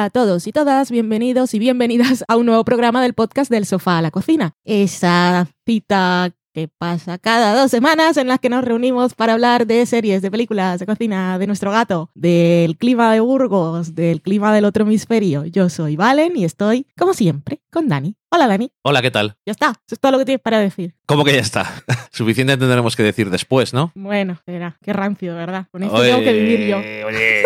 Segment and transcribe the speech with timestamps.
[0.00, 3.66] Hola a todos y todas, bienvenidos y bienvenidas a un nuevo programa del podcast del
[3.66, 4.52] sofá a la cocina.
[4.64, 9.84] Esa cita que pasa cada dos semanas en las que nos reunimos para hablar de
[9.84, 14.64] series, de películas, de cocina, de nuestro gato, del clima de Burgos, del clima del
[14.64, 15.44] otro hemisferio.
[15.44, 18.16] Yo soy Valen y estoy, como siempre, con Dani.
[18.30, 18.72] Hola Dani.
[18.80, 19.36] Hola, ¿qué tal?
[19.44, 20.94] Ya está, eso es todo lo que tienes para decir.
[21.04, 21.70] ¿Cómo que ya está?
[22.10, 23.92] Suficiente tendremos que decir después, ¿no?
[23.94, 25.66] Bueno, espera, qué rancio, ¿verdad?
[25.70, 26.78] Con esto tengo que vivir yo.
[26.78, 27.44] Oye.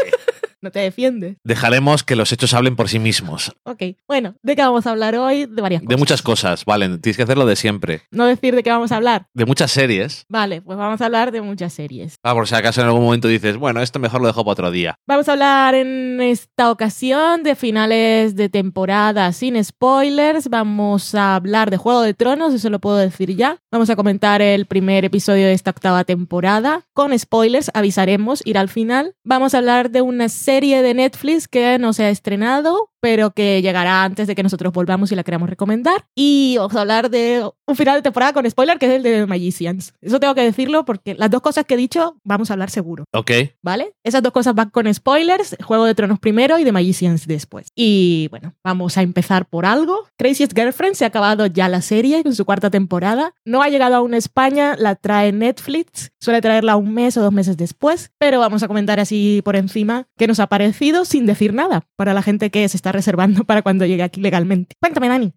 [0.64, 1.36] No te defiendes.
[1.44, 3.52] Dejaremos que los hechos hablen por sí mismos.
[3.64, 5.44] Ok, bueno, ¿de qué vamos a hablar hoy?
[5.44, 5.90] De varias cosas.
[5.90, 7.02] De muchas cosas, Valen.
[7.02, 8.00] Tienes que hacerlo de siempre.
[8.10, 9.26] No decir de qué vamos a hablar.
[9.34, 10.24] De muchas series.
[10.30, 12.14] Vale, pues vamos a hablar de muchas series.
[12.22, 14.70] Ah, por si acaso en algún momento dices, bueno, esto mejor lo dejo para otro
[14.70, 14.94] día.
[15.06, 20.48] Vamos a hablar en esta ocasión de finales de temporada sin spoilers.
[20.48, 23.58] Vamos a hablar de Juego de Tronos, eso lo puedo decir ya.
[23.70, 26.86] Vamos a comentar el primer episodio de esta octava temporada.
[26.94, 29.14] Con spoilers, avisaremos, ir al final.
[29.24, 33.60] Vamos a hablar de una serie de Netflix que no se ha estrenado, pero que
[33.60, 36.06] llegará antes de que nosotros volvamos y la queramos recomendar.
[36.14, 39.26] Y vamos a hablar de un final de temporada con spoiler, que es el de
[39.26, 39.92] Magicians.
[40.00, 43.04] Eso tengo que decirlo porque las dos cosas que he dicho vamos a hablar seguro.
[43.12, 43.30] Ok.
[43.60, 43.92] ¿Vale?
[44.04, 47.68] Esas dos cosas van con spoilers, Juego de Tronos primero y de Magicians después.
[47.74, 50.08] Y bueno, vamos a empezar por algo.
[50.16, 53.34] Craziest Girlfriend se ha acabado ya la serie con su cuarta temporada.
[53.44, 56.10] No ha llegado aún a España, la trae Netflix.
[56.20, 60.06] Suele traerla un mes o dos meses después, pero vamos a comentar así por encima
[60.16, 63.60] qué nos ha parecido sin decir nada para la gente que se está reservando para
[63.62, 64.74] cuando llegue aquí legalmente.
[64.80, 65.32] Cuéntame, Dani.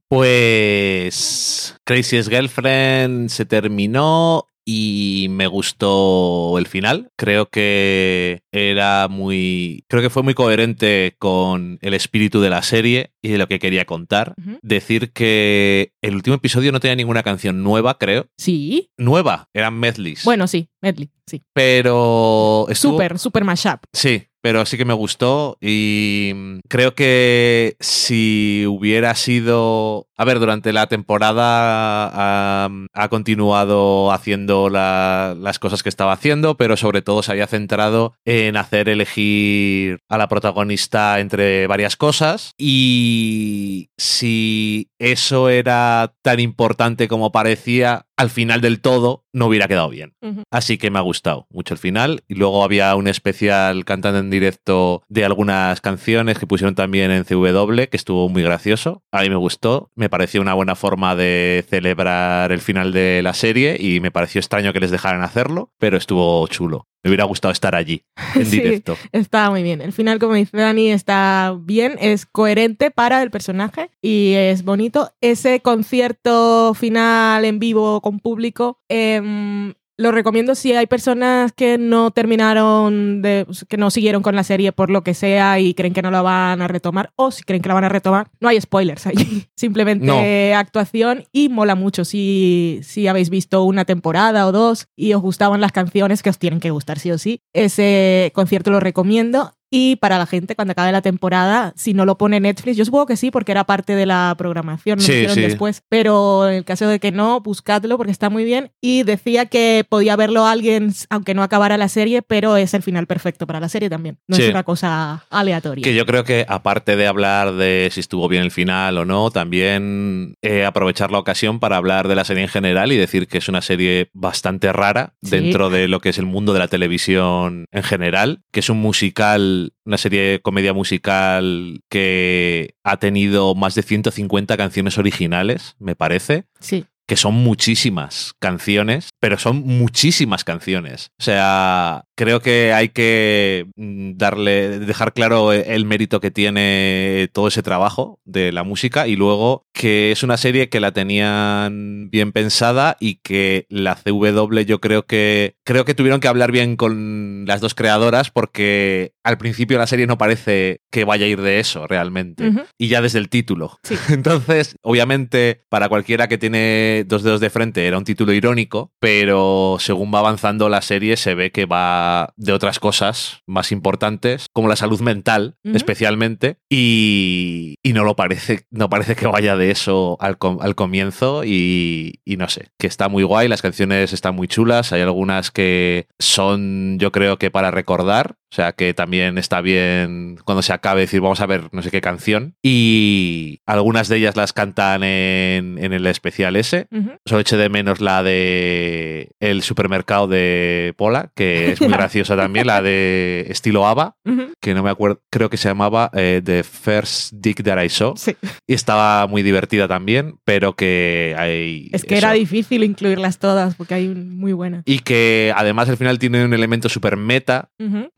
[0.58, 7.10] Pues Craziest Girlfriend se terminó y me gustó el final.
[7.18, 9.86] Creo que era muy.
[9.88, 13.60] Creo que fue muy coherente con el espíritu de la serie y de lo que
[13.60, 14.36] quería contar.
[14.62, 18.28] Decir que el último episodio no tenía ninguna canción nueva, creo.
[18.38, 18.92] Sí.
[18.98, 20.26] Nueva, eran medleys.
[20.26, 21.44] Bueno, sí, medley, sí.
[21.54, 22.66] pero.
[22.70, 23.80] estuvo- Súper, súper mashup.
[23.94, 30.07] Sí, pero sí que me gustó y mm, creo que si hubiera sido...
[30.20, 36.76] A ver, durante la temporada ha continuado haciendo la- las cosas que estaba haciendo, pero
[36.78, 43.90] sobre todo se había centrado en hacer elegir a la protagonista entre varias cosas y
[43.98, 50.14] si eso era tan importante como parecía, al final del todo no hubiera quedado bien.
[50.52, 52.24] Así que me ha gustado mucho el final.
[52.28, 57.26] Y luego había un especial cantando en directo de algunas canciones que pusieron también en
[57.26, 59.04] CW, que estuvo muy gracioso.
[59.12, 59.92] A mí me gustó.
[59.96, 64.40] Me pareció una buena forma de celebrar el final de la serie y me pareció
[64.40, 66.88] extraño que les dejaran hacerlo, pero estuvo chulo.
[67.04, 68.04] Me hubiera gustado estar allí,
[68.36, 68.60] en Sí.
[68.60, 68.98] directo.
[69.12, 69.82] Está muy bien.
[69.82, 75.12] El final, como dice Dani, está bien, es coherente para el personaje y es bonito.
[75.22, 82.12] Ese concierto final en vivo con público, em, lo recomiendo si hay personas que no
[82.12, 86.02] terminaron, de, que no siguieron con la serie por lo que sea y creen que
[86.04, 88.62] no la van a retomar, o si creen que la van a retomar, no hay
[88.62, 89.48] spoilers ahí.
[89.56, 90.58] Simplemente No.
[90.58, 95.62] actuación y mola mucho si, si habéis visto una temporada o dos y os gustaban
[95.62, 97.42] las canciones que os tienen que gustar sí o sí.
[97.54, 99.57] Ese concierto lo recomiendo.
[99.70, 103.06] Y para la gente, cuando acabe la temporada, si no lo pone Netflix, yo supongo
[103.06, 105.42] que sí, porque era parte de la programación, no Sí, lo hicieron sí.
[105.42, 105.84] después.
[105.90, 108.72] Pero en el caso de que no, buscadlo porque está muy bien.
[108.82, 113.08] Y decía que podía verlo alguien, aunque no acabara la serie, pero es el final
[113.08, 114.20] perfecto para la serie también.
[114.28, 114.44] No Sí.
[114.44, 115.84] es una cosa aleatoria.
[115.84, 119.32] Que yo creo que aparte de hablar de si estuvo bien el final o no,
[119.32, 123.38] también eh, aprovechar la ocasión para hablar de la serie en general y decir que
[123.40, 127.66] es una serie bastante rara dentro de lo que es el mundo de la televisión
[127.72, 133.76] en general, que es un musical, una serie de comedia musical que ha tenido más
[133.76, 136.86] de 150 canciones originales, me parece Sí.
[137.08, 141.12] Que son muchísimas canciones, pero son muchísimas canciones.
[141.20, 147.48] O sea, creo que hay que mm, darle, dejar claro el mérito que tiene todo
[147.48, 152.32] ese trabajo de la música y luego que es una serie que la tenían bien
[152.32, 157.46] pensada y que la CW yo creo que creo que tuvieron que hablar bien con
[157.48, 161.60] las dos creadoras porque al principio la serie no parece que vaya a ir de
[161.60, 163.80] eso realmente y ya desde el título.
[163.84, 163.96] Sí.
[164.10, 169.78] Entonces, obviamente, para cualquiera que tiene dos dedos de frente era un título irónico, pero
[169.80, 174.68] según va avanzando la serie se ve que va de otras cosas más importantes, como
[174.68, 180.18] la salud mental, especialmente, y, y no lo parece, no parece que vaya de eso
[180.20, 184.36] al, com- al comienzo y, y no sé, que está muy guay, las canciones están
[184.36, 189.62] muy chulas, hay algunas que son, yo creo que para recordar, sea que también está
[189.62, 192.56] bien cuando se acabe decir vamos a ver no sé qué canción.
[192.62, 196.88] Y algunas de ellas las cantan en, en el especial ese.
[197.26, 202.68] Solo eché de menos la de el supermercado de Pola, que es muy graciosa también,
[202.68, 204.16] la de estilo ABBA,
[204.60, 208.16] que no me acuerdo, creo que se llamaba eh, The First Dick That I Saw.
[208.18, 208.36] Sí.
[208.66, 211.90] Y estaba muy divertida también, pero que hay...
[211.94, 212.26] Es que eso.
[212.26, 214.84] era difícil incluirlas todas porque hay muy buenas.
[214.86, 217.70] Y que además al final tiene un elemento super meta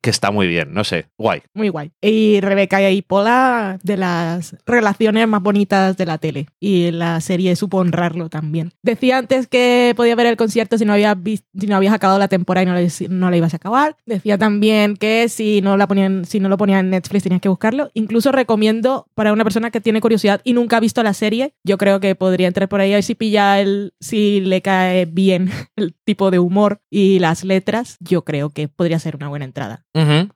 [0.02, 1.42] que está muy bien, no sé, guay.
[1.54, 1.92] Muy guay.
[2.02, 6.48] Y Rebeca y Pola, de las relaciones más bonitas de la tele.
[6.60, 8.72] Y la serie supo honrarlo también.
[8.84, 12.20] Decía antes que podía ver el concierto si no, había vis- si no habías acabado
[12.20, 13.98] la temporada y no la, no la ibas a acabar.
[14.06, 17.50] Decía también que si no, la ponían, si no lo ponían en Netflix tenías que
[17.50, 17.90] buscarlo.
[17.94, 21.78] Incluso recomiendo para una persona que tiene curiosidad y nunca ha visto la serie, yo
[21.78, 25.50] creo que podría entrar por ahí a ver si pilla el, si le cae bien
[25.76, 27.98] el tipo de humor y las letras.
[28.00, 29.86] Yo creo que podría ser una buena entrada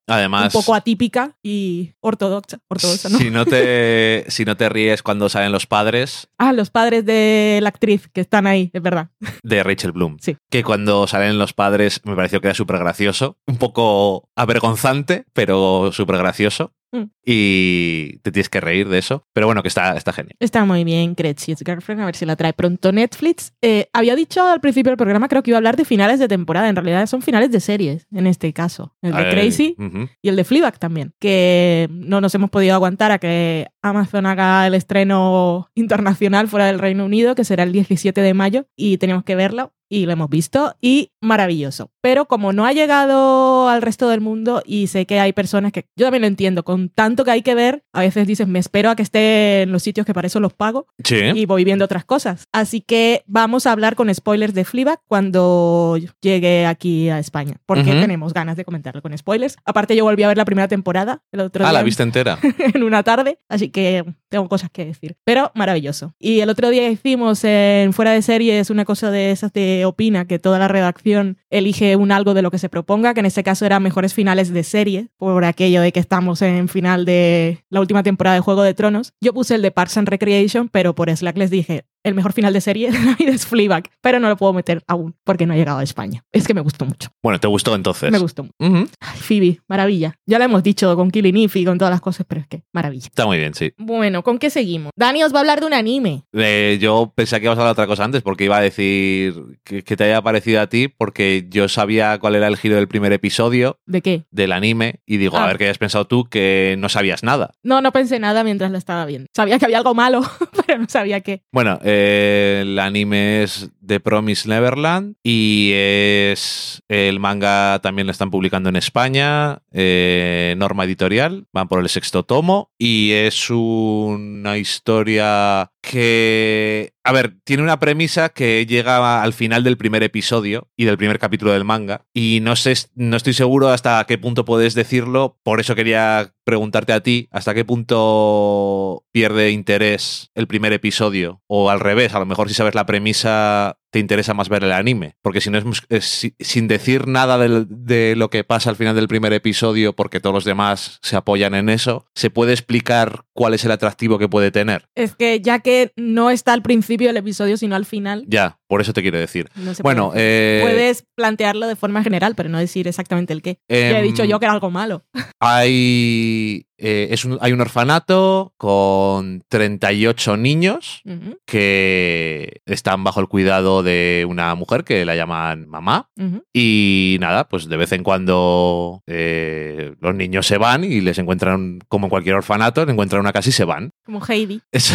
[0.08, 2.60] Además, un poco atípica y ortodoxa.
[2.68, 3.18] Ortodoxa, ¿no?
[3.18, 7.60] si, no te, si no te ríes cuando salen los padres Ah, los padres de
[7.62, 9.10] la actriz que están ahí, es verdad.
[9.44, 10.38] de Rachel Bloom, Sí.
[10.50, 15.92] que cuando salen los padres me pareció que era súper gracioso, un poco avergonzante, pero
[15.92, 16.72] súper gracioso.
[16.94, 17.10] Mm.
[17.26, 19.28] Y te tienes que reír de eso.
[19.34, 20.36] Pero bueno, que está, está genial.
[20.40, 23.54] Está muy bien, Cretchy's Girlfriend, a ver si la trae pronto Netflix.
[23.62, 26.28] Eh, había dicho al principio del programa, creo que iba a hablar de finales de
[26.28, 26.70] temporada.
[26.70, 28.96] En realidad son finales de series, en este caso.
[29.02, 29.76] El de Crazy
[30.22, 31.14] y el de Fleabag también.
[31.20, 36.80] Que no nos hemos podido aguantar a que Amazon haga el estreno internacional fuera del
[36.80, 39.74] Reino Unido, que será el 17 de mayo, y tenemos que verlo.
[39.94, 41.92] Y lo hemos visto y maravilloso.
[42.02, 45.86] Pero como no ha llegado al resto del mundo y sé que hay personas que,
[45.96, 48.90] yo también lo entiendo, con tanto que hay que ver, a veces dices, me espero
[48.90, 51.18] a que esté en los sitios que para eso los pago Sí.
[51.36, 52.46] y voy viendo otras cosas.
[52.52, 57.84] Así que vamos a hablar con spoilers de Fleabag cuando llegue aquí a España, porque
[57.92, 59.58] tenemos ganas de comentarlo con spoilers.
[59.66, 62.40] Aparte yo volví a ver la primera temporada el otro Ah, día la viste entera.
[62.74, 65.16] en una tarde, así que tengo cosas que decir.
[65.24, 66.14] Pero maravilloso.
[66.20, 70.26] Y el otro día hicimos en Fuera de Series una cosa de esas de Opina,
[70.26, 73.44] que toda la redacción elige un algo de lo que se proponga, que en este
[73.44, 77.80] caso era mejores finales de serie, por aquello de que estamos en final de la
[77.80, 79.14] última temporada de Juego de Tronos.
[79.22, 82.54] Yo puse el de Parks and Recreation, pero por Slack les dije, el mejor final
[82.54, 85.54] de serie de la vida es Fleabag, pero no lo puedo meter aún porque no
[85.54, 86.24] ha llegado a España.
[86.32, 87.10] Es que me gustó mucho.
[87.22, 88.12] Bueno, ¿te gustó entonces?
[88.12, 88.56] Me gustó mucho.
[88.60, 88.88] Ujú.
[89.00, 90.16] Ay, Phoebe, maravilla.
[90.26, 92.64] Ya lo hemos dicho con Killing Eve y con todas las cosas, pero es que
[92.74, 93.08] maravilla.
[93.08, 93.72] Está muy bien, sí.
[93.78, 94.92] Bueno, ¿con qué seguimos?
[94.96, 96.24] Dani os va a hablar de un anime.
[96.34, 99.34] Eh, yo pensé que ibas a hablar de otra cosa antes porque iba a decir
[99.64, 102.88] que, que te haya parecido a ti porque yo sabía cuál era el giro del
[102.88, 104.26] primer episodio ¿De qué?
[104.32, 105.44] del anime y digo, Ah.
[105.46, 107.52] a ver qué habías pensado tú que no sabías nada.
[107.64, 109.28] No, no pensé nada mientras lo estaba viendo.
[109.36, 110.22] Sabía que había algo malo,
[110.68, 111.44] pero no sabía qué.
[111.52, 118.32] Bueno, eh, el anime es The Promise Neverland y es el manga también lo están
[118.32, 125.72] publicando en España, eh, Norma Editorial, van por el sexto tomo y es una historia
[125.82, 130.98] que, a ver, tiene una premisa que llega al final del primer episodio y del
[130.98, 135.38] primer capítulo del manga y no sé, no estoy seguro hasta qué punto puedes decirlo,
[135.44, 141.70] por eso quería preguntarte a ti, hasta qué punto pierde interés el primer episodio o
[141.70, 145.16] al revés, a lo mejor si sabes la premisa te interesa más ver el anime,
[145.22, 145.60] porque si no
[145.90, 150.34] es, sin decir nada de lo que pasa al final del primer episodio, porque todos
[150.34, 154.50] los demás se apoyan en eso, se puede explicar cuál es el atractivo que puede
[154.50, 154.90] tener.
[154.96, 158.82] Es que ya que no está al principio del episodio, sino al final, Ya, por
[158.82, 159.50] eso te quiero decir.
[159.56, 160.60] no se Bueno, puede.
[160.60, 163.60] eh, Puedes plantearlo de forma general, pero no decir exactamente el qué.
[163.70, 165.04] ya he dicho yo que era algo malo.
[165.40, 173.28] hay, eh, es un, hay un orfanato con 38 niños Ujú, que están bajo el
[173.30, 176.10] cuidado de una mujer que la llaman mamá.
[176.54, 181.80] Y nada, pues de vez en cuando eh, los niños se van y les encuentran,
[181.88, 183.92] como en cualquier orfanato, les encuentran una casa y se van.
[184.06, 184.62] Como Heidi.
[184.72, 184.94] Es-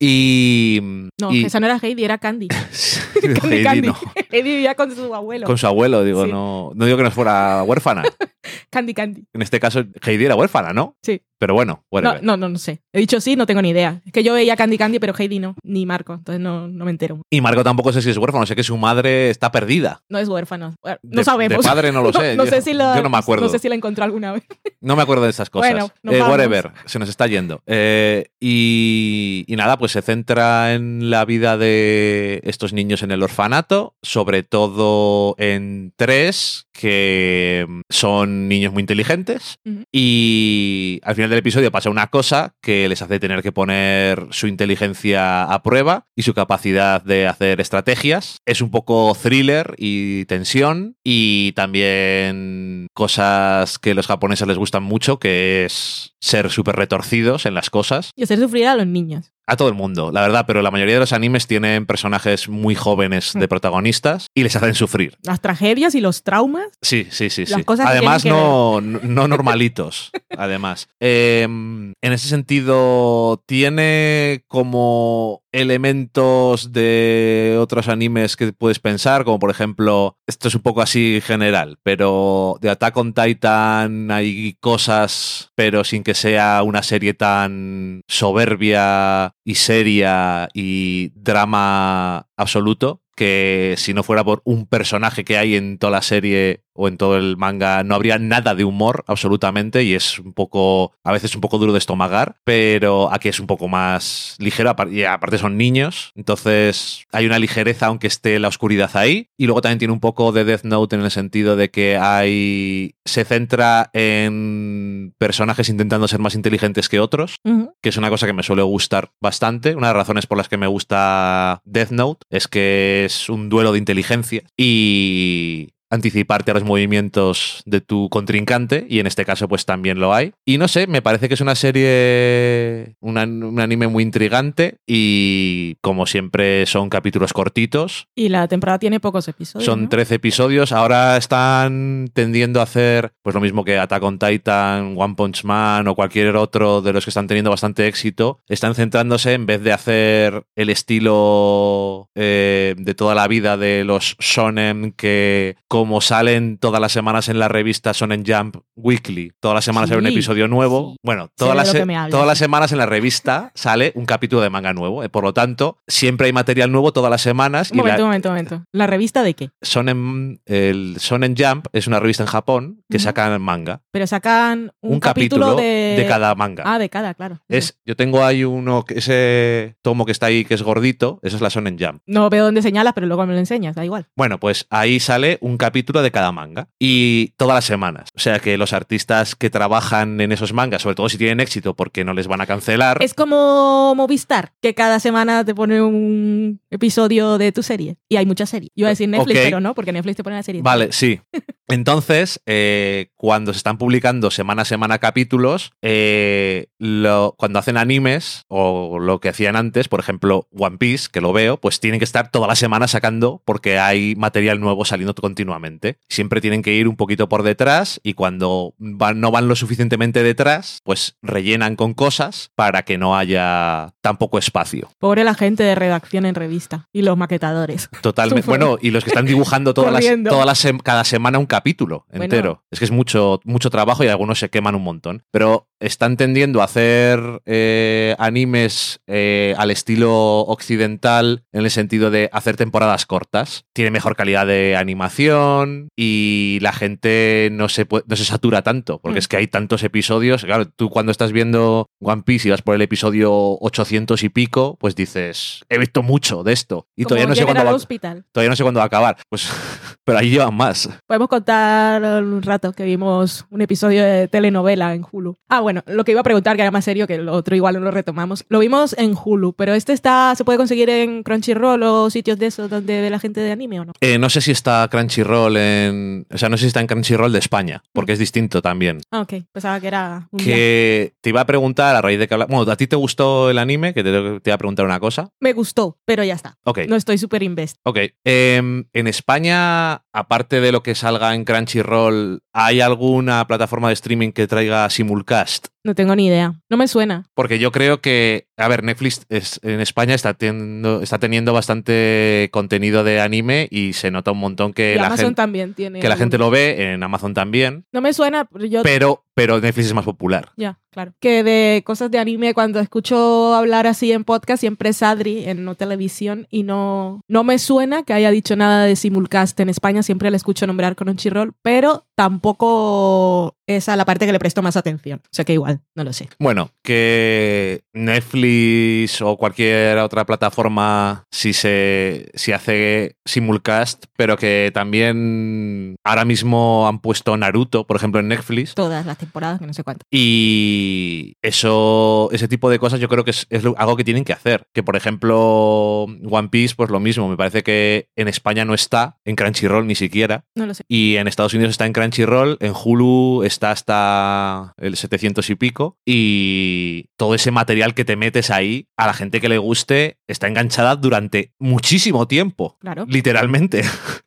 [0.00, 0.80] y.
[1.20, 2.48] No, y- esa no era Heidi, era Candy.
[3.22, 3.88] Candy, Heidi Candy.
[3.88, 3.96] no.
[4.30, 5.46] Heidi vivía con su abuelo.
[5.46, 6.30] Con su abuelo, digo, Sí.
[6.32, 8.02] no, no digo que no fuera huérfana.
[8.70, 9.24] Candy, Candy.
[9.34, 10.96] En este caso, Heidi era huérfana, ¿no?
[11.02, 11.20] Sí.
[11.40, 12.82] Pero bueno, No, no, no, no sé.
[12.92, 14.02] He dicho sí, no tengo ni idea.
[14.04, 16.90] Es que yo veía Candy Candy, pero Heidi no, ni Marco, entonces no, no me
[16.90, 17.22] entero.
[17.30, 20.02] Y Marco tampoco sé si es huérfano, sé que su madre está perdida.
[20.10, 20.74] No es huérfano.
[20.82, 21.64] Bueno, no De- sabemos.
[21.64, 22.36] De padre no lo sé.
[22.36, 23.46] No, yo, sé si lo, yo no me acuerdo.
[23.46, 24.42] No sé si la encontró alguna vez.
[24.82, 25.72] No me acuerdo de esas cosas.
[25.72, 27.60] Bueno, nos Eh, whatever, se nos está yendo.
[27.66, 33.22] Eh, y, y nada, pues se centra en la vida de estos niños en el
[33.22, 39.58] orfanato, sobre todo en tres que son niños muy inteligentes
[39.92, 44.46] y al final del episodio pasa una cosa que les hace tener que poner su
[44.46, 48.38] inteligencia a prueba y su capacidad de hacer estrategias.
[48.44, 54.82] Es un poco thriller y tensión y también cosas que a los japoneses les gustan
[54.82, 58.10] mucho, que es ser súper retorcidos en las cosas.
[58.16, 59.32] Y hacer sufrir a los niños.
[59.52, 62.76] A todo el mundo, la verdad, pero la mayoría de los animes tienen personajes muy
[62.76, 63.48] jóvenes de Mm.
[63.48, 65.16] protagonistas y les hacen sufrir.
[65.24, 66.68] Las tragedias y los traumas.
[66.82, 67.64] Sí, sí, sí, Las sí.
[67.64, 70.12] cosas que Además, no, no normalitos.
[70.38, 70.88] además.
[71.00, 79.50] Eh, en ese sentido, tiene como elementos de otros animes que puedes pensar, como por
[79.50, 85.84] ejemplo, esto es un poco así general, pero de Attack on Titan hay cosas, pero
[85.84, 94.02] sin que sea una serie tan soberbia y seria y drama absoluto que si no
[94.02, 97.84] fuera por un personaje que hay en toda la serie o en todo el manga,
[97.84, 101.72] no habría nada de humor absolutamente y es un poco, a veces un poco duro
[101.72, 107.26] de estomagar, pero aquí es un poco más ligero y aparte son niños, entonces hay
[107.26, 110.64] una ligereza aunque esté la oscuridad ahí y luego también tiene un poco de Death
[110.64, 116.88] Note en el sentido de que hay se centra en personajes intentando ser más inteligentes
[116.88, 117.36] que otros
[117.82, 119.74] que es una cosa que me suele gustar bastante.
[119.74, 123.48] Una de las razones por las que me gusta Death Note es que es un
[123.48, 129.48] duelo de inteligencia y anticiparte a los movimientos de tu contrincante y en este caso
[129.48, 130.32] pues también lo hay.
[130.44, 134.76] Y no sé, me parece que es una serie, un, an- un anime muy intrigante
[134.86, 138.06] y como siempre son capítulos cortitos.
[138.14, 139.64] Y la temporada tiene pocos episodios.
[139.64, 139.88] Son ¿no?
[139.88, 140.72] 13 episodios.
[140.72, 145.88] Ahora están tendiendo a hacer pues lo mismo que Attack on Titan, One Punch Man
[145.88, 148.40] o cualquier otro de los que están teniendo bastante éxito.
[148.48, 154.16] Están centrándose en vez de hacer el estilo eh, de toda la vida de los
[154.18, 159.64] shonen que como salen todas las semanas en la revista Shonen Jump Weekly, todas las
[159.64, 160.90] semanas hay un Sí, episodio nuevo.
[160.92, 160.96] sí.
[161.02, 161.72] Bueno, todas las,
[162.10, 165.02] todas las semanas en la revista sale un capítulo de manga nuevo.
[165.02, 167.70] eh, Por lo tanto, siempre hay material nuevo todas las semanas.
[167.70, 168.64] Un y la- momento, un momento, un momento.
[168.72, 169.50] ¿La revista de qué?
[169.62, 173.04] Shonen, el Shonen Jump es una revista en Japón que Ujú.
[173.04, 173.80] saca manga.
[173.90, 175.94] Pero sacan un, Un, capítulo, capítulo, de...
[175.96, 176.06] de...
[176.06, 176.64] cada manga.
[176.66, 177.40] Ah, de cada, claro.
[177.48, 181.42] es, yo tengo ahí uno, ese tomo que está ahí que es gordito, eso es
[181.42, 182.02] la Shonen Jump.
[182.04, 184.06] No veo dónde señalas, pero luego me lo enseñas, da igual.
[184.16, 186.68] Bueno, pues ahí sale un capítulo de cada manga.
[186.78, 188.10] Y todas las semanas.
[188.14, 191.74] O sea que los artistas que trabajan en esos mangas, sobre todo si tienen éxito
[191.74, 196.60] porque no les van a cancelar, Es como Movistar, que cada semana te pone un
[196.70, 197.96] episodio de tu serie.
[198.08, 198.70] Y hay muchas series.
[198.74, 200.62] Iba a decir Netflix, pero no, porque Netflix te pone la serie.
[200.62, 201.20] Vale, sí.
[201.68, 208.44] Entonces, eh, cuando se están publicando semana a semana capítulos, eh, lo- cuando hacen animes
[208.48, 212.04] o lo que hacían antes, por ejemplo, One Piece, que lo veo, pues tienen que
[212.04, 215.59] estar toda la semana sacando porque hay material nuevo saliendo continuamente.
[216.08, 220.22] Siempre tienen que ir un poquito por detrás y cuando van- no van lo suficientemente
[220.22, 224.90] detrás, pues rellenan con cosas para que no haya tan poco espacio.
[224.98, 227.88] Pobre la gente de redacción en revista y los maquetadores.
[228.02, 228.46] Totalmente.
[228.46, 232.24] Bueno, y los que están dibujando todas las, todas las cada semana un capítulo Bueno.
[232.24, 232.64] entero.
[232.70, 235.24] Es que es mucho, mucho trabajo y algunos se queman un montón.
[235.30, 242.28] Pero están tendiendo a hacer eh, animes eh, al estilo occidental en el sentido de
[242.32, 243.64] hacer temporadas cortas.
[243.72, 245.49] Tiene mejor calidad de animación
[245.96, 249.18] y la gente no se, pue- no se satura tanto, porque Mm.
[249.18, 250.44] es que hay tantos episodios.
[250.44, 254.76] Claro, tú cuando estás viendo One Piece y vas por el episodio 800 y pico,
[254.80, 258.24] pues dices, he visto mucho de esto y Como todavía no sé cuándo va, Hospital.
[258.32, 259.16] todavía no sé cuándo va a acabar.
[259.28, 259.48] Pues,
[260.04, 260.88] pero ahí llevan más.
[261.06, 265.36] Podemos contar un rato que vimos un episodio de telenovela en Hulu.
[265.48, 267.74] Ah, bueno, lo que iba a preguntar, que era más serio, que lo otro igual
[267.74, 268.44] no lo retomamos.
[268.48, 272.46] Lo vimos en Hulu, pero este está, se puede conseguir en Crunchyroll o sitios de
[272.46, 273.92] esos donde ve la gente de anime o no.
[274.00, 276.26] Eh, no sé si está Crunchyroll en.
[276.32, 279.00] O sea, no sé si está en Crunchyroll de España, porque es distinto también.
[279.10, 280.38] Ah, ok, pensaba que era un.
[280.40, 283.50] Que te iba a preguntar a raíz de que habla- Bueno, ¿a ti te gustó
[283.50, 283.94] el anime?
[283.94, 285.30] Que te, te iba a preguntar una cosa.
[285.40, 286.56] Me gustó, pero ya está.
[286.64, 286.80] Ok.
[286.88, 287.76] No estoy súper invest.
[287.84, 287.98] Ok.
[288.24, 294.32] Em, en España, aparte de lo que salga en Crunchyroll, ¿hay alguna plataforma de streaming
[294.32, 295.66] que traiga simulcast?
[295.82, 296.54] No tengo ni idea.
[296.68, 297.24] No me suena.
[297.34, 302.48] Porque yo creo que, a ver, Netflix es- en España está teniendo, está teniendo bastante
[302.52, 306.00] contenido de anime y se nota un montón que, Y la, Amazon gente, también tiene.
[306.00, 308.82] que la gente lo ve, en Amazon también, No me suena, pero yo.
[308.82, 310.50] pero, pero Netflix es más popular.
[310.56, 311.14] Ya, claro.
[311.20, 315.64] Que de cosas de anime, cuando escucho hablar así en podcast, siempre es Adri en
[315.64, 320.02] no televisión y no, no me suena que haya dicho nada de simulcast en España.
[320.02, 324.76] Siempre le escucho nombrar Crunchyroll, pero tampoco es a la parte que le presto más
[324.76, 325.22] atención.
[325.24, 326.28] O sea que igual, no lo sé.
[326.38, 335.96] Bueno, que Netflix o cualquier otra plataforma si se si hace simulcast, pero que también
[336.04, 338.74] ahora mismo han puesto Naruto, por ejemplo, en Netflix.
[338.74, 340.04] Todas las temporadas, que no sé cuánto.
[340.10, 344.32] Y eso, ese tipo de cosas yo creo que es, es algo que tienen que
[344.32, 344.66] hacer.
[344.74, 347.28] Que por ejemplo, One Piece, pues lo mismo.
[347.28, 350.44] Me parece que en España no está, en Crunchyroll ni siquiera.
[350.54, 350.84] No lo sé.
[350.88, 355.98] Y en Estados Unidos está en Crunchyroll, en Hulu está hasta el 700 y pico.
[356.04, 360.48] Y todo ese material que te metes ahí, a la gente que le guste, está
[360.48, 362.76] enganchada durante muchísimo tiempo.
[362.80, 363.06] Claro.
[363.08, 363.82] Literalmente.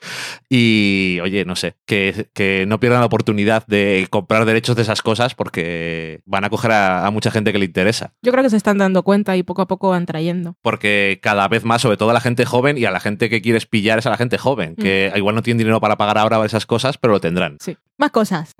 [0.49, 5.01] y oye, no sé, que, que no pierdan la oportunidad de comprar derechos de esas
[5.01, 8.13] cosas porque van a coger a, a mucha gente que le interesa.
[8.21, 10.55] Yo creo que se están dando cuenta y poco a poco van trayendo.
[10.61, 13.41] Porque cada vez más, sobre todo a la gente joven y a la gente que
[13.41, 16.43] quieres pillar es a la gente joven, que igual no tienen dinero para pagar ahora
[16.45, 17.57] esas cosas, pero lo tendrán.
[17.59, 17.72] Sí.
[17.99, 18.51] Más cosas.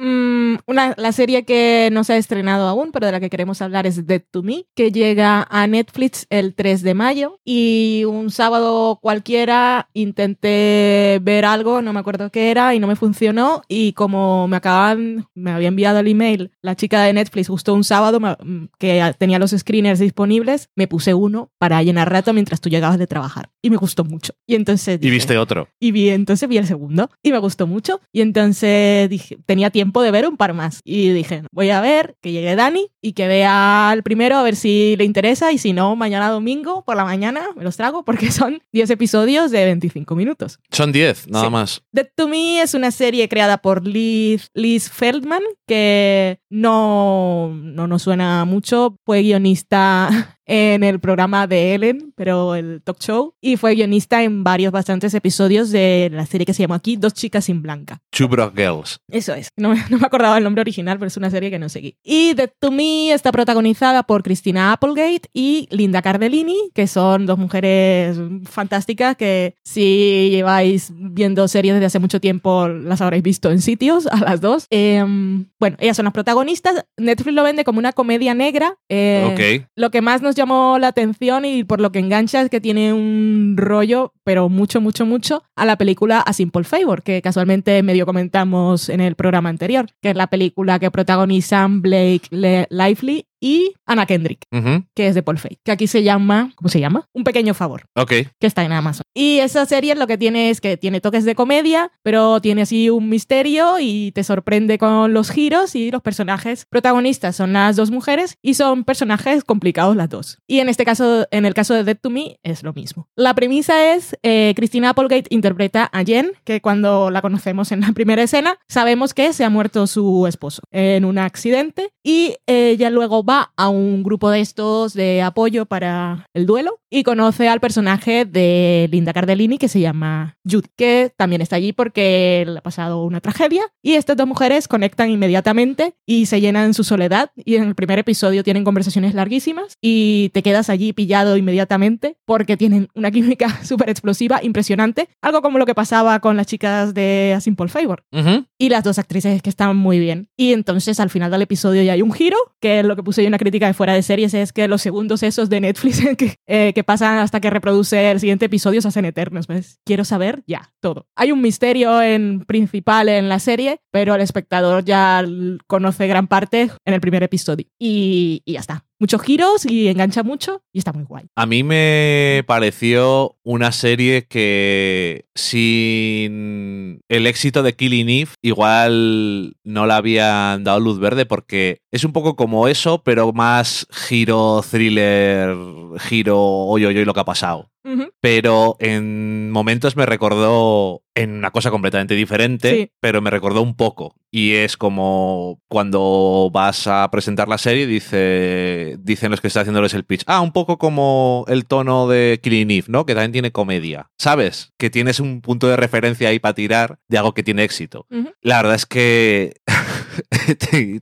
[0.65, 3.85] Una, la serie que no se ha estrenado aún, pero de la que queremos hablar
[3.87, 7.39] es Dead to Me, que llega a Netflix el 3 de mayo.
[7.45, 12.95] Y un sábado cualquiera intenté ver algo, no me acuerdo qué era, y no me
[12.95, 13.61] funcionó.
[13.67, 17.83] Y como me acaban, me había enviado el email la chica de Netflix justo un
[17.83, 22.69] sábado mm, que tenía los screeners disponibles, me puse uno para llenar rato mientras tú
[22.69, 23.49] llegabas de trabajar.
[23.61, 24.33] Y me gustó mucho.
[24.47, 25.67] Y entonces Y dije, viste otro.
[25.79, 28.01] y vi, entonces vi el segundo y me gustó mucho.
[28.11, 30.81] Y entonces dije, tenía tiempo de ver un par más.
[30.83, 34.55] Y dije, voy a ver que llegue Dani y que vea el primero a ver
[34.57, 35.51] si le interesa.
[35.53, 39.51] Y si no, mañana domingo por la mañana me los trago porque son 10 episodios
[39.51, 40.59] de 25 minutos.
[40.71, 41.51] Son 10, nada Sí.
[41.51, 41.81] más.
[41.93, 48.01] Dead to Me es una serie creada por Liz, Liz Feldman, que no, no nos
[48.03, 48.97] suena mucho.
[49.05, 54.43] Fue guionista en el programa de Ellen, pero el talk show, y fue guionista en
[54.43, 58.01] varios bastantes episodios de la serie que se llamó aquí Dos chicas sin blanca.
[58.11, 58.99] Two Broke Girls.
[59.09, 59.49] Eso es.
[59.57, 61.97] No, me- no me acordaba el nombre original, pero es una serie que no seguí.
[62.03, 67.37] Y Dead to Me está protagonizada por Christina Applegate y Linda Cardellini, que son dos
[67.37, 68.17] mujeres
[68.49, 74.07] fantásticas que si lleváis viendo series desde hace mucho tiempo las habréis visto en sitios,
[74.07, 74.67] a las dos.
[74.69, 76.85] Em, bueno, ellas son las protagonistas.
[76.97, 78.75] Netflix lo vende como una comedia negra.
[78.89, 79.67] Eh, ok.
[79.75, 82.93] lo que más nos llamó la atención y por lo que engancha es que tiene
[82.93, 88.05] un rollo, pero mucho, mucho, mucho, a la película A Simple Favor, que casualmente medio
[88.05, 92.27] comentamos en el programa anterior, que es la película que protagonizan Blake
[92.69, 94.85] Lively y Anna Kendrick, Ujú.
[94.95, 97.09] que es de Paul Feig, que aquí se llama, ¿cómo se llama?
[97.13, 98.11] Un pequeño favor Ok.
[98.39, 99.03] que está en Amazon.
[99.13, 102.89] Y esa serie lo que tiene es que tiene toques de comedia, pero tiene así
[102.89, 107.91] un misterio y te sorprende con los giros y los personajes protagonistas son las dos
[107.91, 110.37] mujeres y son personajes complicados las dos.
[110.47, 113.09] Y en este caso, en el caso de Dead to Me, es lo mismo.
[113.17, 117.91] La premisa es, eh, Christina Applegate interpreta a Jen, que cuando la conocemos en la
[117.91, 123.23] primera escena, sabemos que se ha muerto su esposo en un accidente y ella luego
[123.23, 128.25] va a un grupo de estos de apoyo para el duelo y conoce al personaje
[128.25, 133.03] de Linda Cardellini que se llama Judy, que también está allí porque le ha pasado
[133.03, 137.63] una tragedia y estas dos mujeres conectan inmediatamente y se llenan su soledad y en
[137.63, 143.09] el primer episodio tienen conversaciones larguísimas y te quedas allí pillado inmediatamente porque tienen una
[143.09, 147.69] química súper explosiva, impresionante, algo como lo que pasaba con las chicas de A Simple
[147.69, 148.45] Favor Ujú.
[148.59, 150.29] y las dos actrices que están muy bien.
[150.37, 153.22] Y entonces al final del episodio ya hay un giro, que es lo que puse
[153.25, 156.35] en una crítica de fuera de series, es que los segundos esos de Netflix que,
[156.47, 159.47] eh, que pasan hasta que reproduce el siguiente episodio se hacen eternos.
[159.47, 161.07] Pues quiero saber ya todo.
[161.15, 165.23] Hay un misterio en principal en la serie, pero el espectador ya
[165.67, 167.67] conoce gran parte en el primer episodio.
[167.79, 168.85] Y ya está.
[169.03, 171.25] Muchos giros y engancha mucho y está muy guay.
[171.35, 179.87] A mí me pareció una serie que sin el éxito de Killing Eve igual no
[179.87, 185.53] le habían dado luz verde porque es un poco como eso, pero más giro thriller,
[185.99, 187.72] giro oye oye lo que ha pasado.
[188.21, 192.91] Pero en momentos me recordó en una cosa completamente diferente, Sí.
[192.99, 194.15] pero me recordó un poco.
[194.31, 199.93] Y es como cuando vas a presentar la serie, dice, dicen los que están haciéndoles
[199.93, 200.23] el pitch.
[200.25, 203.05] Ah, un poco como el tono de Killing Eve, ¿no?
[203.05, 204.09] Que también tiene comedia.
[204.17, 204.71] ¿Sabes?
[204.77, 208.07] Que tienes un punto de referencia ahí para tirar de algo que tiene éxito.
[208.41, 209.53] La verdad es que
[210.59, 211.01] te-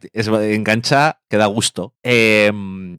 [0.56, 1.94] engancha que da gusto.
[2.04, 2.52] Eh,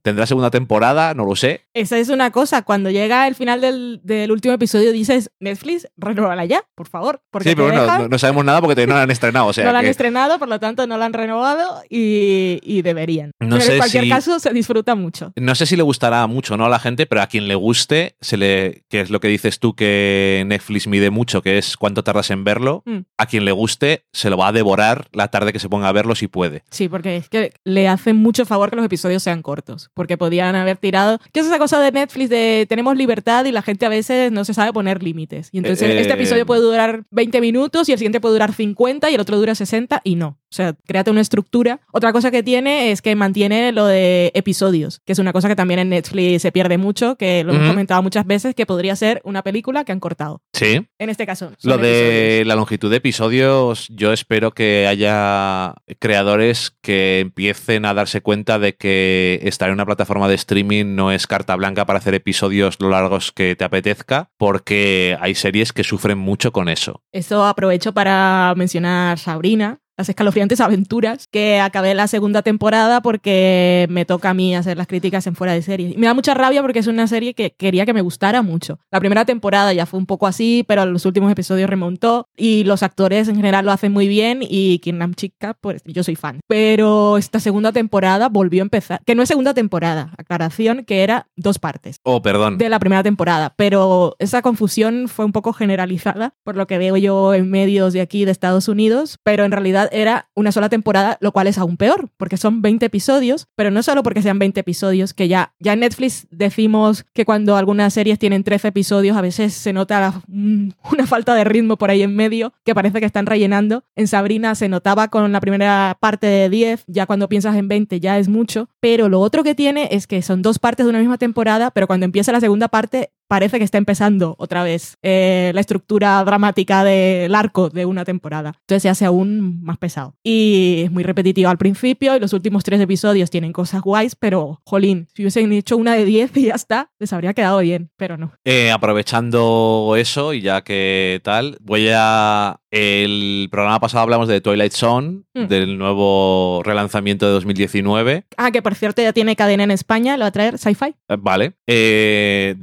[0.03, 1.15] ¿Tendrá segunda temporada?
[1.15, 1.67] No lo sé.
[1.75, 2.63] Esa es una cosa.
[2.63, 7.21] Cuando llega el final del, del último episodio, dices, Netflix, renuévala ya, por favor.
[7.31, 9.47] Porque Sí, pero bueno, no, no sabemos nada porque no la han estrenado.
[9.47, 12.59] O sea, no la han que- estrenado, por lo tanto no la han renovado y,
[12.63, 13.33] y deberían.
[13.39, 15.33] No pero sé en cualquier si- caso se disfruta mucho.
[15.37, 18.17] No sé si le gustará mucho no a la gente, pero a quien le guste,
[18.21, 22.03] se le, que es lo que dices tú que Netflix mide mucho, que es cuánto
[22.03, 23.01] tardas en verlo, Mm.
[23.19, 25.93] a quien le guste se lo va a devorar la tarde que se ponga a
[25.93, 26.63] verlo si puede.
[26.71, 30.55] Sí, porque es que le hace mucho favor que los episodios sean cortos, porque podían
[30.55, 31.19] haber tirado...
[31.33, 34.45] ¿Qué es esa cosa de Netflix de tenemos libertad y la gente a veces no
[34.45, 35.49] se sabe poner límites?
[35.53, 39.11] Y entonces Eh, este episodio puede durar 20 minutos y el siguiente puede durar 50
[39.11, 40.39] y el otro dura 60 y no.
[40.51, 41.81] O sea, créate una estructura.
[41.93, 45.57] Otra cosa que tiene es que mantiene lo de episodios, que es una cosa que
[45.57, 47.73] también en Netflix se pierde mucho, que lo hemos Ujú.
[47.73, 50.43] comentado muchas veces, que podría ser una película que han cortado.
[50.53, 50.87] Sí.
[50.99, 51.53] En este caso.
[51.63, 52.01] Lo de
[52.41, 52.47] episodios.
[52.49, 58.75] la longitud de episodios, yo espero que haya creadores que empiecen a darse cuenta de
[58.75, 62.91] que estar en una plataforma de streaming no es carta blanca para hacer episodios lo
[62.91, 67.03] largos que te apetezca, porque hay series que sufren mucho con eso.
[67.13, 74.05] Eso aprovecho para mencionar Sabrina, las escalofriantes aventuras, que acabé la segunda temporada porque me
[74.05, 75.91] toca a mí hacer las críticas en fuera de serie.
[75.95, 78.79] Y me da mucha rabia porque es una serie que quería que me gustara mucho.
[78.91, 82.83] La primera temporada ya fue un poco así, pero los últimos episodios remontó y los
[82.83, 86.41] actores en general lo hacen muy bien y Kim Chica, pues yo soy fan.
[86.49, 91.27] Pero esta segunda temporada volvió a empezar, que no es segunda temporada, aclaración, que era
[91.37, 92.59] dos partes Oh, perdón.
[92.59, 96.97] de la primera temporada, pero esa confusión fue un poco generalizada por lo que veo
[96.97, 101.19] yo en medios de aquí de Estados Unidos, pero en realidad era una sola temporada,
[101.21, 104.61] lo cual es aún peor, porque son 20 episodios, pero no solo porque sean 20
[104.61, 109.21] episodios, que ya, ya en Netflix decimos que cuando algunas series tienen 13 episodios a
[109.21, 113.27] veces se nota una falta de ritmo por ahí en medio, que parece que están
[113.27, 113.85] rellenando.
[113.97, 118.01] En Sabrina se notaba con la primera parte de 10, ya cuando piensas en 20
[118.01, 120.99] ya es mucho, pero lo otro que tiene es que son dos partes de una
[120.99, 125.53] misma temporada, pero cuando empieza la segunda parte parece que está empezando otra vez eh,
[125.55, 128.53] la estructura dramática del arco de una temporada.
[128.61, 130.15] Entonces se hace aún más pesado.
[130.23, 134.61] Y es muy repetitivo al principio y los últimos tres episodios tienen cosas guays, pero
[134.67, 138.19] jolín, si hubiesen hecho una de 10 y ya está, les habría quedado bien, pero
[138.19, 138.33] no.
[138.45, 142.59] Eh, aprovechando eso y ya que tal, voy a...
[142.71, 145.47] El programa pasado hablamos de Twilight Zone, Mm.
[145.47, 148.25] del nuevo relanzamiento de 2019.
[148.37, 150.95] Ah, que por cierto ya tiene cadena en España, lo va a traer Sci-Fi.
[151.09, 151.55] Eh, Vale.
[151.67, 152.55] Eh,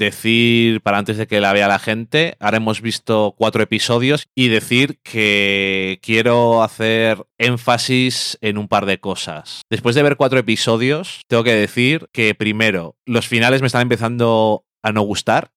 [0.60, 4.50] decir, para antes de que la vea la gente, ahora hemos visto cuatro episodios y
[4.50, 9.62] decir que quiero hacer énfasis en un par de cosas.
[9.70, 14.66] Después de ver cuatro episodios, tengo que decir que primero, los finales me están empezando
[14.82, 15.52] a no gustar.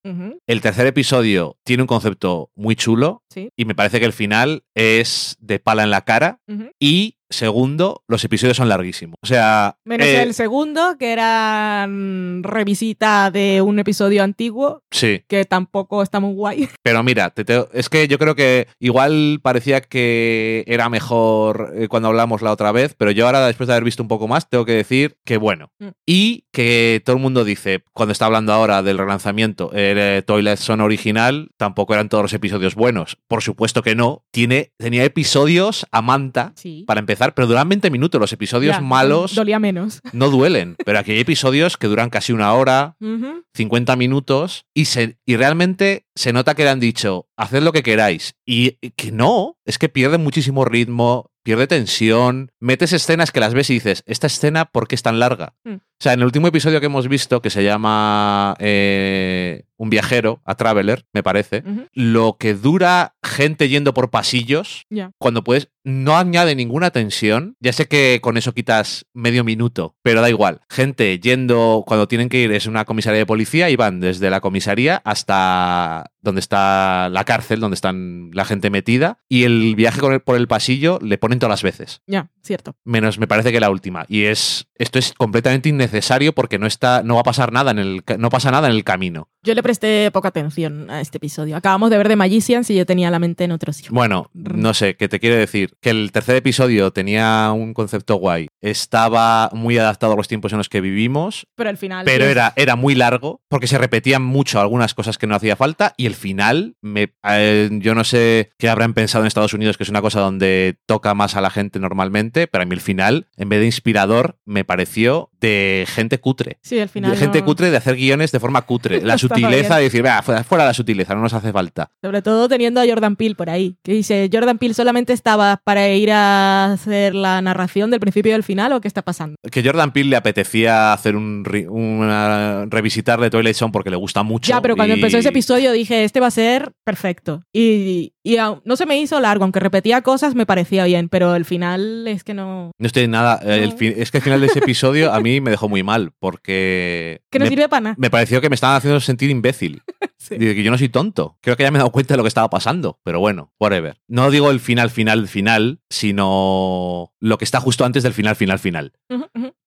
[0.48, 3.50] El tercer episodio tiene un concepto muy chulo sí.
[3.56, 6.40] y me parece que el final es de pala en la cara.
[6.80, 9.16] Y segundo, los episodios son larguísimos.
[9.22, 15.22] O sea, Menos eh, el segundo, que era mm, revisita de un episodio antiguo, sí.
[15.28, 16.68] que tampoco está muy guay.
[16.82, 21.88] Pero mira, te- te- es que yo creo que igual parecía que era mejor eh,
[21.88, 24.48] cuando hablamos la otra vez, pero yo ahora, después de haber visto un poco más,
[24.48, 25.70] tengo que decir que bueno.
[25.78, 25.88] Mm.
[26.06, 30.56] Y que todo el mundo dice, cuando está hablando ahora del relanzamiento, el eh, Toilet
[30.58, 33.18] Son original, tampoco eran todos los episodios buenos.
[33.28, 34.24] Por supuesto que no.
[34.30, 36.52] Tiene, tenía episodios a manta.
[36.56, 36.84] Sí.
[36.86, 38.20] Para empezar, pero duran 20 minutos.
[38.20, 40.00] Los episodios Ya, malos Dolía menos.
[40.12, 43.44] no duelen, pero aquí hay episodios que duran casi una hora, Ujú.
[43.54, 47.82] 50 minutos y, se, y realmente se nota que le han dicho, haced lo que
[47.82, 48.34] queráis.
[48.44, 53.70] Y que no, es que pierde muchísimo ritmo, pierde tensión, metes escenas que las ves
[53.70, 55.54] y dices, ¿esta escena por qué es tan larga?
[55.64, 55.74] Mm.
[55.74, 60.42] O sea, en el último episodio que hemos visto, que se llama eh, Un viajero,
[60.44, 64.84] a Traveler, me parece, lo que dura gente yendo por pasillos,
[65.18, 67.56] cuando puedes, no añade ninguna tensión.
[67.60, 70.62] Ya sé que con eso quitas medio minuto, pero da igual.
[70.68, 74.40] Gente yendo, cuando tienen que ir, es una comisaría de policía y van desde la
[74.40, 80.00] comisaría hasta that donde está la cárcel, donde están la gente metida, y el viaje
[80.00, 82.00] con el- por el pasillo le ponen todas las veces.
[82.06, 82.76] Ya, cierto.
[82.84, 84.04] Menos me parece que la última.
[84.08, 84.66] Y es.
[84.76, 87.02] Esto es completamente innecesario porque no está.
[87.04, 88.02] no va a pasar nada en el.
[88.18, 89.28] no pasa nada en el camino.
[89.44, 91.56] Yo le presté poca atención a este episodio.
[91.56, 93.90] Acabamos de ver de Magicians y yo tenía la mente en otro sitio.
[93.92, 95.74] Bueno, no sé, ¿qué te quiero decir?
[95.80, 98.48] Que el tercer episodio tenía un concepto guay.
[98.60, 102.04] Estaba muy adaptado a los tiempos en los que vivimos, Pero al final.
[102.04, 105.56] pero sí, era, era muy largo porque se repetían mucho algunas cosas que no hacía
[105.56, 109.76] falta y el final, me, eh, yo no sé qué habrán pensado en Estados Unidos,
[109.76, 112.80] que es una cosa donde toca más a la gente normalmente, pero a mí el
[112.80, 116.58] final, en vez de inspirador, me pareció de gente cutre.
[116.62, 117.10] Sí, al final.
[117.10, 119.00] De gente no- cutre de hacer guiones de forma cutre.
[119.02, 121.90] La sutileza de decir, "Vea, fuera, fuera la sutileza, no nos hace falta.
[122.00, 123.76] Sobre todo teniendo a Jordan Peele por ahí.
[123.82, 128.32] Que dice, ¿Jordan Peele solamente estaba para ir a hacer la narración del principio y
[128.34, 129.36] del final o qué está pasando?
[129.50, 134.22] Que Jordan Peele le apetecía hacer un, una- revisitar de Twilight Zone porque le gusta
[134.22, 134.48] mucho.
[134.50, 137.42] Ya, pero cuando y- empezó ese episodio dije, este va a ser perfecto.
[137.52, 141.44] Y, y no se me hizo largo, aunque repetía cosas, me parecía bien, pero el
[141.44, 142.70] final es que no...
[142.78, 143.40] No estoy nada.
[143.44, 143.76] el No.
[143.76, 147.22] fin- es que el final de ese episodio a mí me dejó muy mal porque.
[147.30, 147.94] Que no me, sirve para nada.
[147.98, 149.82] me pareció que me estaban haciendo sentir imbécil.
[150.22, 150.36] Sí.
[150.38, 151.36] Digo, que yo no soy tonto.
[151.40, 153.00] Creo que ya me he dado cuenta de lo que estaba pasando.
[153.02, 153.96] Pero bueno, whatever.
[154.06, 158.58] No digo el final, final, final, sino lo que está justo antes del final, final,
[158.60, 158.92] final.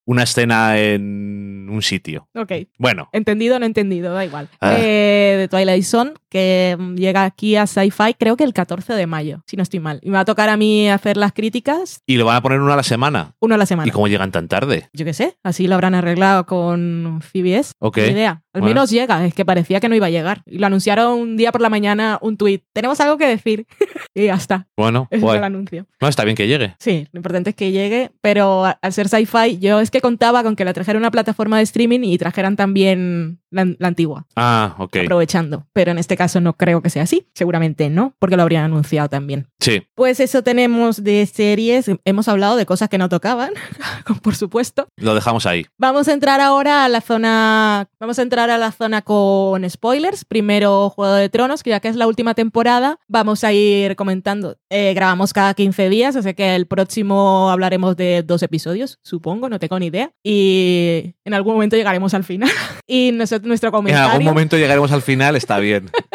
[0.05, 2.29] Una escena en un sitio.
[2.35, 2.51] Ok.
[2.77, 4.47] Bueno, Entendido o no entendido, da igual.
[4.61, 4.75] Ah.
[4.79, 9.07] Eh, de Twilight Zone, que mm, llega aquí a Sci-Fi creo que el 14 de
[9.07, 9.99] mayo, si no estoy mal.
[10.03, 12.59] Y me va a tocar a mí hacer las críticas y lo van a poner
[12.59, 13.31] uno a la semana.
[13.39, 13.87] uno a la semana.
[13.87, 14.89] ¿Y cómo llegan tan tarde?
[14.93, 17.71] Yo qué sé, así lo habrán arreglado con CBS.
[17.79, 17.97] Ok.
[17.97, 18.41] Ni idea.
[18.53, 18.75] Al Bueno.
[18.75, 20.41] menos llega, es que parecía que no iba a llegar.
[20.45, 22.63] Y lo anunciaron un día por la mañana, un tuit.
[22.73, 23.65] Tenemos algo que decir.
[24.13, 24.67] y ya está.
[24.77, 25.85] Bueno, Ese fue el anuncio.
[26.01, 26.75] No, está bien que llegue.
[26.79, 30.55] Sí, lo importante es que llegue, pero al ser sci-fi, yo es que contaba con
[30.55, 34.97] que la trajera una plataforma de streaming y trajeran también la, la antigua, Ah, ok.
[35.03, 35.65] aprovechando.
[35.73, 37.27] Pero en este caso no creo que sea así.
[37.33, 39.47] Seguramente no, porque lo habrían anunciado también.
[39.59, 39.83] Sí.
[39.95, 41.89] Pues eso tenemos de series.
[42.05, 43.51] Hemos hablado de cosas que no tocaban,
[44.23, 44.87] por supuesto.
[44.97, 45.65] Lo dejamos ahí.
[45.77, 47.87] Vamos a entrar ahora a la zona.
[47.99, 50.25] Vamos a entrar a la zona con spoilers.
[50.25, 54.57] Primero Juego de Tronos, que ya que es la última temporada, vamos a ir comentando.
[54.69, 59.59] Eh, grabamos cada 15 días, así que el próximo hablaremos de dos episodios, supongo, no
[59.59, 60.11] tengo ni idea.
[60.23, 62.49] Y en algún momento llegaremos al final.
[62.87, 64.11] y nosotros, nuestro En comentario.
[64.11, 65.89] algún momento llegaremos al final, está bien.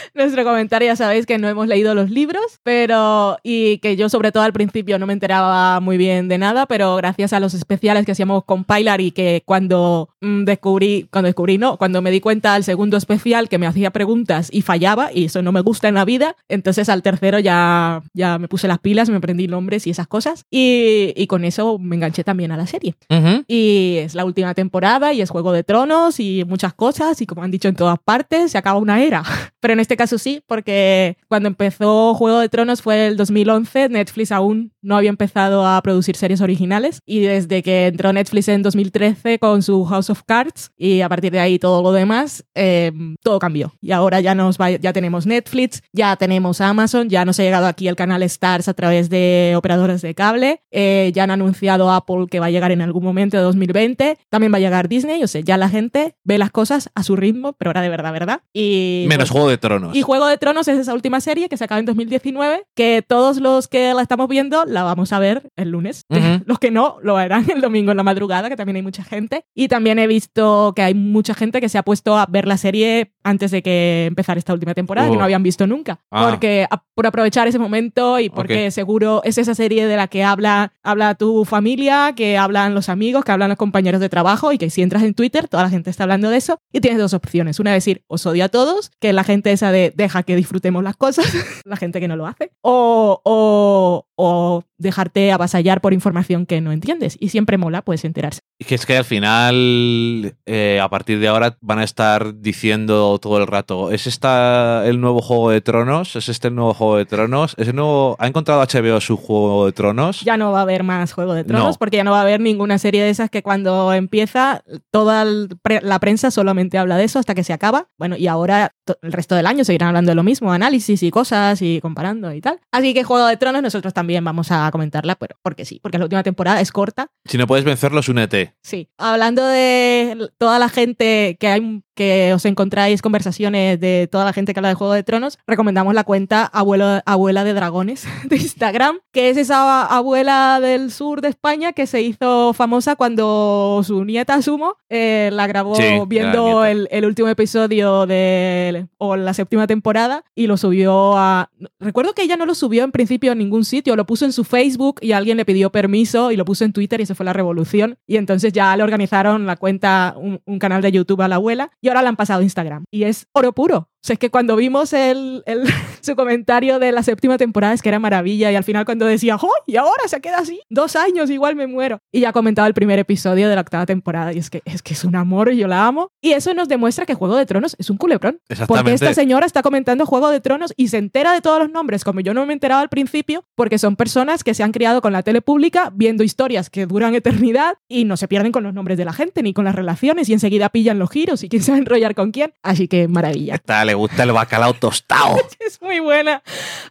[0.13, 3.37] Nuestro comentario, ya sabéis que no hemos leído los libros, pero.
[3.43, 6.95] y que yo, sobre todo al principio, no me enteraba muy bien de nada, pero
[6.97, 11.57] gracias a los especiales que hacíamos con Pilar y que cuando mm, descubrí, cuando descubrí,
[11.57, 15.25] no, cuando me di cuenta al segundo especial que me hacía preguntas y fallaba, y
[15.25, 18.79] eso no me gusta en la vida, entonces al tercero ya, ya me puse las
[18.79, 22.57] pilas, me aprendí nombres y esas cosas, y, y con eso me enganché también a
[22.57, 22.95] la serie.
[23.09, 23.43] Ujú.
[23.47, 27.43] Y es la última temporada y es Juego de Tronos y muchas cosas y como
[27.43, 29.23] han dicho en todas partes, se acaba una era.
[29.61, 34.31] Pero en este caso sí, porque cuando empezó Juego de Tronos fue el 2011, Netflix
[34.31, 39.37] aún no había empezado a producir series originales y desde que entró Netflix en 2013
[39.39, 43.37] con su House of Cards y a partir de ahí todo lo demás, eh, todo
[43.39, 43.73] cambió.
[43.79, 47.67] Y ahora ya, nos va- ya tenemos Netflix, ya tenemos Amazon, ya nos ha llegado
[47.67, 52.25] aquí el canal Stars a través de operadores de cable, eh, ya han anunciado Apple
[52.29, 55.27] que va a llegar en algún momento de 2020, también va a llegar Disney, o
[55.27, 58.41] sea, ya la gente ve las cosas a su ritmo, pero ahora de verdad, ¿verdad?
[58.53, 59.95] Y Menos pues, Juego de Tronos.
[59.95, 63.37] y Juego de Tronos es esa última serie que se acaba en 2019, que todos
[63.37, 66.05] los que la estamos viendo la vamos a ver el lunes.
[66.45, 69.45] Los que no, lo harán el domingo en la madrugada, que también hay mucha gente.
[69.55, 72.57] Y también he visto que hay mucha gente que se ha puesto a ver la
[72.57, 75.19] serie antes de que empezara esta última temporada, que Oh.
[75.19, 75.99] no habían visto nunca.
[76.11, 76.27] Ah.
[76.29, 80.23] Porque a- por aprovechar ese momento y porque seguro es esa serie de la que
[80.23, 84.57] habla, habla tu familia, que hablan los amigos, que hablan los compañeros de trabajo y
[84.57, 86.57] que si entras en Twitter, toda la gente está hablando de eso.
[86.71, 87.59] Y tienes dos opciones.
[87.59, 90.35] Una es decir, os odio a todos, que es la gente esa de deja que
[90.35, 91.25] disfrutemos las cosas,
[91.65, 92.51] la gente que no lo hace.
[92.61, 97.17] O, o, o dejarte avasallar por información que no entiendes.
[97.19, 98.41] Y siempre mola, puedes enterarse.
[98.59, 103.17] Y que es que al final, eh, a partir de ahora, van a estar diciendo
[103.19, 106.15] todo el rato: ¿es esta el nuevo Juego de Tronos?
[106.15, 107.55] ¿Es este el nuevo Juego de Tronos?
[107.57, 108.15] ¿Es el nuevo...
[108.19, 110.21] ¿Ha encontrado HBO su Juego de Tronos?
[110.21, 111.79] Ya no va a haber más Juego de Tronos No.
[111.79, 115.25] porque ya no va a haber ninguna serie de esas que cuando empieza toda
[115.61, 117.87] pre- la prensa solamente habla de eso hasta que se acaba.
[117.97, 121.61] Bueno, y ahora el resto del año seguirán hablando de lo mismo, análisis y cosas
[121.61, 122.59] y comparando y tal.
[122.71, 126.05] Así que Juego de Tronos nosotros también vamos a comentarla, pero porque sí, porque la
[126.05, 127.11] última temporada es corta.
[127.25, 128.55] Si no puedes vencerlos, únete.
[128.63, 128.89] Sí.
[128.97, 134.53] Hablando de toda la gente que hay que os encontráis conversaciones de toda la gente
[134.53, 138.97] que habla de Juego de Tronos, recomendamos la cuenta Abuelo, Abuela de Dragones de Instagram,
[139.11, 144.41] que es esa abuela del sur de España que se hizo famosa cuando su nieta
[144.41, 146.71] Sumo eh, la grabó Sí, la viendo nieta.
[146.71, 152.23] el, el último episodio de o la séptima temporada y lo subió a recuerdo que
[152.23, 155.11] ella no lo subió en principio a ningún sitio lo puso en su Facebook y
[155.11, 158.17] alguien le pidió permiso y lo puso en Twitter y eso fue la revolución y
[158.17, 161.89] entonces ya le organizaron la cuenta un, un canal de YouTube a la abuela y
[161.91, 162.85] ahora la han pasado Instagram.
[162.91, 165.63] Y es oro puro sea, es que cuando vimos el, el-
[166.01, 169.35] su comentario de la séptima temporada es que era maravilla y al final cuando decía,
[169.35, 169.49] ¡oh!
[169.67, 171.99] Y ahora se queda así, dos años, igual me muero.
[172.11, 174.81] Y ya ha comentado el primer episodio de la octava temporada y es que es,
[174.81, 176.09] que es un amor y yo la amo.
[176.21, 178.39] Y eso nos demuestra que Juego de Tronos es un culebrón.
[178.47, 178.93] Porque Exactamente.
[178.93, 182.19] esta señora está comentando Juego de Tronos y se entera de todos los nombres, como
[182.21, 185.23] yo no me enteraba al principio, porque son personas que se han criado con la
[185.23, 189.05] tele pública viendo historias que duran eternidad y no se pierden con los nombres de
[189.05, 191.75] la gente ni con las relaciones y enseguida pillan los giros y quién se va
[191.77, 192.53] a enrollar con quién.
[192.63, 193.55] Así que maravilla.
[193.55, 195.35] Esta le gusta el bacalao tostado.
[195.59, 196.41] Es muy buena.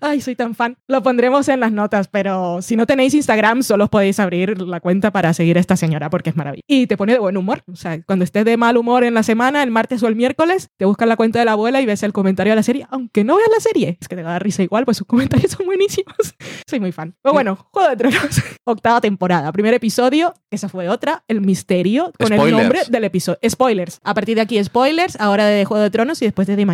[0.00, 0.76] Ay, soy tan fan.
[0.86, 4.80] Lo pondremos en las notas, pero si no tenéis Instagram, solo os podéis abrir la
[4.80, 6.62] cuenta para seguir a esta señora porque es maravilla.
[6.66, 7.62] Y te pone de buen humor.
[7.70, 10.68] O sea, cuando estés de mal humor en la semana, el martes o el miércoles,
[10.78, 13.24] te buscas la cuenta de la abuela y ves el comentario de la serie, aunque
[13.24, 13.98] no veas la serie.
[14.00, 16.16] Es que te va a dar risa igual, pues sus comentarios son buenísimos.
[16.66, 17.14] soy muy fan.
[17.22, 22.32] Pero bueno, Juego de Tronos, octava temporada, primer episodio, esa fue otra, el misterio con
[22.32, 22.62] el Spoilers.
[22.62, 23.38] nombre del episodio.
[23.48, 24.00] Spoilers.
[24.04, 26.66] A partir de aquí, spoilers, ahora de Juego de Tronos y después de The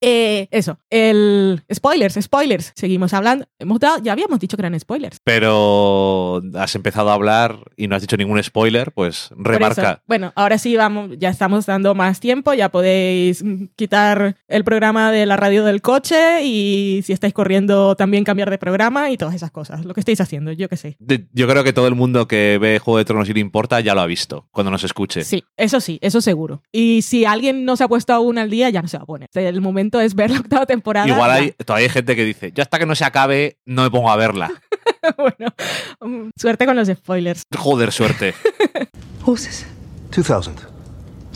[0.00, 2.72] Eh, eso, el spoilers, spoilers.
[2.74, 3.46] Seguimos hablando.
[3.58, 5.18] Hemos dado, ya habíamos dicho que eran spoilers.
[5.24, 10.02] Pero has empezado a hablar y no has dicho ningún spoiler, pues remarca.
[10.06, 13.44] bueno, ahora sí vamos, ya estamos dando más tiempo, ya podéis
[13.76, 18.58] quitar el programa de la radio del coche y si estáis corriendo también cambiar de
[18.58, 19.84] programa y todas esas cosas.
[19.84, 20.96] Lo que estáis haciendo, yo qué sé.
[21.32, 23.94] Yo creo que todo el mundo que ve Juego de Tronos y le importa ya
[23.94, 25.24] lo ha visto cuando nos escuche.
[25.24, 26.62] Sí, eso sí, eso seguro.
[26.72, 29.06] Y si alguien no se ha puesto aún al día, ya no se va a
[29.06, 29.28] poner.
[29.34, 31.08] El momento es ver la octava temporada.
[31.08, 33.90] Igual hay, todavía hay gente que dice, yo hasta que no se acabe no me
[33.90, 34.50] pongo a verla.
[35.16, 35.52] bueno,
[36.00, 37.42] mm, suerte con los spoilers.
[37.56, 38.34] Joder, suerte.
[39.24, 39.66] Horses
[40.14, 40.74] 2,000.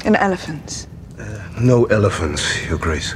[0.04, 0.88] and elephants.
[1.58, 3.14] No elephants, Your Grace.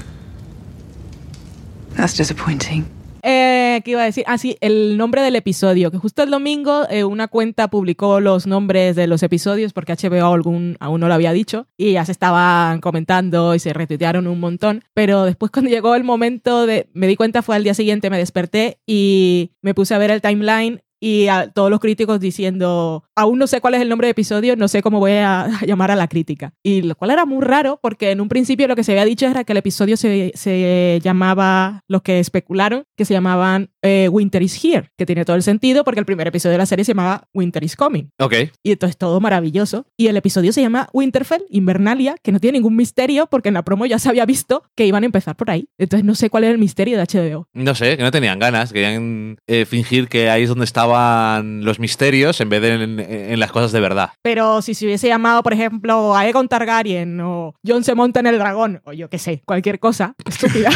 [1.97, 2.87] That's disappointing.
[3.23, 4.25] Eh, ¿Qué iba a decir?
[4.27, 8.49] Ah, sí, el nombre del episodio, que justo el domingo eh, una cuenta publicó los
[8.49, 12.11] nombres de los episodios porque HBO algún, aún no lo había dicho y ya se
[12.11, 17.07] estaban comentando y se retuitearon un montón, pero después cuando llegó el momento de, me
[17.07, 20.83] di cuenta fue al día siguiente, me desperté y me puse a ver el timeline
[21.05, 24.55] y a todos los críticos diciendo, aún no sé cuál es el nombre de episodio,
[24.55, 26.55] no sé cómo voy a, llamar a la crítica.
[26.63, 29.27] Y lo cual era muy raro porque en un principio lo que se había dicho
[29.27, 34.43] era que el episodio se, se llamaba, los que especularon, que se llamaban eh, Winter
[34.43, 36.93] is Here, que tiene todo el sentido porque el primer episodio de la serie se
[36.93, 38.11] llamaba Winter is Coming.
[38.19, 38.35] Ok.
[38.63, 39.87] Y entonces todo maravilloso.
[39.97, 43.65] Y el episodio se llama Winterfell, Invernalia, que no tiene ningún misterio porque en la
[43.65, 45.69] promo ya se había visto que iban a empezar por ahí.
[45.79, 47.49] Entonces no sé cuál era el misterio de HBO.
[47.53, 48.73] No sé, que no tenían ganas.
[48.73, 53.41] Querían eh, fingir que ahí es donde estaban los misterios en vez de en, en
[53.41, 54.11] las cosas de verdad.
[54.23, 58.39] Pero si se hubiese llamado, por ejemplo, Aegon Targaryen o Jon se monta en el
[58.39, 60.71] dragón o yo qué sé, cualquier cosa estúpida.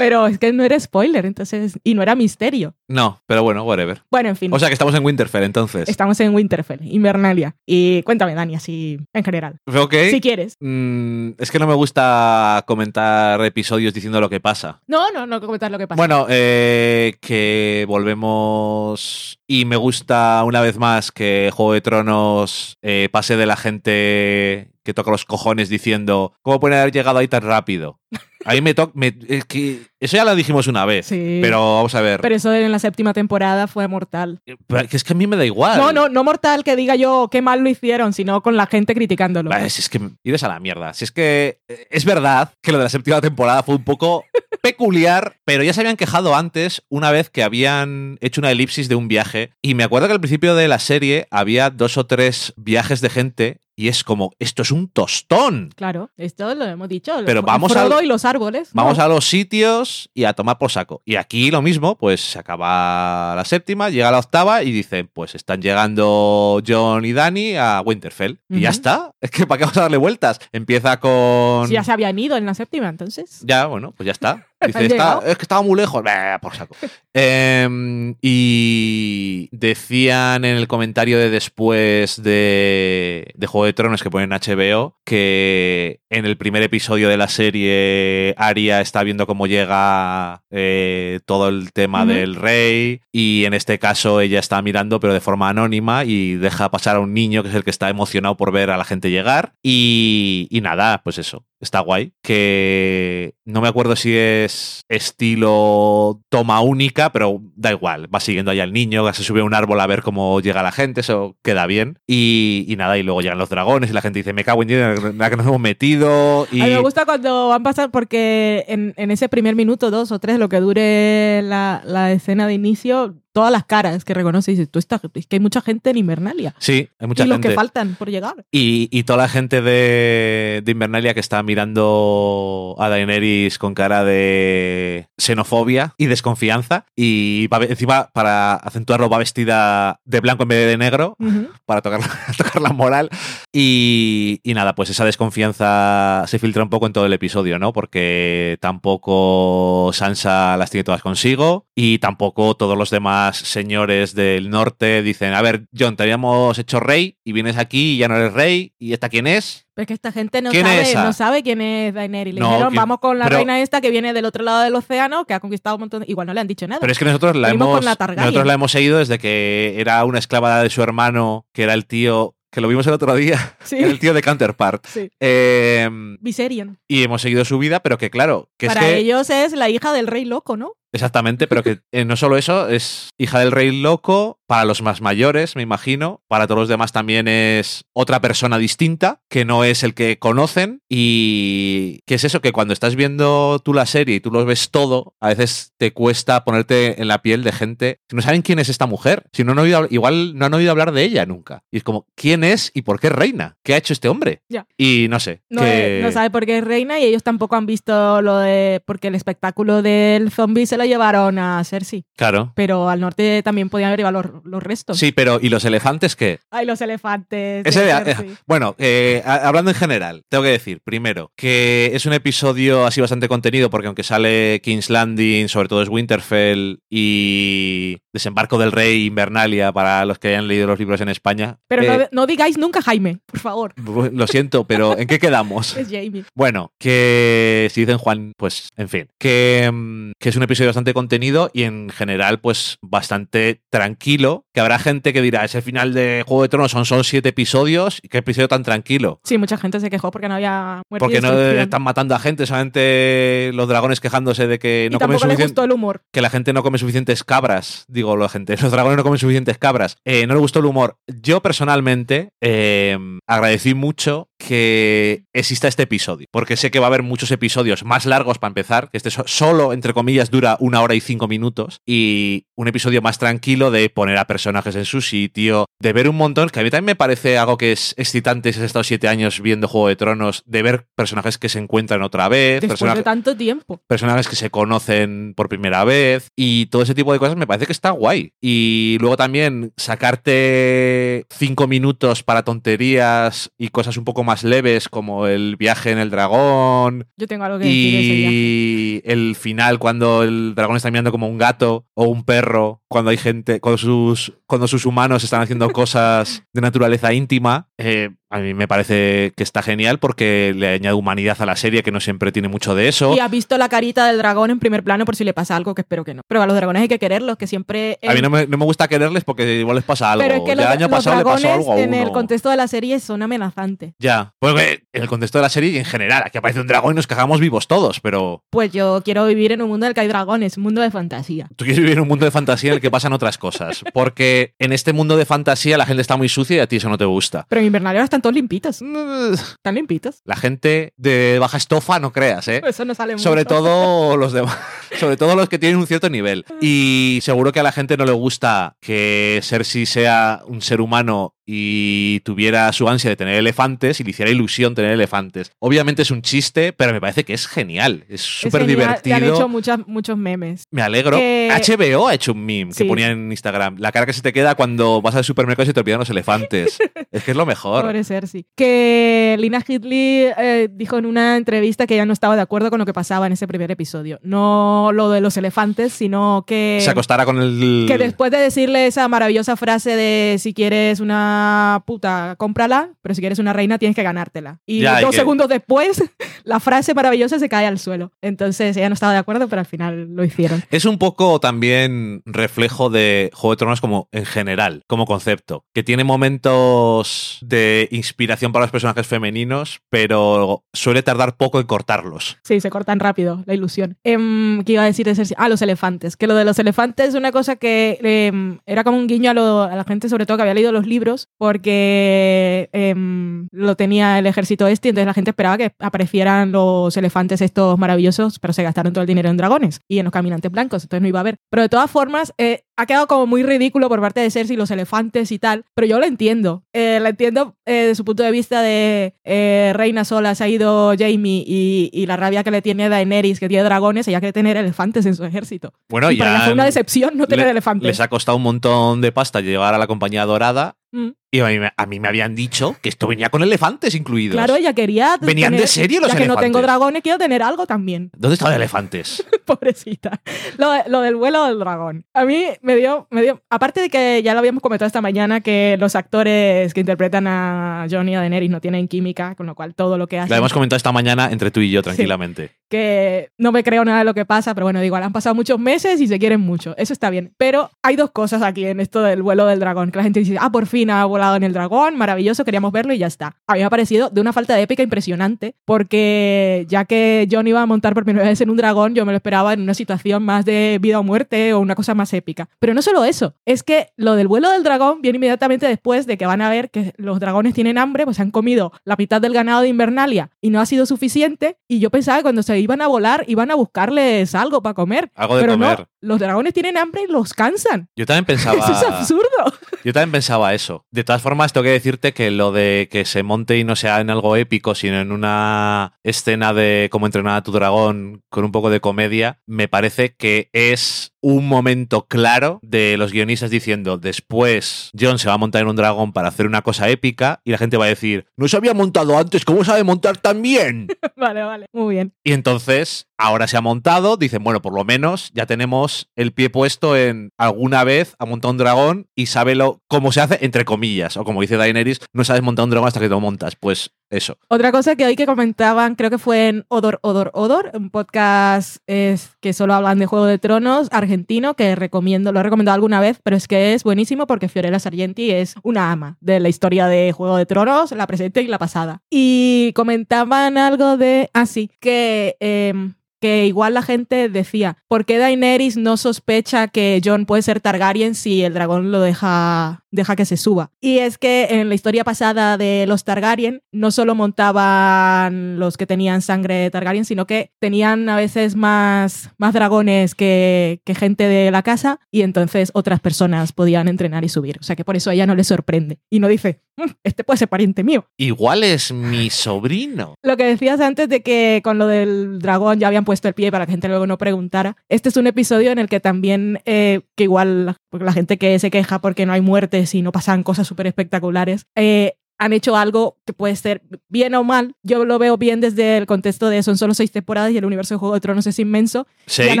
[0.00, 2.74] Pero es que no era spoiler, entonces, y no era misterio.
[2.88, 4.02] No, pero bueno, whatever.
[4.10, 4.52] Bueno, en fin.
[4.52, 5.88] O sea que estamos en Winterfell entonces.
[5.88, 7.54] Estamos en Winterfell, Invernalia.
[7.66, 9.58] Y cuéntame, Dani, así en general.
[9.66, 9.94] Ok.
[10.10, 10.54] Si quieres.
[10.60, 14.80] Mm, es que no me gusta comentar episodios diciendo lo que pasa.
[14.86, 15.96] No, no, no comentar lo que pasa.
[15.96, 23.08] Bueno, eh, que volvemos y me gusta una vez más que Juego de Tronos eh,
[23.12, 27.42] pase de la gente que toca los cojones diciendo ¿cómo pueden haber llegado ahí tan
[27.42, 27.98] rápido?
[28.44, 28.92] A mí me toca...
[29.28, 31.40] Es que eso ya lo dijimos una vez, Sí.
[31.42, 32.20] pero vamos a ver.
[32.22, 34.40] Pero eso en la séptima temporada fue mortal.
[34.66, 35.78] Pero que es que a mí me da igual.
[35.78, 38.94] No, no, no mortal que diga yo qué mal lo hicieron, sino con la gente
[38.94, 39.50] criticándolo.
[39.50, 40.94] Vale, si es que ides a la mierda.
[40.94, 44.24] Si es que eh, es verdad que lo de la séptima temporada fue un poco
[44.62, 48.94] peculiar, pero ya se habían quejado antes una vez que habían hecho una elipsis de
[48.94, 49.50] un viaje.
[49.62, 53.10] Y me acuerdo que al principio de la serie había dos o tres viajes de
[53.10, 55.70] gente y es como, esto es un tostón.
[55.74, 57.14] Claro, esto lo hemos dicho.
[57.24, 58.68] Pero vamos al- y los árboles.
[58.74, 59.04] Vamos no.
[59.04, 61.00] a los sitios y a tomar por saco.
[61.06, 65.34] Y aquí lo mismo, pues se acaba la séptima, llega la octava y dicen, pues
[65.34, 68.38] están llegando John y Dani a Winterfell.
[68.50, 69.12] Y ya está.
[69.22, 70.40] Es que ¿para qué vamos a darle vueltas?
[70.52, 71.66] Empieza con...
[71.66, 73.40] Si ya se habían ido en la séptima, entonces.
[73.46, 74.46] Ya, bueno, pues ya está.
[75.26, 76.02] Es que estaba muy lejos.
[76.02, 76.76] Bah, por saco.
[77.12, 84.32] Em, y decían en el comentario de después de, de Juego de Tronos que ponen
[84.32, 90.44] en HBO que en el primer episodio de la serie Arya está viendo cómo llega
[90.50, 95.20] eh, todo el tema del rey y en este caso ella está mirando pero de
[95.20, 98.52] forma anónima y deja pasar a un niño que es el que está emocionado por
[98.52, 102.12] ver a la gente llegar y, y nada, pues eso, está guay.
[102.22, 104.49] Que no me acuerdo si es
[104.88, 108.12] estilo toma única, pero da igual.
[108.12, 110.72] Va siguiendo ahí al niño, se sube a un árbol a ver cómo llega la
[110.72, 111.98] gente, eso queda bien.
[112.06, 115.30] Y, nada, y luego llegan los dragones y la gente dice, me cago en la
[115.30, 116.44] que nos hemos metido.
[116.50, 120.18] A mí me gusta cuando van pasando, porque en, en ese primer minuto, dos o
[120.18, 124.54] tres, lo que dure la, la escena de inicio, todas las caras que reconoce y
[124.54, 126.54] dices, tú estás, es que hay mucha gente en Invernalia.
[126.58, 127.48] Sí, hay mucha y los gente.
[127.48, 128.44] que faltan por llegar.
[128.50, 134.04] Y, y toda la gente de, de Invernalia que está mirando a Daenerys con cara
[134.04, 136.86] de xenofobia y desconfianza.
[136.96, 141.48] Y va, encima, para acentuarlo, va vestida de blanco en vez de negro Ujú.
[141.66, 142.00] para tocar,
[142.36, 143.10] tocar la moral.
[143.52, 147.72] Y, y nada, pues esa desconfianza se filtra un poco en todo el episodio, ¿no?
[147.72, 155.02] Porque tampoco Sansa las tiene todas consigo y tampoco todos los demás señores del norte
[155.02, 158.32] dicen, a ver, John, te habíamos hecho rey y vienes aquí y ya no eres
[158.32, 159.66] rey y esta quién es.
[159.74, 162.34] Pero es que esta gente no ¿Quién es sabe, no sabe quién es Daenerys.
[162.34, 164.74] Le No, dijeron, vamos con la Pero- reina esta que viene del otro lado del
[164.74, 166.06] océano, que ha conquistado un montón de...
[166.10, 166.80] Igual no le han dicho nada.
[166.80, 170.04] Pero es que nosotros la, Venimos hemos, la nosotros la hemos seguido desde que era
[170.04, 173.56] una esclava de su hermano, que era el tío, que lo vimos el otro día,
[173.64, 173.76] Sí.
[173.76, 174.84] el tío de Counterpart.
[174.86, 175.08] Sí.
[175.20, 175.88] Eh,
[176.20, 176.78] Viserion.
[176.88, 178.98] y hemos seguido su vida, pero que claro, que Para es que...
[178.98, 180.72] ellos es la hija del rey loco, ¿no?
[180.92, 185.00] Exactamente, pero que eh, no solo eso, es hija del rey loco, para los más
[185.00, 189.84] mayores, me imagino, para todos los demás también es otra persona distinta, que no es
[189.84, 194.20] el que conocen, y que es eso, que cuando estás viendo tú la serie y
[194.20, 198.16] tú lo ves todo, a veces te cuesta ponerte en la piel de gente que
[198.16, 200.90] no saben quién es esta mujer, si no han oído, igual no han oído hablar
[200.92, 201.62] de ella nunca.
[201.70, 203.56] Y es como, ¿quién es y por qué es reina?
[203.62, 204.42] ¿Qué ha hecho este hombre?
[204.48, 204.66] Ya.
[204.76, 205.42] Y no sé.
[205.48, 208.38] No, que- eh, no sabe por qué es reina y ellos tampoco han visto lo
[208.38, 208.82] de...
[208.84, 212.04] Porque el espectáculo del zombie se lo llevaron a Cersei.
[212.16, 212.52] Claro.
[212.54, 214.98] Pero al norte también podían haber llevado los, los restos.
[214.98, 216.40] Sí, pero ¿y los elefantes qué?
[216.50, 217.64] Ay, los elefantes.
[217.64, 222.86] de eh, bueno, eh, hablando en general, tengo que decir, primero, que es un episodio
[222.86, 228.72] así bastante contenido, porque aunque sale King's Landing, sobre todo es Winterfell y Desembarco del
[228.72, 231.58] Rey, Invernalia, para los que hayan leído los libros en España.
[231.68, 233.74] Pero eh, no, no digáis nunca Jaime, por favor.
[234.12, 235.76] Lo siento, pero ¿en qué quedamos?
[235.80, 236.24] Es Jamie.
[236.34, 240.92] Bueno, que si dicen Juan, pues en fin, que, mm, que es un episodio bastante
[240.92, 245.94] contenido y en general pues bastante tranquilo, que habrá gente que dirá, es el final
[245.94, 249.20] de Juego de Tronos, son, son siete episodios, y qué episodio tan tranquilo.
[249.24, 252.18] Sí, mucha gente se quejó porque no había muerte y Porque no están matando a
[252.18, 256.02] gente, solamente los dragones quejándose de que y no comen suficiente, gustó el humor.
[256.12, 257.84] que la gente no come suficientes cabras.
[258.00, 259.98] Digo, la gente, los dragones no comen suficientes cabras.
[260.06, 260.96] Eh, no le gustó el humor.
[261.06, 262.96] Yo personalmente eh,
[263.26, 268.06] agradecí mucho que exista este episodio, porque sé que va a haber muchos episodios más
[268.06, 271.78] largos para empezar, que este so- solo, entre comillas, dura una hora y cinco minutos,
[271.86, 276.16] y un episodio más tranquilo de poner a personajes en su sitio, de ver un
[276.16, 279.08] montón, que a mí también me parece algo que es excitante si has estado siete
[279.08, 282.98] años viendo Juego de Tronos, de ver personajes que se encuentran otra vez, Después personajes
[283.00, 283.80] de tanto tiempo.
[283.86, 287.66] personajes que se conocen por primera vez y todo ese tipo de cosas me parece
[287.66, 288.32] que está guay.
[288.40, 295.26] Y luego también sacarte cinco minutos para tonterías y cosas un poco más leves como
[295.26, 300.22] el viaje en el dragón Yo tengo algo que decir de y el final cuando
[300.22, 304.32] el dragón está mirando como un gato o un perro, cuando hay gente, cuando sus,
[304.46, 309.42] cuando sus humanos están haciendo cosas de naturaleza íntima, eh, a mí me parece que
[309.42, 312.86] está genial porque le añade humanidad a la serie que no siempre tiene mucho de
[312.86, 313.14] eso.
[313.14, 315.74] Y has visto la carita del dragón en primer plano por si le pasa algo,
[315.74, 316.22] que espero que no.
[316.28, 317.98] Pero a los dragones hay que quererlos, que siempre...
[318.06, 320.22] A mí no me, no me gusta quererles porque igual les pasa algo.
[320.22, 322.50] Pero es que los, año los pasado le pasó dragones algo a en el contexto
[322.50, 323.94] de la serie son amenazantes.
[323.98, 326.94] Ya, porque en el contexto de la serie y en general, aquí aparece un dragón
[326.94, 329.94] y nos cagamos vivos todos, pero Pues yo quiero vivir en un mundo en el
[329.94, 331.48] que hay dragones, un mundo de fantasía.
[331.56, 333.82] tú quieres vivir en un mundo de fantasía en el que pasan otras cosas.
[333.92, 336.88] Porque en este mundo de fantasía la gente está muy sucia y a ti eso
[336.88, 337.44] no te gusta.
[337.48, 338.82] Pero en Invernalia ahora están todos limpitos.
[338.82, 340.20] Están limpitos.
[340.24, 342.60] La gente de baja estofa no creas, ¿eh?
[342.66, 343.56] Eso no sale Sobre mucho.
[343.56, 344.56] todo los demás.
[344.98, 346.44] Sobre todo los que tienen un cierto nivel.
[346.60, 351.34] Y seguro que a la gente no le gusta que Cersei sea un ser humano
[351.52, 355.50] y tuviera su ansia de tener elefantes y le hiciera ilusión tener elefantes.
[355.58, 358.04] Obviamente es un chiste, pero me parece que es genial.
[358.08, 359.34] Es súper Le han divertido.
[359.34, 360.62] hecho muchas, muchos memes.
[360.70, 361.16] Me alegro.
[361.18, 363.78] HBO ha hecho un meme que ponía en Instagram.
[363.78, 366.10] La cara que se te queda cuando vas al supermercado y se te olvidan los
[366.10, 366.78] elefantes.
[367.10, 367.82] es que es lo mejor.
[367.82, 368.46] Pobre Cersei.
[368.54, 372.78] Que Lina Headley eh, dijo en una entrevista que ella no estaba de acuerdo con
[372.78, 374.20] lo que pasaba en ese primer episodio.
[374.22, 376.78] No lo de los elefantes, sino que...
[376.80, 377.86] se acostará con el.
[377.88, 381.39] Que después de decirle esa maravillosa frase de si quieres una
[381.86, 384.60] puta, cómprala, pero si quieres una reina tienes que ganártela.
[384.66, 386.02] Y Ya, y dos que- segundos después,
[386.44, 388.12] la frase maravillosa se cae al suelo.
[388.22, 390.62] Entonces ella no estaba de acuerdo, pero al final lo hicieron.
[390.70, 395.82] Es un poco también reflejo de Juego de Tronos como en general, como concepto, que
[395.82, 402.38] tiene momentos de inspiración para los personajes femeninos, pero suele tardar poco en cortarlos.
[402.44, 403.96] Sí, se cortan rápido, la ilusión.
[404.04, 405.20] Em, ¿Qué iba a decir de?
[405.36, 406.16] Ah, los elefantes.
[406.16, 409.34] Que lo de los elefantes es una cosa que em, era como un guiño a,
[409.34, 414.18] lo- a la gente, sobre todo que había leído los libros, porque em, lo tenía
[414.18, 418.52] el ejército este, y entonces la gente esperaba que aparecieran los elefantes estos maravillosos, pero
[418.52, 421.18] se gastaron todo el dinero en dragones y en los caminantes blancos, entonces no iba
[421.18, 421.36] a haber.
[421.50, 424.70] Pero de todas formas, eh, ha quedado como muy ridículo por parte de Cersei los
[424.70, 426.64] elefantes y tal, pero yo lo entiendo.
[426.72, 430.48] Eh, lo entiendo eh, desde su punto de vista de eh, reina sola, se ha
[430.48, 434.32] ido Jamie y, y la rabia que le tiene Daenerys, que tiene dragones, ella quiere
[434.32, 435.72] tener elefantes en su ejército.
[435.88, 437.86] Bueno, y para ella ya fue una decepción no tener le- elefantes.
[437.86, 441.10] les ha costado un montón de pasta llevar a la compañía dorada Mm.
[441.32, 444.34] Y a mí, me- a mí me habían dicho que esto venía con elefantes incluidos.
[444.36, 445.16] Claro, ella quería.
[445.20, 448.10] Venían tener- de serie los Ya que no tengo dragones, quiero tener algo también.
[448.16, 449.24] ¿Dónde estaban elefantes?
[449.44, 450.20] Pobrecita.
[450.58, 452.04] Lo, lo del vuelo del dragón.
[452.14, 453.42] A mí me dio, me dio.
[453.50, 457.86] Aparte de que ya lo habíamos comentado esta mañana, que los actores que interpretan a
[457.90, 460.30] Johnny y a Daenerys no tienen química, con lo cual todo lo que hacen.
[460.30, 462.50] Lo hemos comentado esta mañana entre tú y yo tranquilamente.
[462.68, 465.58] que no me creo nada de lo que pasa, pero bueno, digo, han pasado muchos
[465.58, 466.74] meses y se quieren mucho.
[466.76, 467.32] Eso está bien.
[467.36, 470.36] Pero hay dos cosas aquí en esto del vuelo del dragón, que la gente dice,
[470.40, 473.36] ah, por fin ha volado en el dragón, maravilloso, queríamos verlo y ya está.
[473.46, 477.46] A mí me ha parecido de una falta de épica impresionante, porque ya que John
[477.46, 479.74] iba a montar por primera vez en un dragón, yo me lo esperaba en una
[479.74, 482.48] situación más de vida o muerte o una cosa más épica.
[482.58, 486.16] Pero no solo eso, es que lo del vuelo del dragón viene inmediatamente después de
[486.16, 489.34] que van a ver que los dragones tienen hambre, pues han comido la mitad del
[489.34, 491.58] ganado de Invernalia y no ha sido suficiente.
[491.68, 495.10] Y yo pensaba que cuando se iban a volar iban a buscarles algo para comer.
[495.14, 495.80] Algo de Pero comer.
[495.80, 497.88] no, los dragones tienen hambre y los cansan.
[497.94, 498.58] Yo también pensaba.
[498.60, 499.52] Eso es absurdo.
[499.84, 500.84] Yo también pensaba eso.
[500.90, 504.00] De todas formas, tengo que decirte que lo de que se monte y no sea
[504.00, 508.52] en algo épico, sino en una escena de cómo entrenar a tu dragón con un
[508.52, 514.90] poco de comedia, me parece que es un momento claro de los guionistas diciendo después
[514.98, 517.58] John se va a montar en un dragón para hacer una cosa épica y la
[517.58, 520.88] gente va a decir, no se había montado antes, ¿cómo sabe montar tan bien?
[521.16, 521.66] vale, vale.
[521.72, 522.12] Muy bien.
[522.24, 526.50] Y entonces, ahora se ha montado, dicen, bueno, por lo menos ya tenemos el pie
[526.50, 530.64] puesto en alguna vez ha montado un dragón y sabe lo, cómo se hace, entre
[530.64, 533.56] comillas, o como dice Daenerys, no sabes montar un dragón hasta que te lo montas.
[533.56, 534.36] Pues eso.
[534.48, 538.78] Otra cosa que hoy que comentaban, creo que fue en Odor, Odor, Odor, un podcast
[538.86, 543.00] es, que solo hablan de Juego de Tronos argentino, que recomiendo, lo he recomendado alguna
[543.00, 546.86] vez, pero es que es buenísimo porque Fiorella Sargenti es una ama de la historia
[546.86, 549.02] de Juego de Tronos, la presente y la pasada.
[549.10, 552.36] Y comentaban algo de, ah, sí, que...
[552.40, 557.60] em, que igual la gente decía, ¿por qué Daenerys no sospecha que Jon puede ser
[557.60, 560.70] Targaryen si el dragón lo deja, deja que se suba?
[560.80, 565.86] Y es que en la historia pasada de los Targaryen no solo montaban los que
[565.86, 571.50] tenían sangre Targaryen, sino que tenían a veces más, más dragones que, que gente de
[571.50, 574.58] la casa y entonces otras personas podían entrenar y subir.
[574.60, 575.98] O sea que por eso a ella no le sorprende.
[576.10, 578.06] Y no dice, "Mm, este puede ser pariente mío.
[578.16, 580.14] Igual es mi sobrino.
[580.22, 583.50] Lo que decías antes de que con lo del dragón ya habían puesto el pie
[583.50, 584.76] para que la gente luego no preguntara.
[584.88, 588.70] Este es un episodio en el que también, eh, que igual la, gente que se
[588.70, 589.40] queja porque no hay
[589.80, 594.34] muertes y no pasan cosas súper espectaculares, eh, han hecho algo que puede ser bien
[594.34, 594.74] o mal.
[594.82, 597.94] Yo lo veo bien desde el contexto de son solo seis temporadas y el universo
[597.94, 599.06] de Juego de Tronos es inmenso.
[599.26, 599.52] Y ¿Seis?
[599.52, 599.60] han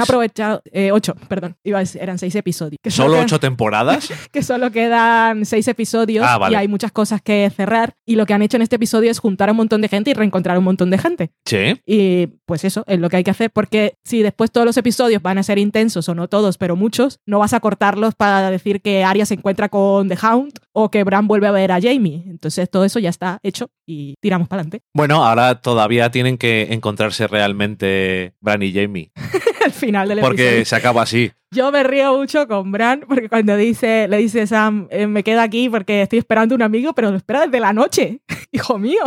[0.00, 2.78] aprovechado, eh, ocho, perdón, iba a decir, eran seis episodios.
[2.82, 4.08] Que ¿Solo quedan- ocho temporadas?
[4.32, 6.54] que solo quedan seis episodios Ah, vale.
[6.54, 7.92] y hay muchas cosas que cerrar.
[8.06, 10.10] Y lo que han hecho en este episodio es juntar a un montón de gente
[10.10, 11.30] y reencontrar a un montón de gente.
[11.44, 11.80] Sí.
[11.86, 15.20] Y pues eso es lo que hay que hacer, porque si después todos los episodios
[15.22, 18.80] van a ser intensos, o no todos, pero muchos, no vas a cortarlos para decir
[18.80, 22.24] que Arya se encuentra con The Hound o que Bran vuelve a ver a Jamie.
[22.26, 24.80] Entonces todo eso ya está hecho y tiramos para adelante.
[24.94, 29.10] Bueno, ahora todavía tienen que encontrarse realmente Bran y Jamie.
[29.64, 30.64] Al final del Porque episodio.
[30.64, 31.32] se acaba así.
[31.52, 35.40] Yo me río mucho con Bran porque cuando dice, le dice Sam, eh, me quedo
[35.40, 38.20] aquí porque estoy esperando un amigo, pero lo espera desde la noche.
[38.52, 39.02] Hijo mío.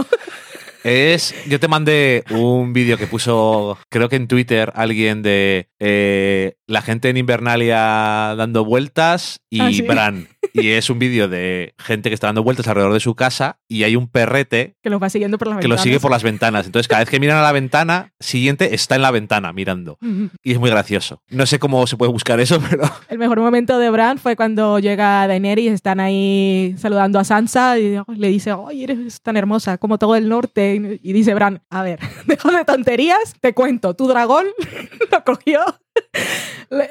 [0.84, 1.34] Es.
[1.47, 6.82] Yo te mandé un vídeo que puso, creo que en Twitter, alguien de eh, la
[6.82, 9.82] gente en Invernalia dando vueltas y Ah, sí.
[9.84, 10.28] Bran.
[10.53, 13.83] Y es un vídeo de gente que está dando vueltas alrededor de su casa y
[13.83, 16.67] hay un perrete Que los va siguiendo por las que lo sigue por las ventanas.
[16.67, 19.97] Entonces, cada vez que miran a la ventana, siguiente está en la ventana mirando.
[20.43, 21.21] Y es muy gracioso.
[21.29, 22.83] No sé cómo se puede buscar eso, pero.
[23.09, 27.97] El mejor momento de Bran fue cuando llega Daenerys, están ahí saludando a Sansa y
[28.15, 30.99] le dice, ¡ay, eres tan hermosa como todo el norte!
[31.01, 34.45] Y dice Bran, a ver, dejo de tonterías, te cuento, tu dragón
[35.11, 35.59] lo cogió.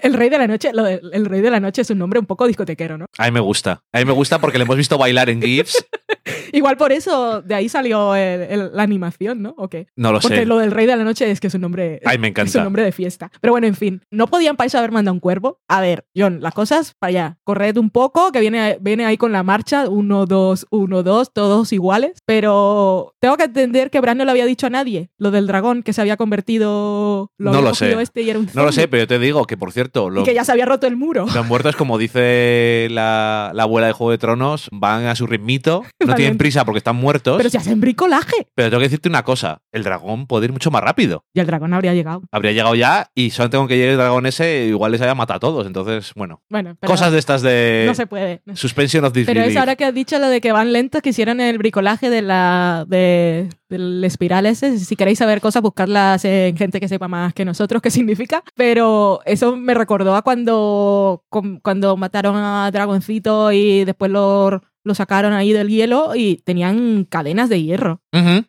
[0.03, 2.47] El rey de la noche, el rey de la noche es un nombre un poco
[2.47, 3.07] discotequero, ¿no?
[3.19, 3.83] A mí me gusta.
[3.93, 5.85] A mí me gusta porque le hemos visto bailar en GIFs.
[6.53, 9.55] Igual por eso de ahí salió el- el- la animación, ¿no?
[9.57, 9.87] ¿O qué?
[9.97, 10.47] No lo Porque sé.
[10.47, 12.01] lo del rey de la noche es que es un nombre.
[12.05, 12.59] Ay, me Es encanta.
[12.59, 13.31] un nombre de fiesta.
[13.41, 14.03] Pero bueno, en fin.
[14.11, 15.59] ¿No podían para eso haber mandado un cuervo?
[15.69, 17.39] A ver, John, las cosas para allá.
[17.45, 19.89] Corred un poco, que viene, viene ahí con la marcha.
[19.89, 22.19] Uno, dos, uno, dos, todos iguales.
[22.27, 25.83] Pero tengo que entender que Bran no le había dicho a nadie lo del dragón
[25.83, 27.31] que se había convertido.
[27.39, 28.01] No había lo sé.
[28.01, 30.15] Este y era un No lo sé, pero yo te digo que, por cierto, Y
[30.15, 31.27] los, que ya se había roto el muro.
[31.35, 35.85] los muertos, como dice la, la abuela de Juego de Tronos, van a su ritmito.
[36.05, 37.37] No no tienen prisa porque están muertos.
[37.37, 38.47] Pero si hacen bricolaje.
[38.55, 41.25] Pero tengo que decirte una cosa, el dragón puede ir mucho más rápido.
[41.35, 42.23] Y el dragón habría llegado.
[42.31, 45.37] Habría llegado ya y solo tengo que llegar el dragón ese, igual les haya matado
[45.37, 45.67] a todos.
[45.67, 48.43] Entonces, bueno, Bueno, pero cosas de estas de no se puede.
[48.55, 49.51] suspension of Pero disbelief.
[49.51, 52.23] es ahora que has dicho lo de que van lentos, que hicieron el bricolaje de
[52.23, 54.79] la de, del espiral ese.
[54.79, 58.43] Si queréis saber cosas, buscarlas en gente que sepa más que nosotros qué significa.
[58.55, 61.25] Pero eso me recordó a cuando,
[61.63, 67.49] cuando mataron a Dragoncito y después lo, lo sacaron ahí del hielo y tenían cadenas
[67.49, 68.01] de hierro.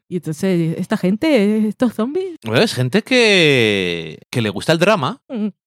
[0.08, 5.22] Y entonces, esta gente, estos zombies, Bueno, es gente que, que le gusta el drama.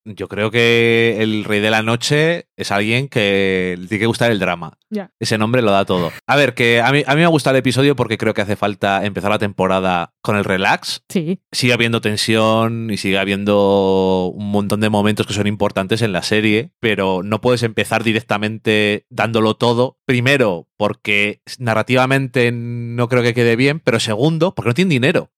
[0.06, 4.30] Yo creo que el Rey de la Noche es alguien que le tiene que gustar
[4.30, 4.78] el drama.
[5.18, 6.12] Ese nombre lo da todo.
[6.26, 8.54] A ver, que a mí, a mí me gusta el episodio porque creo que hace
[8.54, 11.02] falta empezar la temporada con el relax.
[11.08, 16.12] sí, Sigue habiendo tensión y sigue habiendo un montón de momentos que son importantes en
[16.12, 19.98] la serie, pero no puedes empezar directamente dándolo todo.
[20.06, 25.30] Primero, porque narrativamente no creo que quede bien, pero segundo, porque no tienen dinero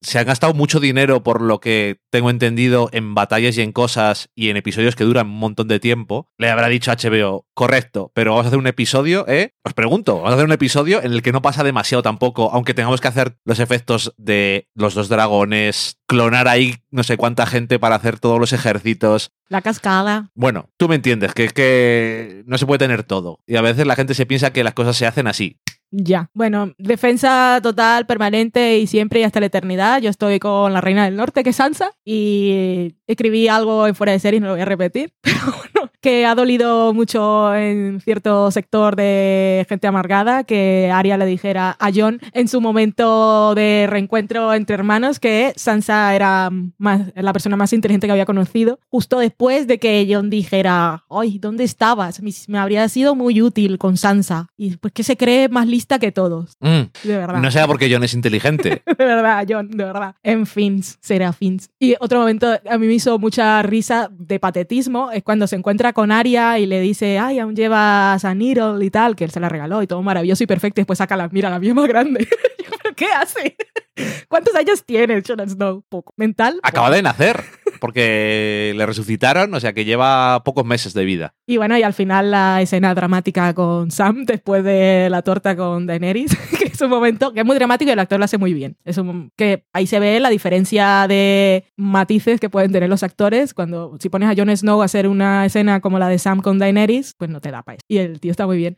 [0.00, 4.15] se han gastado mucho dinero por lo que tengo entendido en batallas y en cosas
[4.34, 6.28] y en episodios que duran un montón de tiempo.
[6.38, 9.52] Le habrá dicho a HBO, correcto, pero vamos a hacer un episodio, ¿eh?
[9.62, 12.74] Os pregunto, vamos a hacer un episodio en el que no pasa demasiado tampoco, aunque
[12.74, 17.78] tengamos que hacer los efectos de los dos dragones, clonar ahí no sé cuánta gente
[17.78, 19.32] para hacer todos los ejércitos.
[19.48, 20.30] la cascada.
[20.34, 23.40] Bueno, tú me entiendes, que es que no se puede tener todo.
[23.46, 25.60] Y a veces la gente se piensa que las cosas se hacen así.
[25.90, 26.30] Ya.
[26.34, 30.00] Bueno, defensa total, permanente y siempre y hasta la eternidad.
[30.00, 34.12] Yo estoy con la reina del norte, que es Sansa, y escribí algo en fuera
[34.12, 38.50] de serie, no lo voy a repetir, pero bueno, que ha dolido mucho en cierto
[38.50, 44.54] sector de gente amargada que Arya le dijera a Jon en su momento de reencuentro
[44.54, 49.66] entre hermanos que Sansa era más, la persona más inteligente que había conocido, justo después
[49.66, 52.20] de que Jon dijera, ay, ¿dónde estabas?
[52.22, 54.48] Me, habría sido muy útil con Sansa.
[54.56, 57.40] Y pues que se cree más lista que todos, Mm, de verdad.
[57.40, 58.82] no sea porque John es inteligente.
[58.98, 60.14] De verdad, John, de verdad.
[60.24, 61.70] En fins, será fins.
[61.78, 65.92] Y otro momento a mí me hizo mucha risa de patetismo es cuando se encuentra
[65.92, 69.38] con Aria y le dice, ay, aún llevas a Needle y tal, que él se
[69.38, 70.80] la regaló y todo maravilloso y perfecto.
[70.80, 72.26] Y después saca la, mira, la mía más grande.
[72.58, 73.56] Yo, ¿Pero qué hace?
[74.28, 75.84] ¿Cuántos años tiene Jon Snow?
[75.88, 76.12] Poco.
[76.16, 76.60] ¿Mental?
[76.62, 77.44] Acaba de nacer,
[77.80, 81.34] porque le resucitaron, o sea que lleva pocos meses de vida.
[81.46, 85.86] Y bueno, y al final la escena dramática con Sam después de la torta con
[85.86, 88.52] Daenerys, que es un momento que es muy dramático y el actor lo hace muy
[88.52, 88.76] bien.
[88.84, 93.54] Es un, que ahí se ve la diferencia de matices que pueden tener los actores
[93.54, 96.58] cuando si pones a Jon Snow a hacer una escena como la de Sam con
[96.58, 97.84] Daenerys, pues no te da para eso.
[97.88, 98.76] Y el tío está muy bien.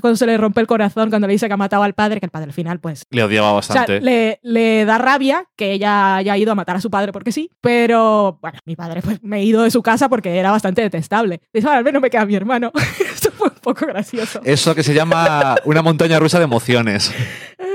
[0.00, 2.26] Cuando se le rompe el corazón cuando le dice que ha matado al padre, que
[2.26, 4.00] el padre al final pues Le odiaba o sea, bastante.
[4.00, 7.50] le, le da rabia que ella haya ido a matar a su padre porque sí,
[7.60, 11.40] pero bueno, mi padre pues me he ido de su casa porque era bastante detestable.
[11.52, 12.72] Dice, "Ah, al menos me queda mi hermano.
[13.14, 14.40] Esto fue un poco gracioso.
[14.44, 17.12] Eso que se llama una montaña rusa de emociones.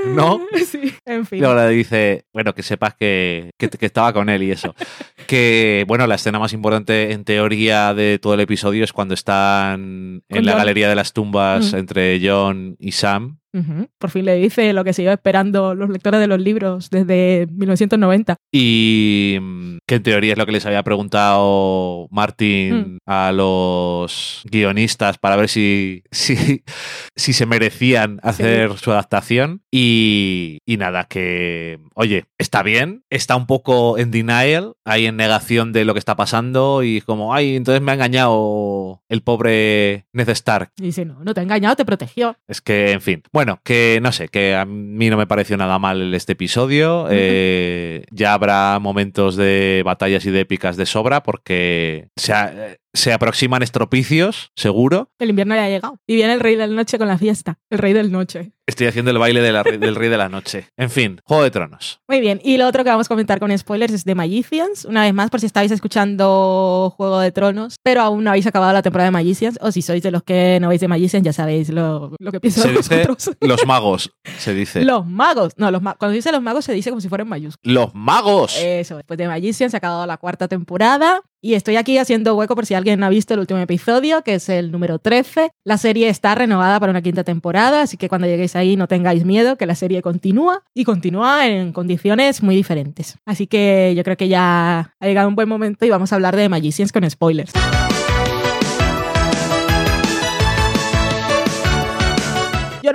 [0.06, 0.40] ¿No?
[0.66, 1.40] Sí, en fin.
[1.40, 4.74] Y ahora dice, bueno, que sepas que, que, que estaba con él y eso.
[5.28, 10.22] Que, bueno, la escena más importante en teoría de todo el episodio es cuando están
[10.28, 11.76] en la galería de las tumbas Mm.
[11.76, 13.38] entre John y Sam.
[13.98, 17.46] Por fin le dice lo que se iba esperando los lectores de los libros desde
[17.50, 18.36] 1990.
[18.52, 25.18] Y mm, que en teoría es lo que les había preguntado Martin a los guionistas
[25.18, 26.62] para ver si, si,
[27.16, 29.62] si se merecían hacer su adaptación.
[29.70, 35.72] Y, y nada, que, oye, está bien, está un poco en denial, ahí en negación
[35.72, 40.28] de lo que está pasando y como, ay, entonces me ha engañado el pobre Ned
[40.30, 40.70] Stark.
[40.78, 42.36] Y dice, no, no te ha engañado, te protegió.
[42.48, 43.22] Es que, en fin.
[43.32, 47.06] Bueno, que no sé, que a mí no me pareció nada mal este episodio.
[47.10, 53.12] Eh, ya habrá momentos de batallas y de épicas de sobra porque se, a- se
[53.12, 55.10] aproximan estropicios, seguro.
[55.18, 55.98] El invierno ya ha llegado.
[56.06, 57.58] Y viene el rey del noche con la fiesta.
[57.70, 58.52] El rey del noche.
[58.68, 60.70] Estoy haciendo el baile de la del Rey de la Noche.
[60.76, 62.00] En fin, Juego de Tronos.
[62.08, 64.84] Muy bien, y lo otro que vamos a comentar con spoilers es de Magicians.
[64.86, 68.72] Una vez más, por si estáis escuchando Juego de Tronos, pero aún no habéis acabado
[68.72, 71.32] la temporada de Magicians, o si sois de los que no veis de Magicians, ya
[71.32, 73.06] sabéis lo, lo que pienso Se de dice
[73.40, 74.84] los magos, se dice.
[74.84, 75.52] Los magos.
[75.56, 77.72] No, los ma- cuando se dice los magos se dice como si fueran mayúsculos.
[77.72, 78.56] ¡Los magos!
[78.60, 82.56] Eso, después de Magicians se ha acabado la cuarta temporada y estoy aquí haciendo hueco
[82.56, 85.52] por si alguien ha visto el último episodio, que es el número 13.
[85.62, 89.24] La serie está renovada para una quinta temporada, así que cuando lleguéis ahí no tengáis
[89.24, 93.18] miedo, que la serie continúa y continúa en condiciones muy diferentes.
[93.24, 96.34] Así que yo creo que ya ha llegado un buen momento y vamos a hablar
[96.34, 97.52] de Magicians con spoilers.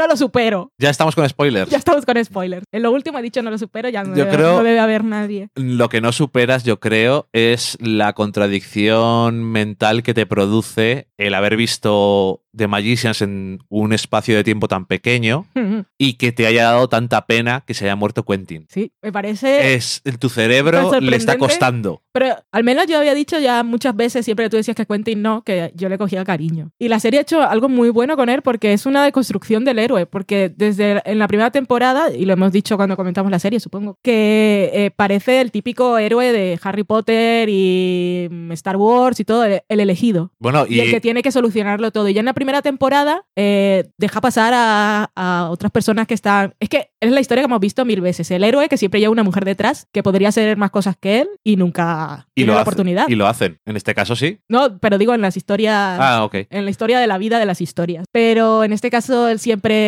[0.01, 0.71] No lo supero.
[0.77, 1.69] Ya estamos con spoilers.
[1.69, 2.65] Ya estamos con spoilers.
[2.71, 4.79] En lo último he dicho no lo supero, ya no, Yo debe, creo- no debe
[4.79, 5.49] haber nadie.
[5.55, 11.55] Lo que no superas, yo creo, es la contradicción mental que te produce el haber
[11.55, 15.45] visto The Magicians en un espacio de tiempo tan pequeño
[15.97, 18.65] y que te haya dado tanta pena que se haya muerto Quentin.
[18.69, 19.73] Sí, me parece...
[19.75, 22.01] Es tu cerebro le está costando.
[22.11, 25.43] Pero al menos yo había dicho ya muchas veces, siempre tú decías que Quentin no,
[25.43, 26.71] que yo le cogía cariño.
[26.79, 29.79] Y la serie ha hecho algo muy bueno con él porque es una deconstrucción del
[29.79, 33.59] héroe, porque desde en la primera temporada, y lo hemos dicho cuando comentamos la serie,
[33.59, 39.25] supongo, que eh, parece el típico héroe de Harry Potter y mm, Star Wars y
[39.25, 40.31] todo, el, el elegido.
[40.39, 42.07] Bueno, Y, y, el que tiene que solucionarlo todo.
[42.09, 46.53] Y ya en la primera temporada eh, deja pasar a, a otras personas que están...
[46.59, 48.29] Es que es la historia que hemos visto mil veces.
[48.31, 51.29] El héroe que siempre lleva una mujer detrás, que podría hacer más cosas que él
[51.43, 53.07] y nunca y tiene lo la hace- oportunidad.
[53.07, 53.59] y lo hacen.
[53.65, 54.39] En este caso sí.
[54.47, 55.97] No, pero digo en las historias...
[55.99, 56.35] Ah, ok.
[56.49, 58.05] En la historia de la vida de las historias.
[58.11, 59.80] Pero en este caso, él siempre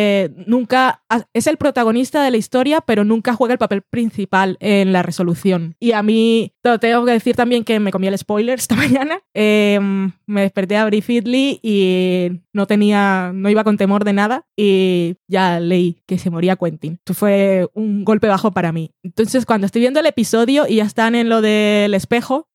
[0.46, 4.92] nunca ha- es el protagonista de la historia, pero nunca juega el papel principal en
[4.92, 5.74] la resolución.
[5.80, 9.20] Y a mí, te tengo que decir también que me comí el spoiler esta mañana.
[9.34, 9.78] Eh,
[10.26, 14.46] me desperté a Bri Fiddley y no tenía, no iba con temor de nada.
[14.56, 16.94] Y ya leí que se moría Quentin.
[16.94, 18.90] Esto fue un golpe bajo para mí.
[19.02, 22.46] Entonces, cuando estoy viendo el episodio y ya están en lo del espejo,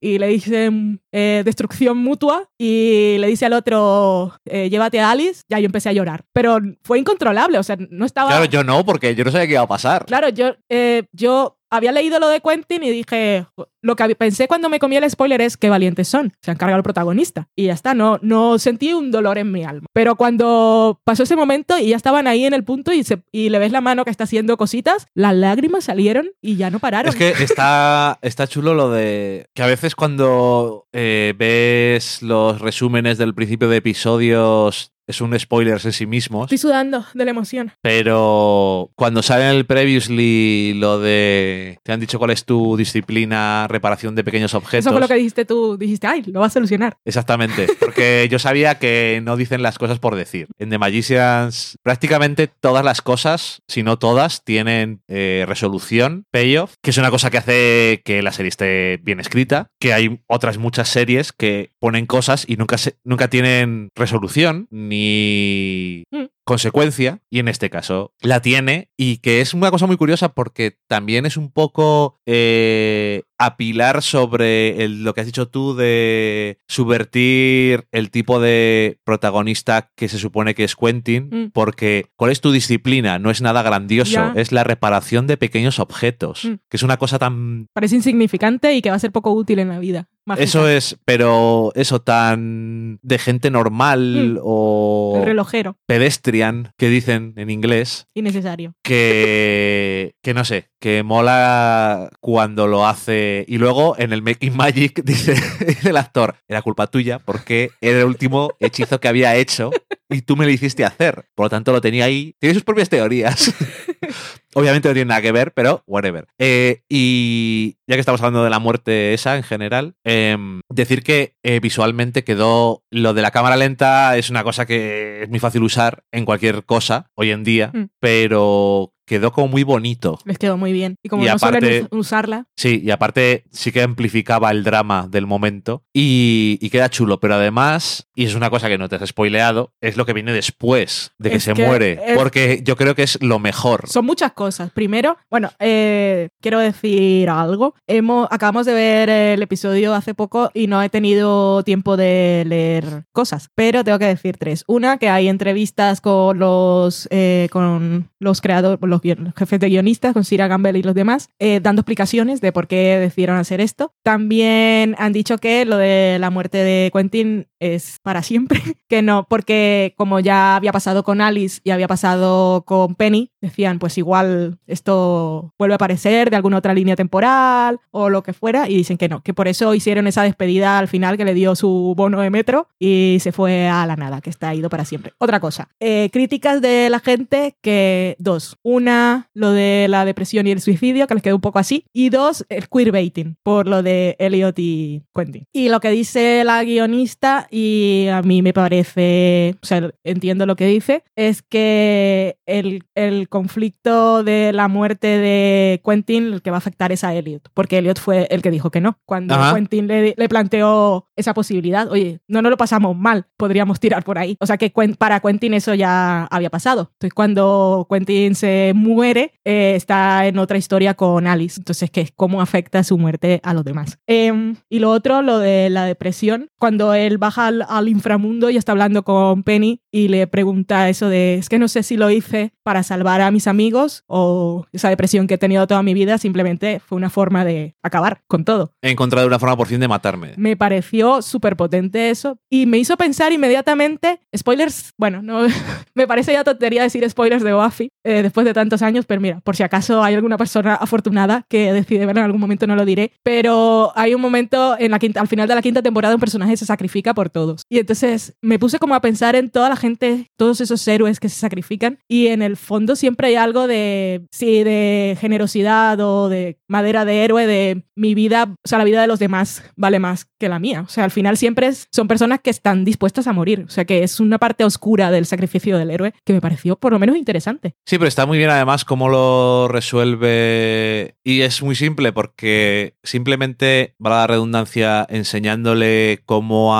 [0.00, 5.42] y le dicen eh, destrucción mutua y le dice al otro eh, llévate a Alice,
[5.48, 6.24] ya yo empecé a llorar.
[6.32, 8.30] Pero fue incontrolable, o sea, no estaba...
[8.30, 10.06] Claro, yo no, porque yo no sabía qué iba a pasar.
[10.06, 13.46] Claro, yo, eh, yo había leído lo de Quentin y dije,
[13.82, 16.76] lo que pensé cuando me comí el spoiler es qué valientes son, se han cargado
[16.78, 17.48] al protagonista.
[17.54, 19.86] Y ya está, no, no sentí un dolor en mi alma.
[19.92, 23.50] Pero cuando pasó ese momento y ya estaban ahí en el punto y, se, y
[23.50, 27.10] le ves la mano que está haciendo cositas, las lágrimas salieron y ya no pararon.
[27.10, 33.18] Es que está, está chulo lo de que a veces cuando eh, ves los resúmenes
[33.18, 37.72] del principio de episodios es un spoiler en sí mismos, Estoy sudando de la emoción.
[37.80, 43.66] pero cuando sale en el previously lo de te han dicho cuál es tu disciplina
[43.68, 44.86] reparación de pequeños objetos.
[44.86, 46.96] Eso fue lo que dijiste tú, dijiste, ay, lo vas a solucionar.
[47.04, 47.66] Exactamente,
[47.98, 50.46] porque yo sabía que no dicen las cosas por decir.
[50.58, 56.90] En The Magicians prácticamente todas las cosas, si no todas, tienen eh, resolución, payoff, que
[56.90, 60.88] es una cosa que hace que la serie esté bien escrita, que hay otras muchas
[60.88, 66.26] series que ponen cosas y nunca, se- nunca tienen resolución ni Mm.
[66.44, 70.76] consecuencia, y en este caso la tiene, y que es una cosa muy curiosa porque
[70.86, 77.86] también es un poco eh, apilar sobre el- lo que has dicho tú de subvertir
[77.92, 81.50] el tipo de protagonista que se supone que es Quentin, Mm.
[81.52, 83.18] porque ¿cuál es tu disciplina?
[83.18, 84.32] No es nada grandioso, Ya.
[84.36, 86.54] es la reparación de pequeños objetos, Mm.
[86.68, 89.68] que es una cosa tan Parece insignificante y que va a ser poco útil en
[89.68, 90.08] la vida.
[90.28, 90.44] Mágica.
[90.44, 94.38] eso es, pero eso tan de gente normal Mm.
[94.42, 98.74] o El relojero, pedestrian que dicen en inglés innecesario.
[98.82, 105.02] que que no sé, que mola cuando lo hace y luego en el Making Magic
[105.04, 105.34] dice,
[105.66, 109.70] dice el actor, era culpa tuya porque era el último hechizo que había hecho
[110.10, 111.24] y tú me lo hiciste hacer.
[111.34, 112.34] Por lo tanto lo tenía ahí.
[112.38, 113.52] Tiene sus propias teorías.
[114.54, 116.26] Obviamente no tiene nada que ver, pero whatever.
[116.38, 121.34] Eh, y ya que estamos hablando de la muerte esa en general, em, decir que
[121.42, 125.62] eh, visualmente quedó lo de la cámara lenta es una cosa que es muy fácil
[125.62, 127.84] usar en cualquier cosa hoy en día, Mm.
[128.00, 130.18] pero quedó como muy bonito.
[130.24, 130.94] Les quedó muy bien.
[131.02, 135.08] Y como Y no aparte- us- usarla, Sí, y aparte sí que amplificaba el drama
[135.10, 138.96] del momento y, y queda chulo, pero además, y es una cosa que no te
[138.96, 142.60] has spoileado, es lo que viene después de que Es se que muere, es- porque
[142.64, 143.88] yo creo que es lo mejor.
[143.88, 144.70] son muchas cosas.
[144.72, 147.74] Primero, bueno, eh, quiero decir algo.
[147.86, 153.04] Hemos, acabamos de ver el episodio hace poco y no he tenido tiempo de leer
[153.12, 154.64] cosas, pero tengo que decir tres.
[154.66, 160.12] Una, que hay entrevistas con los, eh, con los creadores, los, los jefes de guionistas,
[160.12, 163.92] con Sira Gamble y los demás, eh, dando explicaciones de por qué decidieron hacer esto.
[164.02, 169.26] También han dicho que lo de la muerte de Quentin es para siempre, que no,
[169.28, 174.58] porque como ya había pasado con Alice y había pasado con Penny, decían, pues igual
[174.66, 178.98] esto vuelve a aparecer de alguna otra línea temporal o lo que fuera, y dicen
[178.98, 182.20] que no, que por eso hicieron esa despedida al final que le dio su bono
[182.20, 185.12] de metro y se fue a la nada, que está ido para siempre.
[185.18, 190.52] Otra cosa, eh, críticas de la gente que, dos, una, lo de la depresión y
[190.52, 194.16] el suicidio, que les quedó un poco así, y dos, el queerbaiting, por lo de
[194.18, 195.46] Elliot y Quentin.
[195.52, 200.56] Y lo que dice la guionista y a mí me parece, o sea, entiendo lo
[200.56, 206.56] que dice, es que el, el conflicto de la muerte de Quentin el que va
[206.56, 208.98] a afectar es a Elliot, porque Elliot fue el que dijo que no.
[209.04, 209.54] Cuando Ajá.
[209.54, 214.18] Quentin le, le planteó esa posibilidad, oye, no nos lo pasamos mal, podríamos tirar por
[214.18, 214.36] ahí.
[214.40, 216.90] O sea que para Quentin eso ya había pasado.
[216.94, 221.60] Entonces cuando Quentin se muere, eh, está en otra historia con Alice.
[221.60, 223.98] Entonces, es cómo afecta su muerte a los demás.
[224.06, 228.56] Em, y lo otro, lo de la depresión, cuando él baja al, al inframundo y
[228.56, 232.10] está hablando con Penny y le pregunta eso de, es que no sé si lo
[232.10, 236.18] hice para salvar a mis amigos o esa depresión que he tenido toda mi vida
[236.18, 238.72] simplemente fue una forma de acabar con todo.
[238.82, 240.34] He encontrado una forma por fin de matarme.
[240.36, 245.46] Me pareció súper potente eso y me hizo pensar inmediatamente, spoilers, bueno, no,
[245.94, 249.40] me parece ya tontería decir spoilers de Buffy eh, después de tantos años, pero mira,
[249.40, 252.84] por si acaso hay alguna persona afortunada que decide verlo en algún momento, no lo
[252.84, 256.20] diré, pero hay un momento en la quinta, al final de la quinta temporada un
[256.20, 257.62] personaje se sacrifica por todos.
[257.68, 261.28] Y entonces me puse como a pensar en toda la gente, todos esos héroes que
[261.28, 266.58] se sacrifican y en el fondo siempre hay algo de, sí, de generosidad o de
[266.68, 270.28] madera de héroe, de mi vida, o sea, la vida de los demás vale más
[270.38, 270.82] que la mía.
[270.82, 273.64] O sea, al final siempre son personas que están dispuestas a morir.
[273.66, 276.92] O sea, que es una parte oscura del sacrificio del héroe que me pareció por
[276.92, 277.74] lo menos interesante.
[277.86, 281.16] Sí, pero está muy bien además cómo lo resuelve.
[281.24, 286.76] Y es muy simple porque simplemente, va la redundancia, enseñándole cómo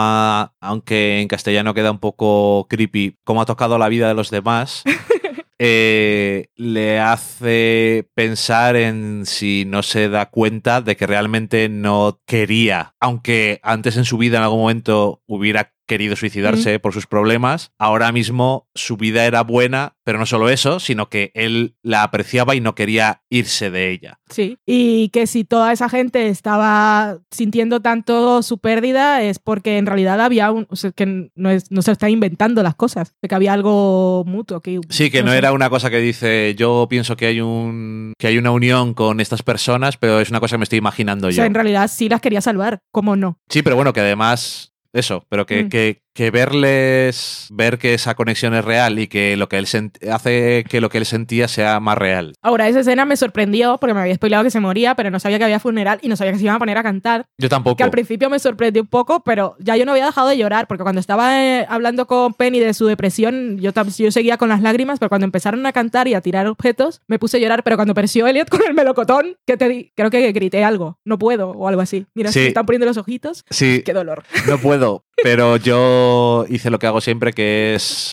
[0.61, 4.85] aunque en castellano queda un poco creepy, cómo ha tocado la vida de los demás.
[5.59, 12.95] eh, le hace pensar en si no se da cuenta de que realmente no quería,
[13.01, 18.13] aunque antes en su vida en algún momento hubiera querido suicidarse por sus problemas, ahora
[18.13, 22.61] mismo su vida era buena, pero no solo eso, sino que él la apreciaba y
[22.61, 24.21] no quería irse de ella.
[24.31, 24.59] Sí.
[24.65, 30.21] Y que si toda esa gente estaba sintiendo tanto su pérdida es porque en realidad
[30.21, 30.67] había un.
[30.71, 33.15] O sea, que no, es, no se está inventando las cosas.
[33.27, 34.61] Que había algo mutuo.
[34.61, 35.39] Que, Sí, que no sé.
[35.39, 39.21] era una cosa que dice, yo pienso que hay un que hay una unión con
[39.21, 41.37] estas personas, pero es una cosa que me estoy imaginando O yo.
[41.37, 42.81] sea, en realidad sí las quería salvar.
[42.93, 43.39] ¿Cómo no?
[43.49, 45.69] Sí, pero bueno, que además eso, pero que, Mm.
[45.69, 49.69] que, que verles, ver que esa conexión es real y que lo que él
[50.11, 52.35] hace que lo que él sentía sea más real.
[52.43, 55.39] Ahora, esa escena me sorprendió porque me había spoilado que se moría, pero no sabía
[55.39, 57.27] que había funeral y no sabía que se iban a poner a cantar.
[57.39, 57.77] Yo tampoco.
[57.77, 60.67] Que al principio me sorprendió un poco, pero ya yo no había dejado de llorar,
[60.67, 64.61] porque cuando estaba eh, hablando con Penny de su depresión, yo, yo seguía con las
[64.61, 67.77] lágrimas, pero cuando empezaron a cantar y a tirar objetos, me puse a llorar, pero
[67.77, 71.51] cuando apareció Elliot con el melocotón, que te di, creo que grité algo, no puedo,
[71.51, 72.07] o algo así.
[72.15, 72.35] Mira, Sí.
[72.35, 74.25] se me están poniendo los ojitos, Sí, qué dolor.
[74.49, 78.13] no puedo, pero yo hice lo que hago siempre, que es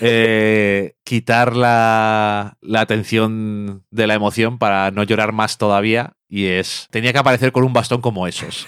[0.00, 6.12] eh, quitar la, la atención de la emoción para no llorar más todavía.
[6.28, 8.66] Y es, tenía que aparecer con un bastón como esos.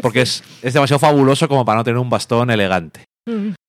[0.00, 3.04] Porque es, es demasiado fabuloso como para no tener un bastón elegante.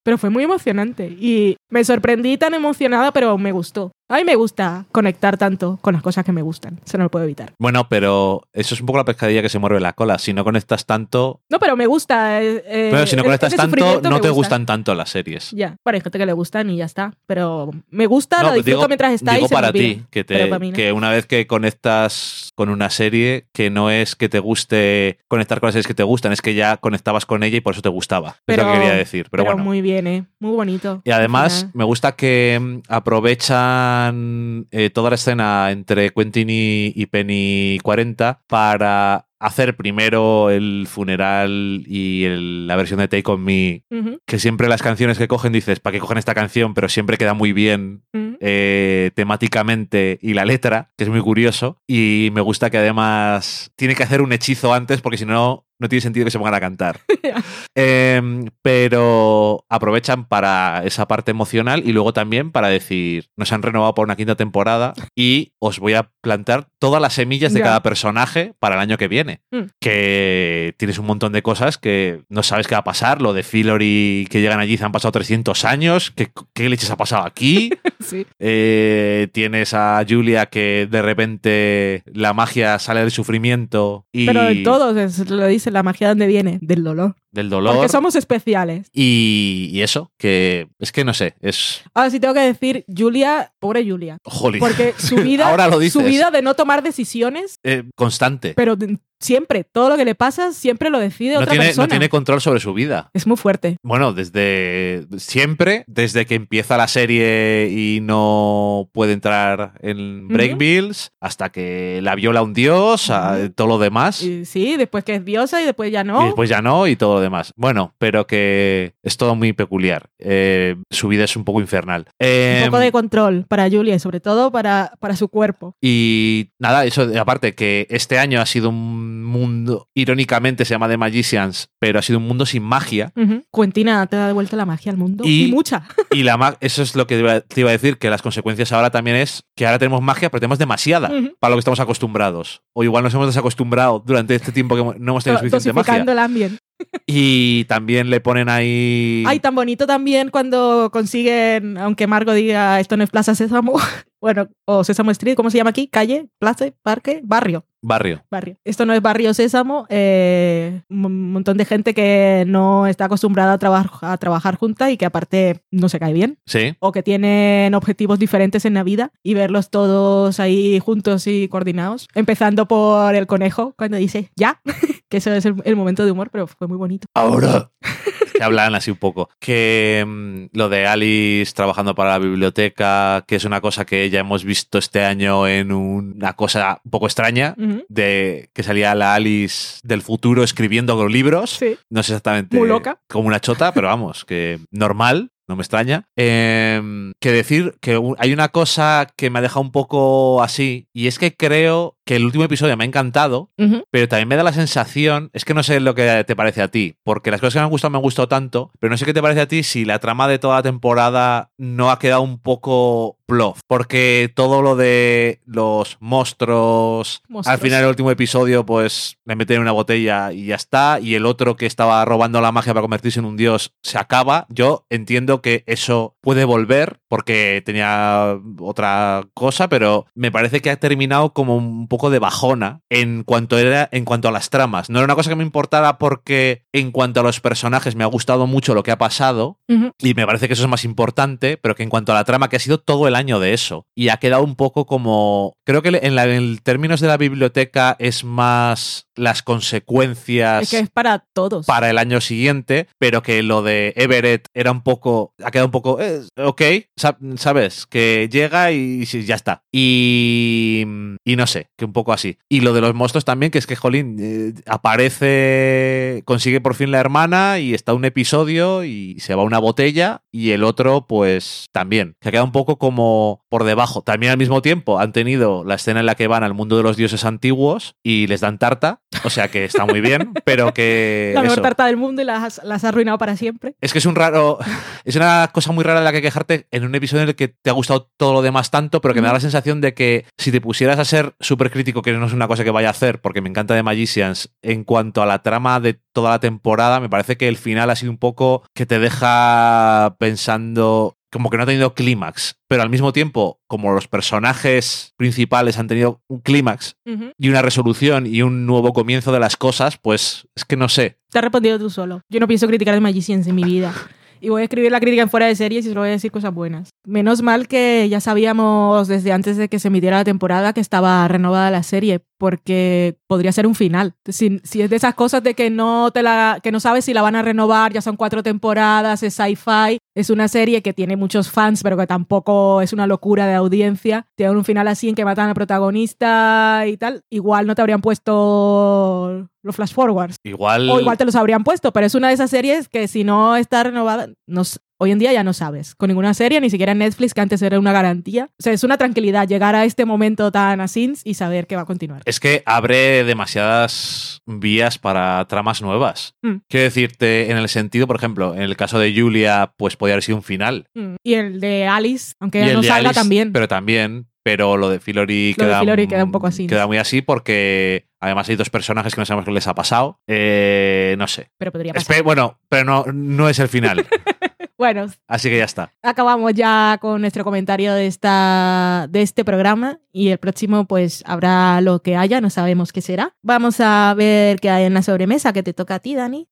[0.04, 3.92] Pero fue muy emocionante y me sorprendí tan emocionada, pero me gustó.
[4.10, 7.10] A mí me gusta conectar tanto con las cosas que me gustan, eso no lo
[7.10, 7.54] puedo evitar.
[7.58, 10.20] Bueno, pero eso es un poco la pescadilla que se mueve la cola.
[10.20, 12.44] Si no conectas tanto, No, pero me gusta.
[12.44, 14.36] eh, eh, pero si no ese conectas tanto, sufrimiento no te gusta.
[14.36, 15.52] gustan tanto las series.
[15.52, 17.14] Ya, bueno, hay gente que le gustan y ya está.
[17.26, 20.24] Pero me gusta, No, la disfruto digo- mientras está digo y se para ti, que,
[20.26, 20.74] te, para no.
[20.74, 25.60] que una vez que conectas con una serie, que no es que te guste conectar
[25.60, 27.82] con las series que te gustan, es que ya conectabas con ella y por eso
[27.82, 28.36] te gustaba.
[28.46, 29.28] Pero- es lo que quería decir.
[29.32, 29.64] Pero, Pero, bueno.
[29.64, 29.93] muy bien,
[30.40, 31.02] Muy bonito.
[31.04, 37.06] Y además, me gusta que mm, aprovechan eh, toda la escena entre Quentin y, y
[37.08, 43.84] Penny 40 para hacer primero el funeral y el- la versión de Take On Me,
[44.26, 46.74] que siempre las canciones que cogen dices, ¿para qué cogen esta canción?
[46.74, 48.04] Pero siempre queda muy bien
[48.40, 51.78] eh, temáticamente y la letra, que es muy curioso.
[51.88, 55.90] Y me gusta que además tiene que hacer un hechizo antes porque si no, no
[55.90, 57.00] tiene sentido que se pongan a cantar.
[57.76, 63.94] Em, pero aprovechan para esa parte emocional y luego también para decir, nos han renovado
[63.96, 67.66] por una quinta temporada y os voy a plantar todas las semillas de Ya.
[67.66, 69.40] cada personaje para el año que viene.
[69.52, 69.62] Mm.
[69.80, 73.22] Que tienes un montón de cosas que no sabes qué va a pasar.
[73.22, 76.12] Lo de Fillory que llegan allí, se han pasado 300 años.
[76.12, 77.70] ¿Qué, qué leches ha pasado aquí?
[78.04, 78.26] Sí.
[78.38, 84.62] Eh, tienes a Julia que de repente la magia sale del sufrimiento y Pero en
[84.64, 87.16] todos es- lo dice la magia donde viene, del dolor.
[87.32, 87.76] del dolor.
[87.76, 88.88] Porque somos especiales.
[88.92, 91.82] Y, y eso, que es que no sé, es.
[91.94, 94.18] Ahora sí tengo que decir, Julia, pobre Julia.
[94.26, 94.60] Jolín.
[94.60, 95.94] Porque su vida, Ahora lo dices.
[95.94, 98.54] su vida de no tomar decisiones, Eh, constante.
[98.56, 98.76] pero
[99.24, 101.86] siempre, todo lo que le pasa, siempre lo decide No otra tiene, persona.
[101.86, 103.10] no tiene control sobre su vida.
[103.14, 103.78] Es muy fuerte.
[103.84, 110.34] Bueno, desde siempre, desde que empieza la serie y no puede entrar en Ujú.
[110.34, 114.22] Break Bills, hasta que la viola un dios, a- todo lo demás.
[114.22, 116.26] Y, Y sí, después que es diosa y después ya no.
[116.26, 117.54] después ya no, y todo lo demás.
[117.56, 120.10] Bueno, pero que es todo muy peculiar.
[120.20, 122.08] Eh, su vida es un poco infernal.
[122.20, 125.76] Un poco de control para Julia y sobre todo para, para su cuerpo.
[125.82, 130.98] Y nada, eso aparte que este año ha sido un mundo, irónicamente se llama The
[130.98, 133.12] Magicians, pero ha sido un mundo sin magia.
[133.16, 133.44] Ujú.
[133.54, 135.24] Quentina te ha devuelto la magia al mundo.
[135.26, 135.84] Y- Y, mucha.
[136.12, 137.16] Y la eso es lo que
[137.48, 140.40] te iba- a decir, que las consecuencias ahora también es que ahora tenemos magia, pero
[140.40, 142.62] tenemos demasiada para lo que estamos acostumbrados.
[142.74, 146.02] O igual nos hemos desacostumbrado durante este tiempo que no hemos tenido suficiente magia.
[146.04, 146.58] el ambiente.
[147.06, 149.24] Y también le ponen ahí...
[149.28, 153.74] Ay, tan bonito también cuando consiguen, aunque Margo diga esto no es Plaza Sésamo,
[154.22, 155.88] bueno, o Sésamo Street, ¿cómo se llama aquí?
[155.88, 157.66] Calle, plaza, parque, barrio.
[157.86, 158.24] Barrio.
[158.32, 158.56] Barrio.
[158.64, 163.58] Esto no es barrio Sésamo, eh, un montón de gente que no está acostumbrada a,
[163.60, 166.76] traba- a trabajar junta y que aparte no se cae bien Sí.
[166.80, 172.08] o que tienen objetivos diferentes en la vida y verlos todos ahí juntos y coordinados.
[172.16, 174.62] Empezando por el conejo cuando dice ya,
[175.10, 177.06] que eso es el, el momento de humor, pero fue muy bonito.
[177.14, 177.70] Ahora.
[178.44, 179.30] Que hablan así un poco.
[179.40, 184.20] Que mm, lo de Alice trabajando para la biblioteca, que es una cosa que ya
[184.20, 187.56] hemos visto este año en una cosa un poco extraña,
[187.88, 191.52] de que salía la Alice del futuro escribiendo libros.
[191.52, 191.78] Sí.
[191.90, 192.58] No sé exactamente.
[192.58, 193.00] Muy loca.
[193.08, 195.32] Como una chota, pero vamos, que normal.
[195.54, 196.08] No me extraña.
[196.16, 196.82] Eh,
[197.20, 201.20] que decir que hay una cosa que me ha dejado un poco así, y es
[201.20, 203.52] que creo que el último episodio me ha encantado,
[203.92, 206.70] pero también me da la sensación, es que no sé lo que te parece a
[206.70, 209.06] ti, porque las cosas que me han gustado me han gustado tanto, pero no sé
[209.06, 212.24] qué te parece a ti si la trama de toda la temporada no ha quedado
[212.24, 217.48] un poco bluff, porque todo lo de los monstruos, Monstruos.
[217.48, 221.16] al final del último episodio pues le meten en una botella y ya está, y
[221.16, 224.86] el otro que estaba robando la magia para convertirse en un dios se acaba, yo
[224.90, 231.34] entiendo que eso puede volver porque tenía otra cosa, pero me parece que ha terminado
[231.34, 234.90] como un poco de bajona en cuanto era en cuanto a las tramas.
[234.90, 238.08] No era una cosa que me importara porque en cuanto a los personajes me ha
[238.08, 239.60] gustado mucho lo que ha pasado
[240.00, 242.50] y me parece que eso es más importante, pero que en cuanto a la trama
[242.50, 245.82] que ha sido todo el año de eso y ha quedado un poco como creo
[245.82, 250.90] que en, la, en términos de la biblioteca es más las consecuencias Es que es
[250.90, 251.66] para todos.
[251.68, 255.72] para el año siguiente, pero que lo de Everett era un poco, ha quedado un
[255.72, 256.62] poco, eh, ok,
[256.98, 257.86] sa- ¿sabes?
[257.86, 259.62] Que llega y ya está.
[259.72, 260.84] Y,
[261.26, 262.38] y no sé, que un poco así.
[262.50, 266.92] Y lo de los monstruos también, que es que, jolín, eh, aparece, consigue por fin
[266.92, 271.66] la hermana y está un episodio y se va una botella y el otro, pues
[271.72, 273.03] también, que ha quedado un poco como
[273.50, 274.02] por debajo.
[274.02, 276.84] También al mismo tiempo han tenido la escena en la que van al mundo de
[276.84, 281.32] los dioses antiguos y les dan tarta, o sea que está muy bien, pero que...
[281.36, 281.62] la mejor eso.
[281.62, 283.76] tarta del mundo y has- las has arruinado para siempre.
[283.82, 284.58] Es que es un raro.
[285.06, 287.48] Es una cosa muy rara de la que quejarte en un episodio en el que
[287.50, 290.26] te ha gustado todo lo demás tanto, pero que me da la sensación de que
[290.38, 292.92] si te pusieras a ser súper crítico, que no es una cosa que vaya a
[292.92, 297.00] hacer, porque me encanta de Magicians, en cuanto a la trama de toda la temporada,
[297.00, 301.58] me parece que el final ha sido un poco que te deja pensando como que
[301.58, 306.40] no ha tenido clímax, pero al mismo tiempo, como los personajes principales han tenido un
[306.40, 306.96] clímax
[307.38, 311.18] y una resolución y un nuevo comienzo de las cosas, pues es que no sé.
[311.32, 312.22] Te has respondido tú solo.
[312.30, 313.94] Yo no pienso criticar de Magicians en mi vida.
[314.40, 316.30] Y voy a escribir la crítica en fuera de series y solo voy a decir
[316.30, 316.90] cosas buenas.
[317.06, 321.26] Menos mal que ya sabíamos desde antes de que se emitiera la temporada que estaba
[321.30, 324.16] renovada la serie, porque podría ser un final.
[324.28, 327.14] Si, si es de esas cosas de que no, te la, que no sabes si
[327.14, 331.16] la van a renovar, ya son cuatro temporadas, es sci-fi, es una serie que tiene
[331.16, 334.28] muchos fans, pero que tampoco es una locura de audiencia.
[334.36, 337.22] Tiene un final así en que matan al protagonista y tal.
[337.30, 340.36] Igual no te habrían puesto los flash forwards.
[340.44, 340.90] Igual.
[340.90, 343.56] O igual te los habrían puesto, pero es una de esas series que si no
[343.56, 344.64] está renovada, no
[345.04, 345.96] hoy en día ya no sabes.
[345.96, 348.50] Con ninguna serie, ni siquiera en Netflix, que antes era una garantía.
[348.58, 351.82] O sea, es una tranquilidad llegar a este momento tan así y saber que va
[351.82, 352.22] a continuar.
[352.26, 356.36] Es que abre demasiadas vías para tramas nuevas.
[356.42, 356.56] Mm.
[356.70, 360.24] Quiero decirte, en el sentido, por ejemplo, en el caso de Julia, pues podría haber
[360.24, 360.86] sido un final.
[360.94, 361.16] Mm.
[361.24, 363.52] Y el de Alice, aunque ya no salga Alice, también.
[363.52, 366.68] Pero también, pero lo de Filori Lo de queda, Fillory queda un poco así.
[366.68, 370.20] Queda muy así porque además hay dos personajes que no sabemos qué les ha pasado.
[370.28, 371.50] Eh, no sé.
[371.58, 372.16] Pero podría pasar.
[372.16, 374.06] Espe- bueno, pero no, no es el final.
[374.78, 375.92] Bueno, así que ya está.
[376.02, 381.80] acabamos ya con nuestro comentario de, esta, de este programa y el próximo pues habrá
[381.82, 383.36] lo que haya, no sabemos qué será.
[383.44, 386.48] Vamos a ver qué hay en la sobremesa que te toca a ti, Dani.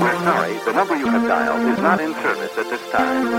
[0.00, 3.38] We're sorry, the number you have dialed is not in service at this time.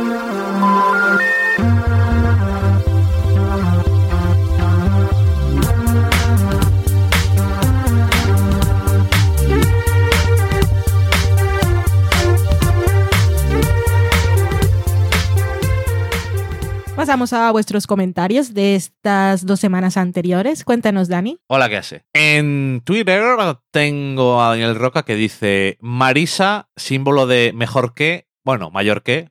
[16.99, 20.65] Pasamos a vuestros comentarios de estas dos semanas anteriores.
[20.65, 21.39] Cuéntanos, Dani.
[21.47, 22.03] Hola, ¿qué hace?
[22.11, 23.23] En Twitter
[23.71, 29.29] tengo a Daniel Roca que dice Marisa, símbolo de mejor que, bueno, mayor que,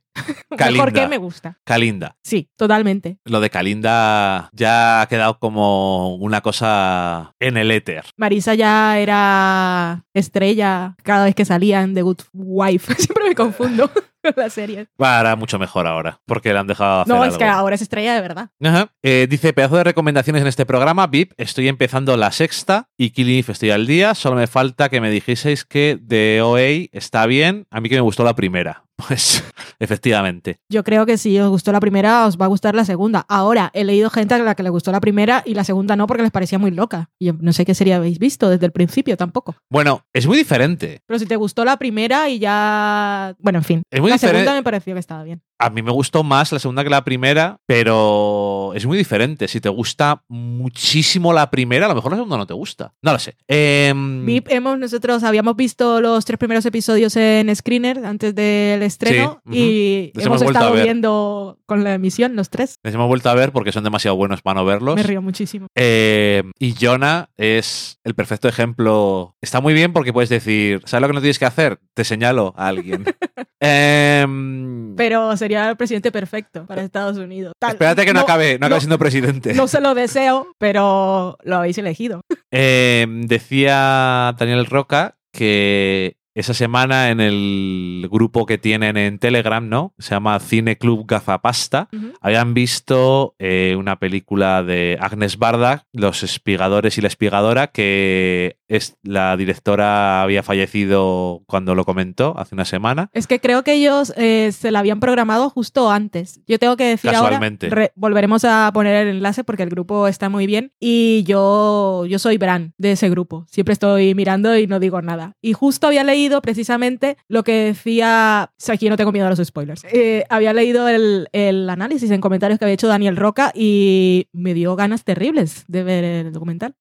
[0.57, 0.71] Kalinda.
[0.71, 1.59] Mejor que me gusta.
[1.65, 2.17] Kalinda.
[2.25, 3.19] Sí, totalmente.
[3.25, 8.05] Lo de Kalinda ya ha quedado como una cosa en el éter.
[8.17, 12.95] Marisa ya era estrella cada vez que salían de Good Wife.
[12.99, 13.91] Siempre me confundo
[14.35, 14.87] con la serie.
[15.01, 17.39] Va, Ahora mucho mejor ahora, porque le han dejado hacer No, es algo.
[17.39, 18.51] que ahora es estrella de verdad.
[18.63, 18.89] Ajá.
[19.03, 23.39] Eh, dice, pedazo de recomendaciones en este programa, VIP, estoy empezando la sexta y Killing
[23.45, 27.67] Eve estoy al día, solo me falta que me dijeseis que de OA está bien,
[27.71, 28.85] a mí que me gustó la primera.
[29.07, 29.45] Pues,
[29.79, 30.59] efectivamente.
[30.69, 33.25] Yo creo que si os gustó la primera, os va a gustar la segunda.
[33.29, 36.07] Ahora, he leído gente a la que le gustó la primera y la segunda no
[36.09, 37.09] porque les parecía muy loca.
[37.19, 39.55] Y yo no sé qué serie habéis visto desde el principio tampoco.
[39.71, 41.01] Bueno, es muy diferente.
[41.07, 43.37] Pero si te gustó la primera y ya...
[43.39, 43.83] Bueno, en fin.
[43.91, 44.41] Es muy la diferente.
[44.41, 45.43] segunda me pareció que estaba bien.
[45.61, 49.49] A mí me gustó más la segunda que la primera, pero es muy diferente.
[49.49, 52.95] Si te gusta muchísimo la primera, a lo mejor la segunda no te gusta.
[53.03, 53.37] No lo sé.
[53.49, 59.41] Em, VIP, hemos, nosotros habíamos visto los tres primeros episodios en Screener antes del estreno
[59.51, 62.75] Sí, y hemos estado viendo con la emisión los tres.
[62.83, 64.97] les hemos vuelto a ver porque son demasiado buenos para no verlos.
[64.97, 65.69] Me río muchísimo.
[65.77, 69.37] Eh, y Jonah es el perfecto ejemplo.
[69.41, 71.79] Está muy bien porque puedes decir, ¿sabes lo que no tienes que hacer?
[71.95, 73.05] Te señalo a alguien.
[73.61, 77.53] Em, Pero sería el presidente perfecto para Estados Unidos.
[77.59, 79.53] Tal- espérate que no, acabe, no acabe siendo presidente.
[79.55, 82.21] No se lo deseo, pero lo habéis elegido.
[82.51, 89.93] Em, decía Daniel Roca que esa semana en el grupo que tienen en Telegram, ¿no?
[89.99, 91.89] Se llama Cine Club Gafapasta.
[91.93, 92.13] Ujú.
[92.21, 98.97] Habían visto eh, una película de Agnes Barda, Los espigadores y la espigadora, que es,
[99.03, 103.11] la directora había fallecido cuando lo comentó hace una semana.
[103.13, 106.41] Es que creo que ellos eh, se la habían programado justo antes.
[106.47, 107.67] Yo tengo que decir Casualmente.
[107.67, 112.05] ahora, re- volveremos a poner el enlace porque el grupo está muy bien y yo,
[112.07, 113.47] yo soy Bran de ese grupo.
[113.51, 115.33] Siempre estoy mirando y no digo nada.
[115.41, 119.31] Y justo había leído precisamente lo que decía, o sea, aquí no tengo miedo a
[119.31, 119.85] los spoilers.
[119.91, 124.55] Eh, había leído el, el análisis en comentarios que había hecho Daniel Roca y me
[124.55, 126.75] dio ganas terribles de ver el documental.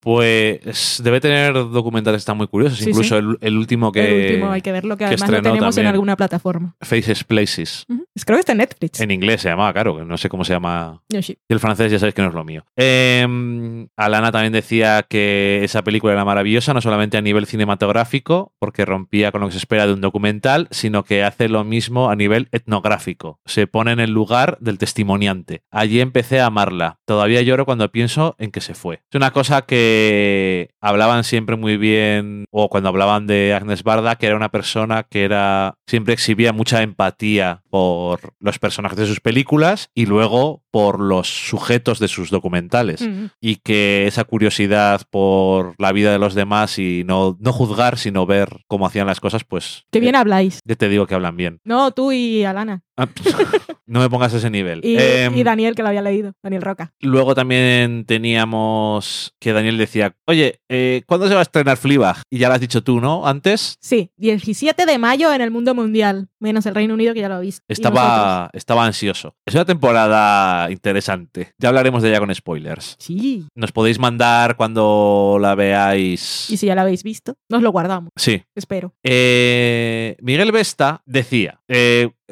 [0.00, 3.24] Pues debe tener documentales que están muy curiosos, Sí, incluso sí.
[3.24, 4.00] El, el último que...
[4.24, 6.74] el último hay que verlo, que que además lo tenemos en alguna plataforma.
[6.80, 7.86] Faces Places.
[8.14, 9.00] Es- Creo que está en Netflix.
[9.00, 11.38] En inglés se llamaba, claro, que no sé cómo se llama sí.
[11.48, 12.64] Y el francés ya sabéis que no es lo mío.
[12.76, 18.84] Eh, Alana también decía que esa película era maravillosa, no solamente a nivel cinematográfico, porque
[18.84, 22.16] rompía con lo que se espera de un documental, sino que hace lo mismo a
[22.16, 23.40] nivel etnográfico.
[23.44, 25.62] Se pone en el lugar del testimoniante.
[25.70, 26.98] Allí empecé a amarla.
[27.04, 28.96] Todavía lloro cuando pienso en que se fue.
[29.10, 34.26] Es una cosa que hablaban siempre muy bien, o cuando hablaban de Agnes Barda, que
[34.26, 39.90] era una persona que era siempre exhibía mucha empatía por los personajes de sus películas
[39.94, 43.08] y luego por los sujetos de sus documentales.
[43.40, 48.26] Y que esa curiosidad por la vida de los demás y no, no juzgar, sino
[48.26, 49.84] ver cómo hacían las cosas, pues...
[49.92, 50.60] Qué bien eh, habláis.
[50.64, 51.60] ya te digo que hablan bien.
[51.64, 52.82] No, tú y Alana.
[52.96, 53.06] Ah,
[53.86, 54.80] no me pongas a ese nivel.
[54.84, 56.32] Y, Em, y Daniel, que lo había leído.
[56.42, 56.92] Daniel Roca.
[57.00, 62.18] Luego también teníamos que Daniel decía, oye, eh, ¿cuándo se va a estrenar Fleabag?
[62.30, 63.26] Y ya lo has dicho tú, ¿no?
[63.26, 66.28] Antes Sí, 17 de mayo en el mundo mundial.
[66.38, 67.62] Menos el Reino Unido, que ya lo nosotros.
[67.68, 69.36] estaba, estaba ansioso.
[69.46, 71.54] Es una temporada interesante.
[71.58, 72.96] Ya hablaremos de ella con spoilers.
[72.98, 73.46] Sí.
[73.54, 76.50] Nos podéis mandar cuando la veáis.
[76.50, 78.10] Y si ya lo habéis visto, nos lo guardamos.
[78.16, 78.42] Sí.
[78.56, 78.92] Espero.
[79.04, 81.60] Eh, Miguel Vesta decía,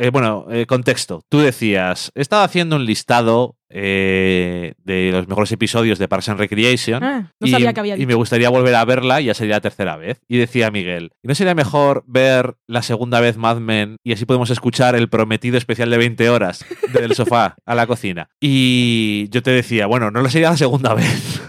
[0.01, 5.53] eh, bueno, eh, contexto, tú decías, he estado haciendo un listado eh, de los mejores
[5.53, 7.05] episodios de Parks and Recreation.
[7.05, 9.57] Ah, no y, sabía que había y me gustaría volver a verla y ya sería
[9.57, 10.23] la tercera vez.
[10.27, 14.25] Y decía Miguel, ¿y no sería mejor ver la segunda vez Mad Men y así
[14.25, 18.31] podemos escuchar el prometido especial de 20 horas del sofá a la cocina?
[18.41, 21.43] Y yo te decía, bueno, no lo sería la segunda vez.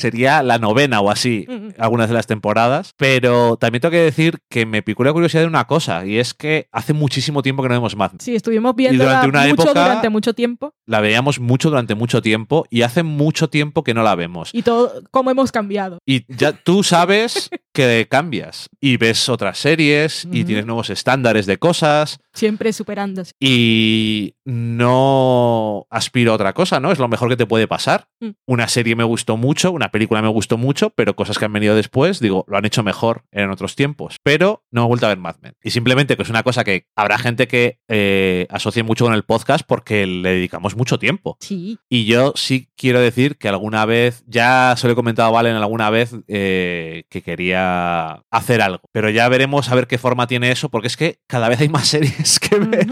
[0.00, 1.46] Sería la novena o así,
[1.78, 2.92] algunas de las temporadas.
[2.96, 6.34] Pero también tengo que decir que me picó la curiosidad de una cosa, y es
[6.34, 8.20] que hace muchísimo tiempo que no vemos Mad Men.
[8.20, 10.74] Sí, estuvimos viendo durante una mucho época- durante mucho tiempo.
[10.86, 14.50] La veíamos mucho durante mucho tiempo y hace mucho tiempo que no la vemos.
[14.52, 15.98] Y todo, cómo hemos cambiado.
[16.06, 21.58] Y ya tú sabes que cambias y ves otras series y tienes nuevos estándares de
[21.58, 23.32] cosas Siempre superándose.
[23.38, 26.90] y no aspiro a otra cosa, ¿no?
[26.92, 28.06] Es lo mejor que te puede pasar.
[28.20, 28.30] Mm.
[28.46, 31.52] Una serie me gustó mucho, una la película me gustó mucho, pero cosas que han
[31.52, 34.18] venido después, digo, lo han hecho mejor en otros tiempos.
[34.22, 35.54] Pero no he vuelto a ver Mad Men.
[35.64, 39.24] Y simplemente que es una cosa que habrá gente que eh, asocie mucho con el
[39.24, 41.36] podcast porque le dedicamos mucho tiempo.
[41.40, 41.78] Sí.
[41.88, 45.56] Y yo sí quiero decir que alguna vez, ya se lo he comentado a Valen
[45.56, 50.52] alguna vez eh, que quería hacer algo, pero ya veremos a ver qué forma tiene
[50.52, 52.86] eso, porque es que cada vez hay más series que ver.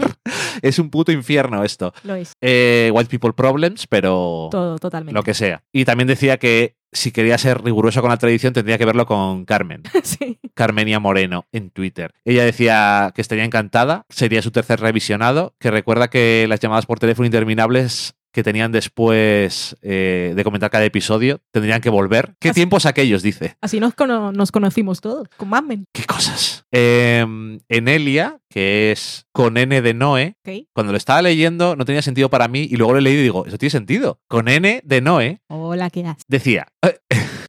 [0.61, 1.93] es un puto infierno esto.
[2.03, 2.33] Lo es.
[2.41, 5.13] Eh, White People Problems, pero Todo, totalmente.
[5.13, 5.63] lo que sea.
[5.71, 9.45] Y también decía que si quería ser riguroso con la tradición tendría que verlo con
[9.45, 9.83] Carmen.
[10.03, 10.39] sí.
[10.53, 12.13] Carmenia Moreno en Twitter.
[12.25, 16.99] Ella decía que estaría encantada, sería su tercer revisionado, que recuerda que las llamadas por
[16.99, 22.35] teléfono interminables que tenían después eh, de comentar cada episodio tendrían que volver.
[22.39, 23.23] ¿Qué Así- tiempos aquellos?
[23.23, 23.55] Dice.
[23.61, 25.85] Así nos, cono- nos conocimos todos, con Mad Men.
[25.93, 26.65] ¿Qué cosas?
[26.71, 27.25] Eh,
[27.69, 30.35] Enelia, que es con N de Noé,
[30.73, 33.23] cuando lo estaba leyendo no tenía sentido para mí y luego lo he leído y
[33.23, 34.19] digo, eso tiene sentido.
[34.27, 36.23] Con N de Noé Hola, ¿qué haces?
[36.27, 36.67] decía,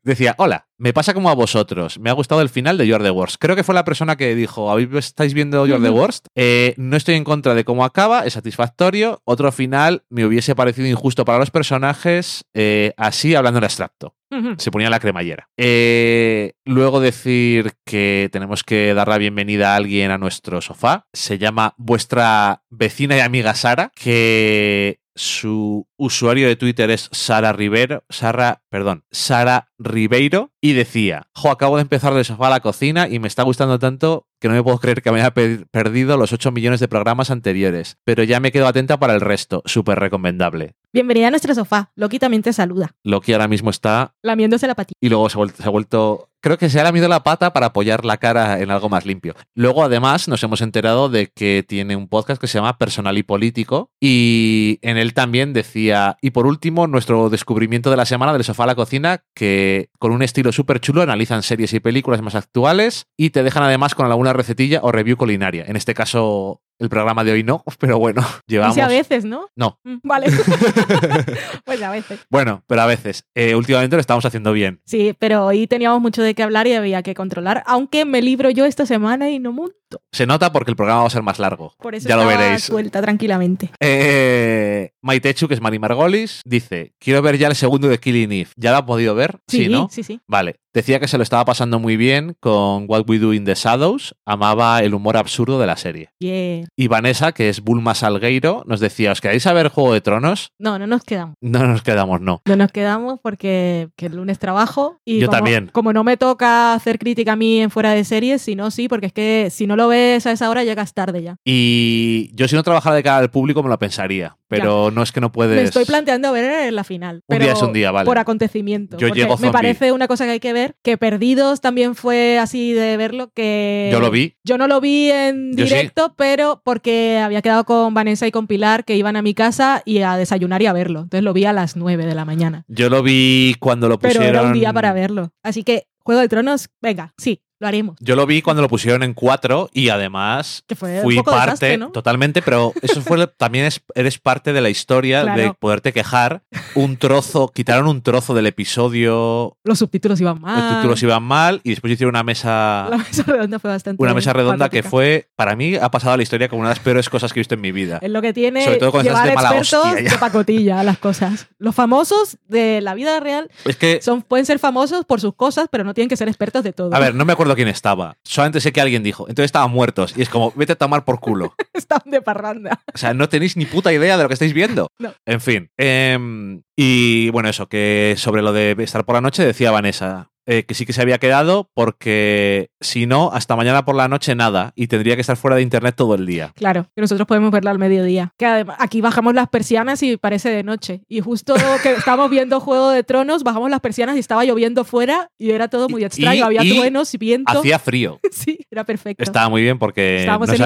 [0.03, 3.11] decía, hola, me pasa como a vosotros, me ha gustado el final de You're the
[3.11, 3.37] Worst.
[3.39, 5.91] Creo que fue la persona que dijo, "¿Habéis- ¿estáis viendo You're the.
[5.91, 6.27] Worst?
[6.35, 9.21] Eh, no estoy en contra de cómo acaba, es satisfactorio.
[9.25, 14.15] Otro final me hubiese parecido injusto para los personajes, eh, así hablando en abstracto.
[14.59, 15.49] Se ponía la cremallera.
[15.59, 21.07] Eh, luego decir que tenemos que dar la bienvenida a alguien a nuestro sofá.
[21.13, 28.05] Se llama vuestra vecina y amiga Sara, que su usuario de Twitter es Sara Rivero,
[28.09, 33.07] Sara, perdón, Sara Ribeiro, y decía, jo, acabo de empezar del sofá a la cocina
[33.07, 36.17] y me está gustando tanto que no me puedo creer que me haya pe- perdido
[36.17, 39.99] los 8 millones de programas anteriores, pero ya me quedo atenta para el resto, súper
[39.99, 40.75] recomendable.
[40.93, 41.93] Bienvenida a nuestro sofá.
[41.95, 44.99] Loki también te saluda, Loki ahora mismo está lamiéndose la patita.
[45.01, 47.53] y luego se ha vuelto, se ha vuelto- creo que se ha lamido la pata
[47.53, 49.35] para apoyar la cara en algo más limpio.
[49.55, 53.23] Luego además nos hemos enterado de que tiene un podcast que se llama Personal y
[53.23, 58.43] Político y en él también decía, y por último nuestro descubrimiento de la semana del
[58.43, 62.35] sofá a la cocina, que con un estilo súper chulo analizan series y películas más
[62.35, 65.65] actuales y te dejan además con alguna recetilla o review culinaria.
[65.69, 68.75] En este caso el programa de hoy no, pero bueno, llevamos...
[68.75, 69.47] Dice a veces, ¿no?
[69.55, 70.27] No, Mm, Vale.
[71.65, 72.21] pues a veces.
[72.31, 73.25] bueno, pero a veces.
[73.35, 74.81] Eh, últimamente lo estamos haciendo bien.
[74.85, 78.51] Sí, pero hoy teníamos mucho de qué hablar y había que controlar, aunque me libro
[78.51, 80.03] yo esta semana y no monto.
[80.13, 81.75] Se nota porque el programa va a ser más largo.
[81.79, 82.63] Por eso ya lo veréis.
[82.65, 83.71] suelta tranquilamente.
[83.81, 88.51] Eh, Maitechu, que es Mari Margolis, dice: Quiero ver ya el segundo de Killing Eve.
[88.57, 89.39] ¿Ya lo ha podido ver?
[89.49, 89.89] Sí, ¿no?
[89.91, 90.21] sí, sí.
[90.27, 90.57] Vale.
[90.73, 94.15] Decía que se lo estaba pasando muy bien con What We Do in the Shadows.
[94.25, 96.11] Amaba el humor absurdo de la serie.
[96.21, 96.69] Yeah.
[96.77, 100.53] Y Vanessa, que es Bulma Salgueiro, nos decía: ¿Os queréis saber Juego de Tronos?
[100.61, 101.35] No, no nos quedamos.
[101.41, 102.41] No nos quedamos, no.
[102.45, 105.71] No nos quedamos porque que el lunes trabajo y Yo como, también.
[105.73, 108.89] como no me toca hacer crítica a mí en fuera de series, si no, sí,
[108.89, 111.37] porque es que si no lo ves a esa hora llegas tarde ya.
[111.45, 114.37] Y yo, si no trabajara de cara al público, me lo pensaría.
[114.51, 115.57] Pero no es que no puedes.
[115.57, 117.17] Me estoy planteando ver la final.
[117.17, 118.05] Un pero día es un día, vale.
[118.05, 118.99] Por acontecimiento.
[118.99, 120.75] Yo llego Me parece una cosa que hay que ver.
[120.83, 123.31] Que Perdidos también fue así de verlo.
[123.35, 124.37] Que Yo lo vi.
[124.45, 125.73] Yo no lo vi en Yo sí.
[125.73, 129.83] directo, pero porque había quedado con Vanessa y con Pilar que iban a mi casa
[129.85, 131.03] y a desayunar y a verlo.
[131.03, 132.65] Entonces lo vi a las 9 de la mañana.
[132.69, 134.37] Yo lo vi cuando lo Pero pusieron.
[134.41, 135.33] era un día para verlo.
[135.43, 137.97] Así que Juego de Tronos, venga, sí, lo haremos.
[138.01, 141.91] Yo lo vi cuando lo pusieron en cuatro y además fue fui parte desastre, ¿no?
[141.91, 145.41] totalmente, pero eso fue también es- eres parte de la historia Claro.
[145.41, 146.43] de poderte quejar.
[146.75, 150.59] Un trozo, quitaron un trozo del episodio, Los subtítulos iban mal.
[150.59, 154.03] los títulos iban mal y después hicieron una mesa La mesa redonda fue bastante.
[154.03, 156.77] una mesa redonda que fue para mí ha pasado a la historia como una de
[156.77, 157.99] las peores cosas que he visto en mi vida.
[158.01, 161.49] Es lo que tiene Sobre todo estás llevar de mala expertos de pacotilla las cosas.
[161.59, 165.69] Los famosos de la vida real Es que son, pueden ser famosos por sus cosas,
[165.71, 166.95] pero no tienen que ser expertos de todo.
[166.95, 168.17] a ver, no me acuerdo quién estaba.
[168.25, 171.21] Solamente sé que alguien dijo, entonces estaban muertos y es como, vete a tomar por
[171.21, 171.55] culo.
[171.73, 172.83] Están de parranda.
[172.95, 174.89] O sea, no tenéis ni puta idea de lo que estáis viendo.
[174.99, 175.13] No.
[175.27, 175.71] En fin.
[175.77, 180.31] em, y bueno, eso, que sobre lo de estar por la noche decía Vanessa.
[180.51, 184.35] Eh, que sí que se había quedado porque si no, hasta mañana por la noche
[184.35, 186.53] nada y tendría que estar fuera de internet todo el día.
[186.57, 188.33] Claro, que nosotros podemos verla al mediodía.
[188.37, 191.03] Que además, aquí bajamos las persianas y parece de noche.
[191.09, 191.55] Y justo
[191.85, 195.69] que estábamos viendo Juego de Tronos, bajamos las persianas y estaba lloviendo fuera y era
[195.69, 196.45] todo muy Y- extraño.
[196.47, 197.61] Había y truenos y viento.
[197.61, 198.19] Hacía frío.
[198.33, 199.23] Sí, era perfecto.
[199.23, 200.65] Estaba muy bien porque Estábamos no en se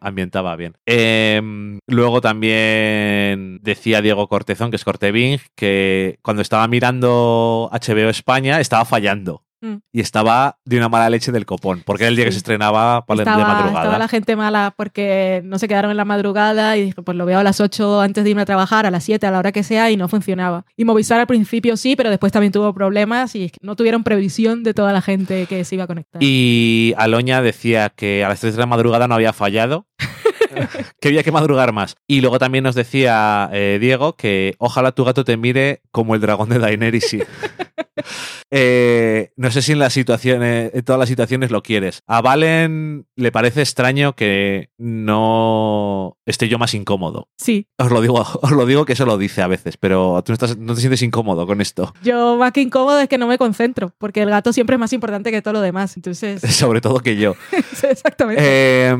[0.00, 0.74] ambientaba bien.
[0.84, 8.60] Em, luego también decía Diego Cortezón, que es Corteving, que cuando estaba mirando HBO España
[8.60, 9.15] estaba fallando.
[9.62, 9.76] Mm.
[9.90, 13.06] Y estaba de una mala leche del copón, porque era el día que se estrenaba
[13.06, 13.78] para- de estaba, madrugada.
[13.84, 17.24] estaba la gente mala porque no se quedaron en la madrugada y dije, pues lo
[17.24, 19.52] veo a las 8 antes de irme a trabajar, a las 7, a la hora
[19.52, 20.66] que sea, y no funcionaba.
[20.76, 24.74] Y Movistar al principio sí, pero después también tuvo problemas y no tuvieron previsión de
[24.74, 26.22] toda la gente que se iba a conectar.
[26.22, 29.86] Y Aloña decía que a las 3 de la madrugada no había fallado.
[31.00, 31.96] que había que madrugar más.
[32.06, 36.20] Y luego también nos decía eh, Diego que ojalá tu gato te mire como el
[36.20, 37.08] dragón de Daenerys.
[37.08, 37.20] sí.
[38.52, 42.02] Eh, no sé si en las situaciones, en todas las situaciones lo quieres.
[42.06, 47.28] A Valen le parece extraño que no esté yo más incómodo.
[47.36, 50.30] Sí, Os lo digo, os lo digo que eso lo dice a veces, pero tú
[50.30, 51.92] no, estás, no te sientes incómodo con esto.
[52.02, 54.92] yo más que incómodo es que no me concentro, porque el gato siempre es más
[54.92, 55.96] importante que todo lo demás.
[55.96, 57.34] Entonces, Sobre todo que yo.
[57.82, 58.42] exactamente.
[58.44, 58.96] Eh,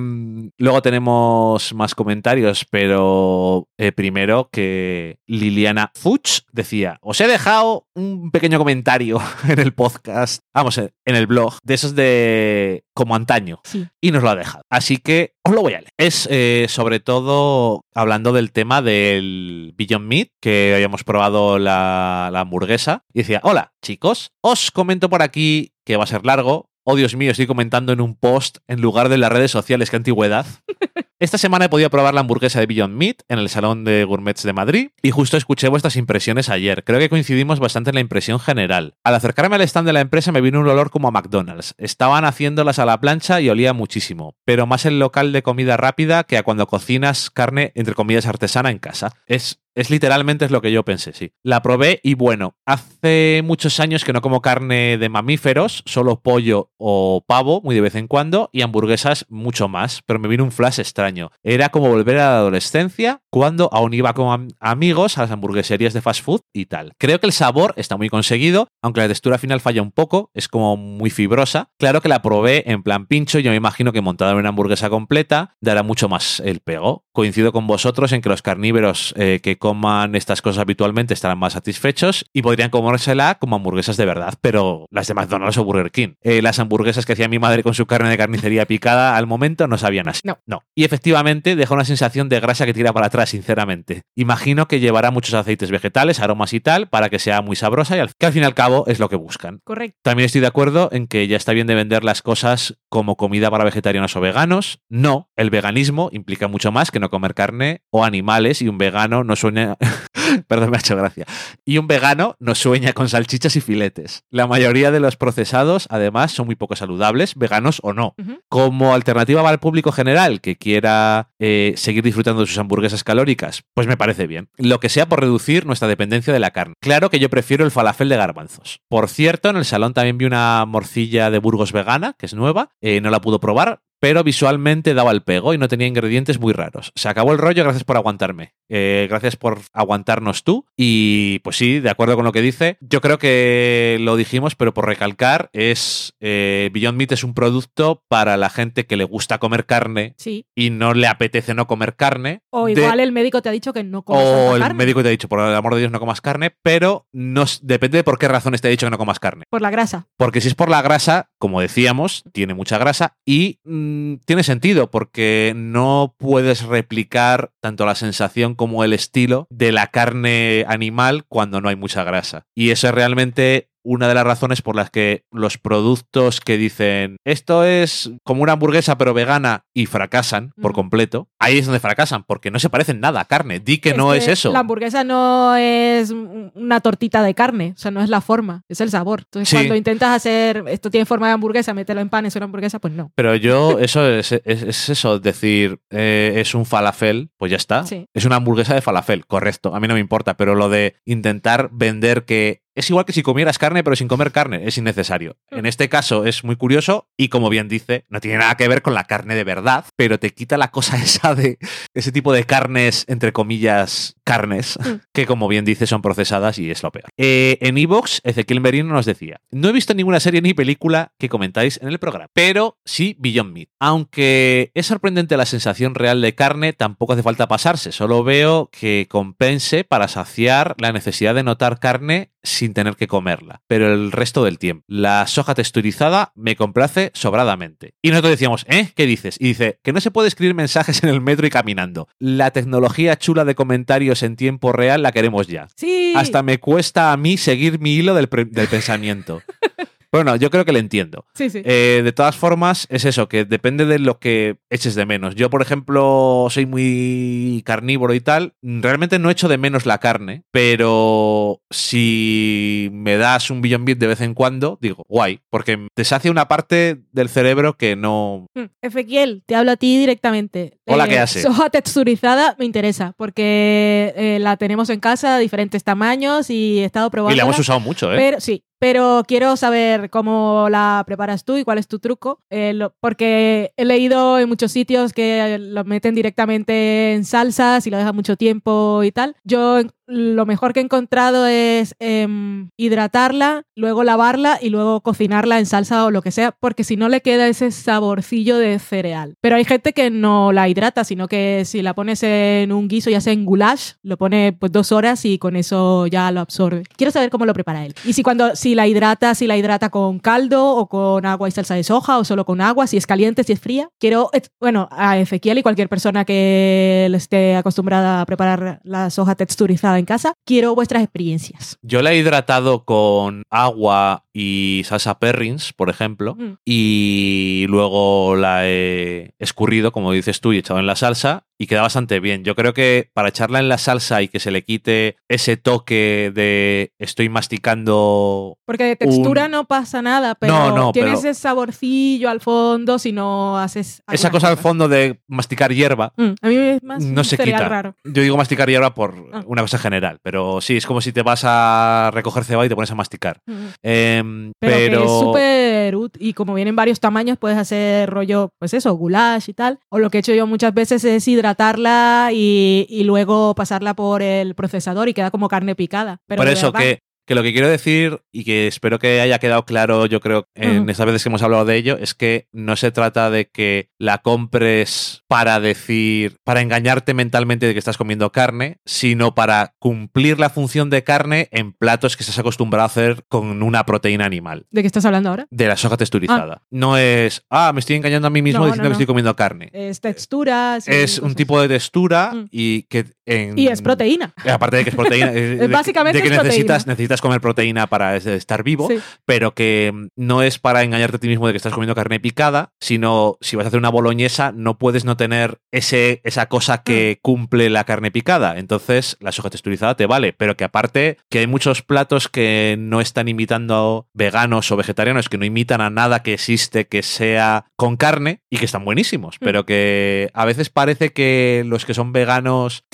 [0.59, 8.31] luego tenemos más comentarios, pero eh, primero que Liliana Fuchs decía, os he dejado un
[8.31, 9.19] pequeño comentario
[9.49, 13.87] en el podcast, vamos, en el blog, de esos de como antaño, Sí.
[14.01, 14.63] y nos lo ha dejado.
[14.71, 15.91] Así que os lo voy a leer.
[15.99, 22.41] Es eh, sobre todo hablando del tema del Beyond Meat, que habíamos probado la, la
[22.41, 26.95] hamburguesa, y decía, hola chicos, os comento por aquí que va a ser largo, Oh,
[26.95, 29.91] Dios mío, estoy comentando en un post en lugar de las redes sociales.
[29.91, 30.47] ¡Qué antigüedad!
[31.19, 34.45] Esta semana he podido probar la hamburguesa de Beyond Meat en el Salón de Gourmets
[34.45, 36.85] de Madrid y justo escuché vuestras impresiones ayer.
[36.85, 38.95] Creo que coincidimos bastante en la impresión general.
[39.03, 41.75] Al acercarme al stand de la empresa me vino un olor como a McDonald's.
[41.77, 46.23] Estaban haciéndolas a la plancha y olía muchísimo, pero más el local de comida rápida
[46.23, 49.11] que a cuando cocinas carne, entre comillas, artesana en casa.
[49.27, 51.33] Es es literalmente es lo que yo pensé, sí.
[51.45, 56.71] La probé y bueno, hace muchos años que no como carne de mamíferos, solo pollo
[56.79, 60.51] o pavo, muy de vez en cuando, y hamburguesas mucho más, pero me vino un
[60.53, 61.31] flash extraño.
[61.45, 65.93] Era como volver a la adolescencia cuando aún iba con am- amigos a las hamburgueserías
[65.95, 66.93] de fast food y tal.
[66.99, 70.49] Creo que el sabor está muy conseguido, aunque la textura final falla un poco, es
[70.49, 71.71] como muy fibrosa.
[71.79, 74.89] Claro que la probé en plan pincho, yo me imagino que montada en una hamburguesa
[74.89, 77.05] completa dará mucho más el pego.
[77.13, 81.55] Coincido con vosotros en que los carnívoros eh, que coman estas cosas habitualmente estarán más
[81.55, 86.15] satisfechos y podrían comérsela como hamburguesas de verdad, pero las de McDonald's o Burger King.
[86.23, 89.67] Eh, las hamburguesas que hacía mi madre con su carne de carnicería picada al momento
[89.67, 90.21] no sabían así.
[90.23, 90.39] No.
[90.47, 90.63] No.
[90.77, 94.03] Y efectivamente deja una sensación de grasa que tira para atrás, sinceramente.
[94.15, 97.99] Imagino que llevará muchos aceites vegetales, aromas y tal, para que sea muy sabrosa y
[97.99, 99.59] al, que al fin y al cabo es lo que buscan.
[99.65, 99.99] Correcto.
[100.03, 103.51] También estoy de acuerdo en que ya está bien de vender las cosas como comida
[103.51, 104.79] para vegetarianos o veganos.
[104.89, 109.25] No, el veganismo implica mucho más que no comer carne o animales y un vegano
[109.25, 109.77] no sueña...
[110.49, 111.25] Perdón, me ha hecho gracia.
[111.65, 114.25] Y un vegano no sueña con salchichas y filetes.
[114.31, 118.15] La mayoría de los procesados, además, son muy poco saludables, veganos o no.
[118.49, 123.63] Como alternativa para el público general que quiera eh, seguir disfrutando de sus hamburguesas calóricas,
[123.75, 124.49] pues me parece bien.
[124.57, 126.75] Lo que sea por reducir nuestra dependencia de la carne.
[126.81, 128.81] Claro que yo prefiero el falafel de garbanzos.
[128.89, 132.71] Por cierto, en el salón también vi una morcilla de Burgos vegana, que es nueva.
[132.81, 136.53] Eh, no la pudo probar, pero visualmente daba el pego y no tenía ingredientes muy
[136.53, 136.93] raros.
[136.95, 138.55] Se acabó el rollo, gracias por aguantarme.
[138.69, 140.67] Eh, gracias por aguantarnos tú.
[140.77, 142.77] Y pues sí, de acuerdo con lo que dice.
[142.81, 148.03] Yo creo que lo dijimos, pero por recalcar, es eh, Beyond Meat es un producto
[148.09, 150.47] para la gente que le gusta comer carne Sí.
[150.55, 152.41] y no le apetece no comer carne.
[152.51, 154.75] O De- igual el médico te ha dicho que no comes o tanta el carne.
[154.79, 157.99] médico te ha dicho, por el amor de Dios, no comas carne, pero no, depende
[157.99, 159.45] de por qué razones te ha dicho que no comas carne.
[159.49, 160.09] Por la grasa.
[160.17, 164.91] Porque si es por la grasa, como decíamos, tiene mucha grasa y mm, tiene sentido
[164.91, 171.61] porque no puedes replicar tanto la sensación como el estilo de la carne animal cuando
[171.61, 172.47] no hay mucha grasa.
[172.55, 177.17] Y eso es realmente una de las razones por las que los productos que dicen
[177.25, 182.25] esto es como una hamburguesa pero vegana y fracasan por completo, ahí es donde fracasan
[182.25, 183.61] porque no se parecen nada a carne.
[183.61, 184.53] Di que no es eso.
[184.53, 188.63] La hamburguesa no es un- una tortita de carne, o sea, no es la forma,
[188.69, 189.21] es el sabor.
[189.21, 189.57] Entonces, Sí.
[189.57, 192.93] cuando intentas hacer esto tiene forma de hamburguesa, mételo en pan, es una hamburguesa, pues
[192.95, 193.13] no.
[193.15, 197.85] Pero yo, eso es, es- es eso, decir, eh, es un falafel, pues ya está.
[197.87, 198.07] Sí.
[198.15, 201.69] Es una hamburguesa de falafel, correcto, a mí no me importa, pero lo de intentar
[201.73, 205.39] vender que es igual que si comieras carne, pero sin comer carne, es innecesario.
[205.51, 208.83] En este caso es muy curioso y como bien dice, no tiene nada que ver
[208.83, 211.59] con la carne de verdad, pero te quita la cosa esa de
[211.95, 215.01] ese tipo de carnes, entre comillas, carnes, Mm.
[215.13, 217.07] que como bien dice son procesadas y es lo peor.
[217.17, 221.29] Eh, en Evox, Ezequiel Merino nos decía, no he visto ninguna serie ni película que
[221.29, 223.69] comentáis en el programa, pero sí Beyond Meat.
[223.79, 229.07] Aunque es sorprendente la sensación real de carne, tampoco hace falta pasarse, solo veo que
[229.09, 234.45] compense para saciar la necesidad de notar carne sin tener que comerla, pero el resto
[234.45, 234.85] del tiempo.
[234.87, 237.95] La soja texturizada me complace sobradamente.
[238.03, 238.93] Y nosotros decíamos, ¿eh?
[238.95, 239.37] ¿Qué dices?
[239.41, 242.09] Y dice, que no se puede escribir mensajes en el metro y caminando.
[242.21, 245.69] La tecnología chula de comentarios en tiempo real la queremos ya.
[245.75, 246.13] Sí.
[246.17, 249.43] Hasta me cuesta a mí seguir mi hilo del, del pensamiento.
[250.13, 251.27] Bueno, yo creo que le entiendo.
[251.35, 251.63] Sí, sí.
[251.65, 255.35] Eh, de todas formas, es eso, que depende de lo que eches de menos.
[255.35, 258.55] Yo, por ejemplo, soy muy carnívoro y tal.
[258.63, 264.07] Realmente no echo de menos la carne, pero si me das un Beyond Meat de
[264.07, 268.47] vez en cuando, digo, guay, porque sacia una parte del cerebro que no...
[268.55, 270.79] Mm, Ezequiel, te hablo a ti directamente.
[270.87, 271.43] Hola, ¿qué hace?
[271.43, 277.11] Soja texturizada me interesa porque eh, la tenemos en casa, diferentes tamaños y he estado
[277.11, 277.35] probando.
[277.35, 278.17] Y la hemos usado mucho, ¿eh?
[278.17, 282.79] Pero sí, pero quiero saber cómo la preparas tú y cuál es tu truco, eh,
[283.01, 288.15] porque he leído en muchos sitios que lo meten directamente en salsas y lo dejan
[288.17, 289.37] mucho tiempo y tal.
[289.45, 295.67] Yo lo mejor que he encontrado es em, hidratarla, luego lavarla y luego cocinarla en
[295.67, 299.35] salsa o lo que sea, porque si no le queda ese saborcillo de cereal.
[299.41, 303.11] Pero hay gente que no la hidrata, sino que si la pones en un guiso,
[303.11, 306.85] ya sea en goulash, lo pone pues dos horas y con eso ya lo absorbe.
[306.97, 307.95] Quiero saber cómo lo prepara él.
[308.05, 311.53] Y si cuando si la hidrata, si la hidrata con caldo o con agua y
[311.53, 313.89] salsa de soja o solo con agua, si es caliente, si es fría.
[313.99, 314.31] Quiero,
[314.61, 320.05] bueno, a Ezequiel y cualquier persona que esté acostumbrada a preparar la soja texturizada en
[320.05, 321.79] casa, quiero vuestras experiencias.
[321.83, 326.55] Yo la he hidratado con agua y salsa perrins, por ejemplo, Mm.
[326.65, 331.83] y luego la he escurrido, como dices tú, y echado en la salsa y queda
[331.83, 332.45] bastante bien.
[332.45, 336.31] Yo creo que para echarla en la salsa y que se le quite ese toque
[336.35, 341.31] de estoy masticando Porque de textura Un- no pasa nada, pero No, no, tienes pero-
[341.31, 344.03] ese saborcillo al fondo si no haces.
[344.13, 346.13] esa cosa al fondo de masticar hierba.
[346.17, 347.69] Mm, a mí es más No se quita.
[347.69, 347.95] raro.
[348.05, 349.43] Yo digo masticar hierba por Ah.
[349.47, 352.75] una cosa general, pero sí, es como si te vas a recoger cebada y te
[352.75, 353.41] pones a masticar.
[353.47, 353.53] Mm.
[353.83, 358.51] Em, Pero, pero que es súper útil y como vienen varios tamaños puedes hacer rollo,
[358.59, 359.79] pues eso, goulash y tal.
[359.89, 364.23] O lo que he hecho yo muchas veces es hidratarla y, y luego pasarla por
[364.23, 366.21] el procesador y queda como carne picada.
[366.27, 369.65] Pero por eso que, que lo que quiero decir y que espero que haya quedado
[369.65, 372.91] claro, yo creo, en estas veces que hemos hablado de ello, es que no se
[372.93, 378.79] trata de que la compres para decir, para engañarte mentalmente de que estás comiendo carne,
[378.87, 383.63] sino para cumplir la función de carne en platos que estás acostumbrado a hacer con
[383.63, 384.67] una proteína animal.
[384.71, 385.47] ¿De qué estás hablando ahora?
[385.51, 386.63] De la soja texturizada.
[386.71, 388.95] No es, ah, me estoy engañando a mí mismo No, diciendo no, que no.
[388.95, 389.71] estoy comiendo carne.
[389.73, 390.87] Es texturas.
[390.89, 391.37] y es un cosas.
[391.37, 392.47] tipo de textura Mm.
[392.51, 394.33] y que en, Y es proteína.
[394.51, 395.31] Aparte de que es proteína.
[395.33, 396.49] de- Básicamente de que es proteína.
[396.55, 398.99] necesitas, necesitas comer proteína para es- estar vivo, Sí.
[399.25, 402.21] pero que mm, no es para engañarte a ti mismo de que estás comiendo carne
[402.21, 406.77] picada, sino si vas a hacer una boloñesa, no puedes no tener ese, esa cosa
[406.77, 406.83] Mm.
[406.85, 408.59] que cumple la carne picada.
[408.59, 413.01] Entonces, la soja texturizada te vale, pero que aparte que hay muchos platos que no
[413.01, 417.97] están imitando veganos o vegetarianos, que no imitan a nada que existe que sea con
[417.97, 419.45] carne y que están buenísimos, Mm.
[419.45, 422.85] pero que a veces parece que los que son veganos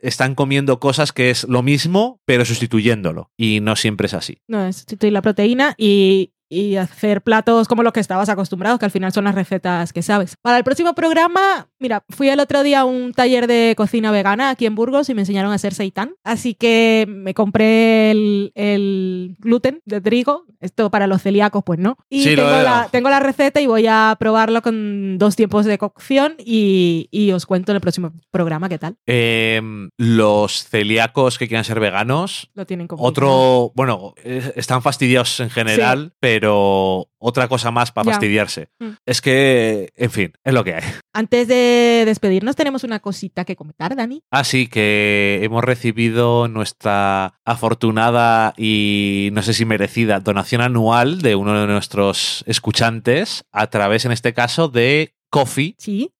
[0.00, 3.30] están comiendo cosas que es lo mismo, pero sustituyéndolo.
[3.36, 4.42] Y no siempre es así.
[4.46, 8.84] No, es sustituir la proteína y, y hacer platos como los que estabas acostumbrado, que
[8.84, 10.36] al final son las recetas que sabes.
[10.42, 14.50] Para el próximo programa, mira, fui el otro día a un taller de cocina vegana
[14.50, 16.14] aquí en Burgos y me enseñaron a hacer seitán.
[16.24, 20.44] Así que me compré el, el gluten de trigo.
[20.60, 21.96] Esto para los celíacos, pues no.
[22.10, 25.78] Y Sí, tengo, la, tengo la receta y voy a probarlo con dos tiempos de
[25.78, 28.96] cocción y, y os cuento en el próximo programa qué tal.
[29.06, 33.08] Em, los celíacos que quieran ser veganos, Lo tienen complicado.
[33.08, 38.12] otro, bueno, eh, están fastidiosos en general, pero otra cosa más para Ya.
[38.12, 38.68] fastidiarse.
[38.78, 38.90] Mm.
[39.06, 40.82] Es que, en fin, es lo que hay.
[41.12, 44.22] Antes de despedirnos, tenemos una cosita que comentar, Dani.
[44.30, 51.58] Así que hemos recibido nuestra afortunada y no sé si merecida donación anual de uno
[51.60, 56.10] de nuestros escuchantes a través, en este caso, de Coffee, Sí,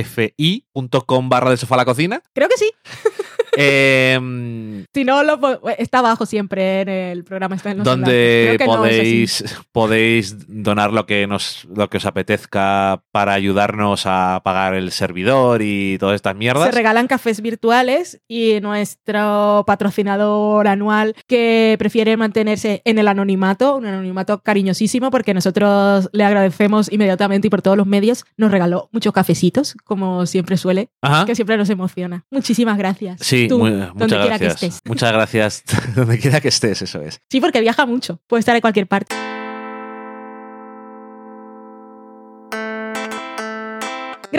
[0.00, 2.22] K-O-F-I.com barra de sofá a la cocina.
[2.34, 2.70] creo que sí.
[3.56, 5.38] Em, Si no, lo,
[5.78, 7.56] está abajo siempre en el programa.
[7.56, 13.02] Está en los donde no podéis, podéis donar lo que, nos, lo que os apetezca
[13.12, 16.74] para ayudarnos a pagar el servidor y todas estas Se mierdas.
[16.74, 24.40] regalan cafés virtuales y nuestro patrocinador anual que prefiere mantenerse en el anonimato, un anonimato
[24.42, 29.74] cariñosísimo porque nosotros le agradecemos inmediatamente y por todos los medios nos regaló muchos cafecitos,
[29.84, 31.24] como siempre suele, Ajá.
[31.24, 32.24] que siempre nos emociona.
[32.30, 33.20] Muchísimas gracias.
[33.20, 34.62] Sí, Tú, muy- donde muchas quiera que gracias.
[34.74, 34.80] estés.
[34.84, 35.62] Muchas gracias
[35.94, 37.20] donde quiera que estés, eso es.
[37.30, 38.20] Sí, porque viaja mucho.
[38.26, 39.14] Puede estar en cualquier parte.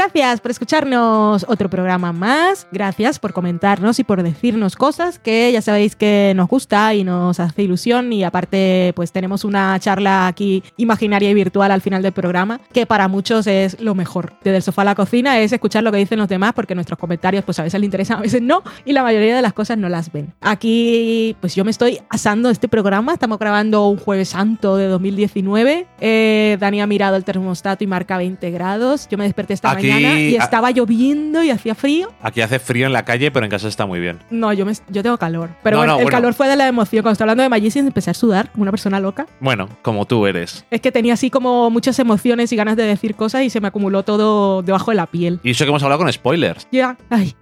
[0.02, 2.68] Gracias por escucharnos otro programa más.
[2.72, 7.40] Gracias por comentarnos y por decirnos cosas que ya sabéis que nos gusta y nos
[7.40, 8.14] hace ilusión.
[8.14, 12.86] Y aparte, pues tenemos una charla aquí imaginaria y virtual al final del programa, que
[12.86, 14.34] para muchos es lo mejor.
[14.44, 17.00] Desde el sofá a la cocina es escuchar lo que dicen los demás, porque nuestros
[17.00, 19.80] comentarios, pues a veces les interesan, a veces no, y la mayoría de las cosas
[19.80, 20.32] no las ven.
[20.42, 23.14] Aquí, pues yo me estoy asando este programa.
[23.14, 25.88] Estamos grabando un Jueves Santo de 2019.
[26.02, 29.08] Eh, Dani ha mirado el termostato y marca 20 grados.
[29.10, 32.12] Yo me desperté esta Aquí- mañana y estaba lloviendo y hacía frío.
[32.22, 34.20] Aquí hace frío en la calle, pero en casa está muy bien.
[34.30, 35.50] No, yo, me, yo tengo calor.
[35.64, 36.18] Pero No, bueno, no, el bueno.
[36.18, 37.02] calor fue de la emoción.
[37.04, 39.26] Cuando estaba hablando de Magicians empecé a sudar como una persona loca.
[39.40, 40.66] Bueno, como tú eres.
[40.72, 43.68] Es que tenía así como muchas emociones y ganas de decir cosas y se me
[43.68, 45.40] acumuló todo debajo de la piel.
[45.44, 46.68] Y eso que hemos hablado con spoilers.
[46.72, 47.36] Ya, ay,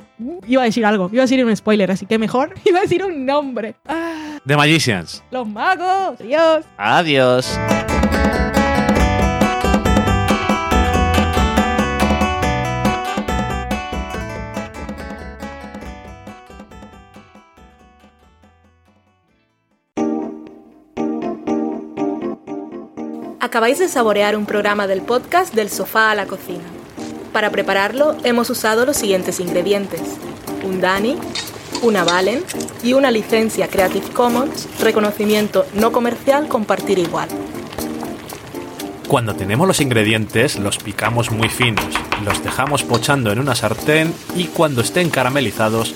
[0.48, 3.04] iba a decir algo, iba a decir un spoiler, así que mejor iba a decir
[3.04, 3.76] un nombre.
[3.88, 5.24] Ah, The Magicians.
[5.32, 6.20] Los magos.
[6.20, 6.66] Adiós.
[6.78, 7.60] Adiós.
[23.46, 26.64] Acabáis de saborear un programa del podcast Del sofá a la cocina.
[27.32, 30.02] Para prepararlo hemos usado los siguientes ingredientes.
[30.64, 31.16] Un Dani,
[31.84, 32.44] una Valen
[32.82, 37.30] y una licencia Creative Commons, reconocimiento no comercial compartir igual.
[39.08, 41.86] Cuando tenemos los ingredientes, los picamos muy finos,
[42.24, 45.94] los dejamos pochando en una sartén y cuando estén caramelizados,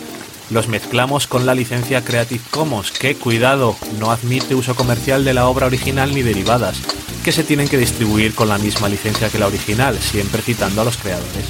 [0.49, 5.47] los mezclamos con la licencia Creative Commons, que cuidado, no admite uso comercial de la
[5.47, 6.77] obra original ni derivadas,
[7.23, 10.85] que se tienen que distribuir con la misma licencia que la original, siempre citando a
[10.85, 11.45] los creadores.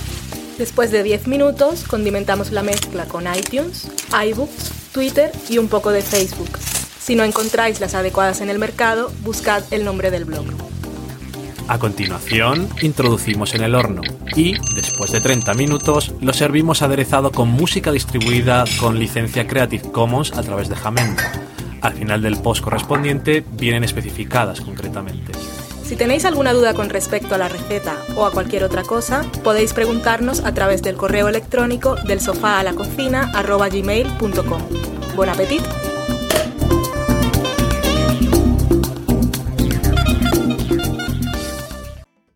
[0.57, 6.01] Después de 10 minutos, condimentamos la mezcla con iTunes, iBooks, Twitter y un poco de
[6.01, 6.57] Facebook.
[6.99, 10.45] Si no encontráis las adecuadas en el mercado, buscad el nombre del blog.
[11.69, 14.01] A continuación, introducimos en el horno
[14.35, 20.33] y, después de 30 minutos, lo servimos aderezado con música distribuida con licencia Creative Commons
[20.33, 21.21] a través de Jamendo.
[21.81, 25.31] Al final del post correspondiente vienen especificadas concretamente.
[25.83, 29.73] Si tenéis alguna duda con respecto a la receta o a cualquier otra cosa, podéis
[29.73, 34.61] preguntarnos a través del correo electrónico del sofá a la cocina @gmail.com.
[35.15, 35.69] Buen apetito.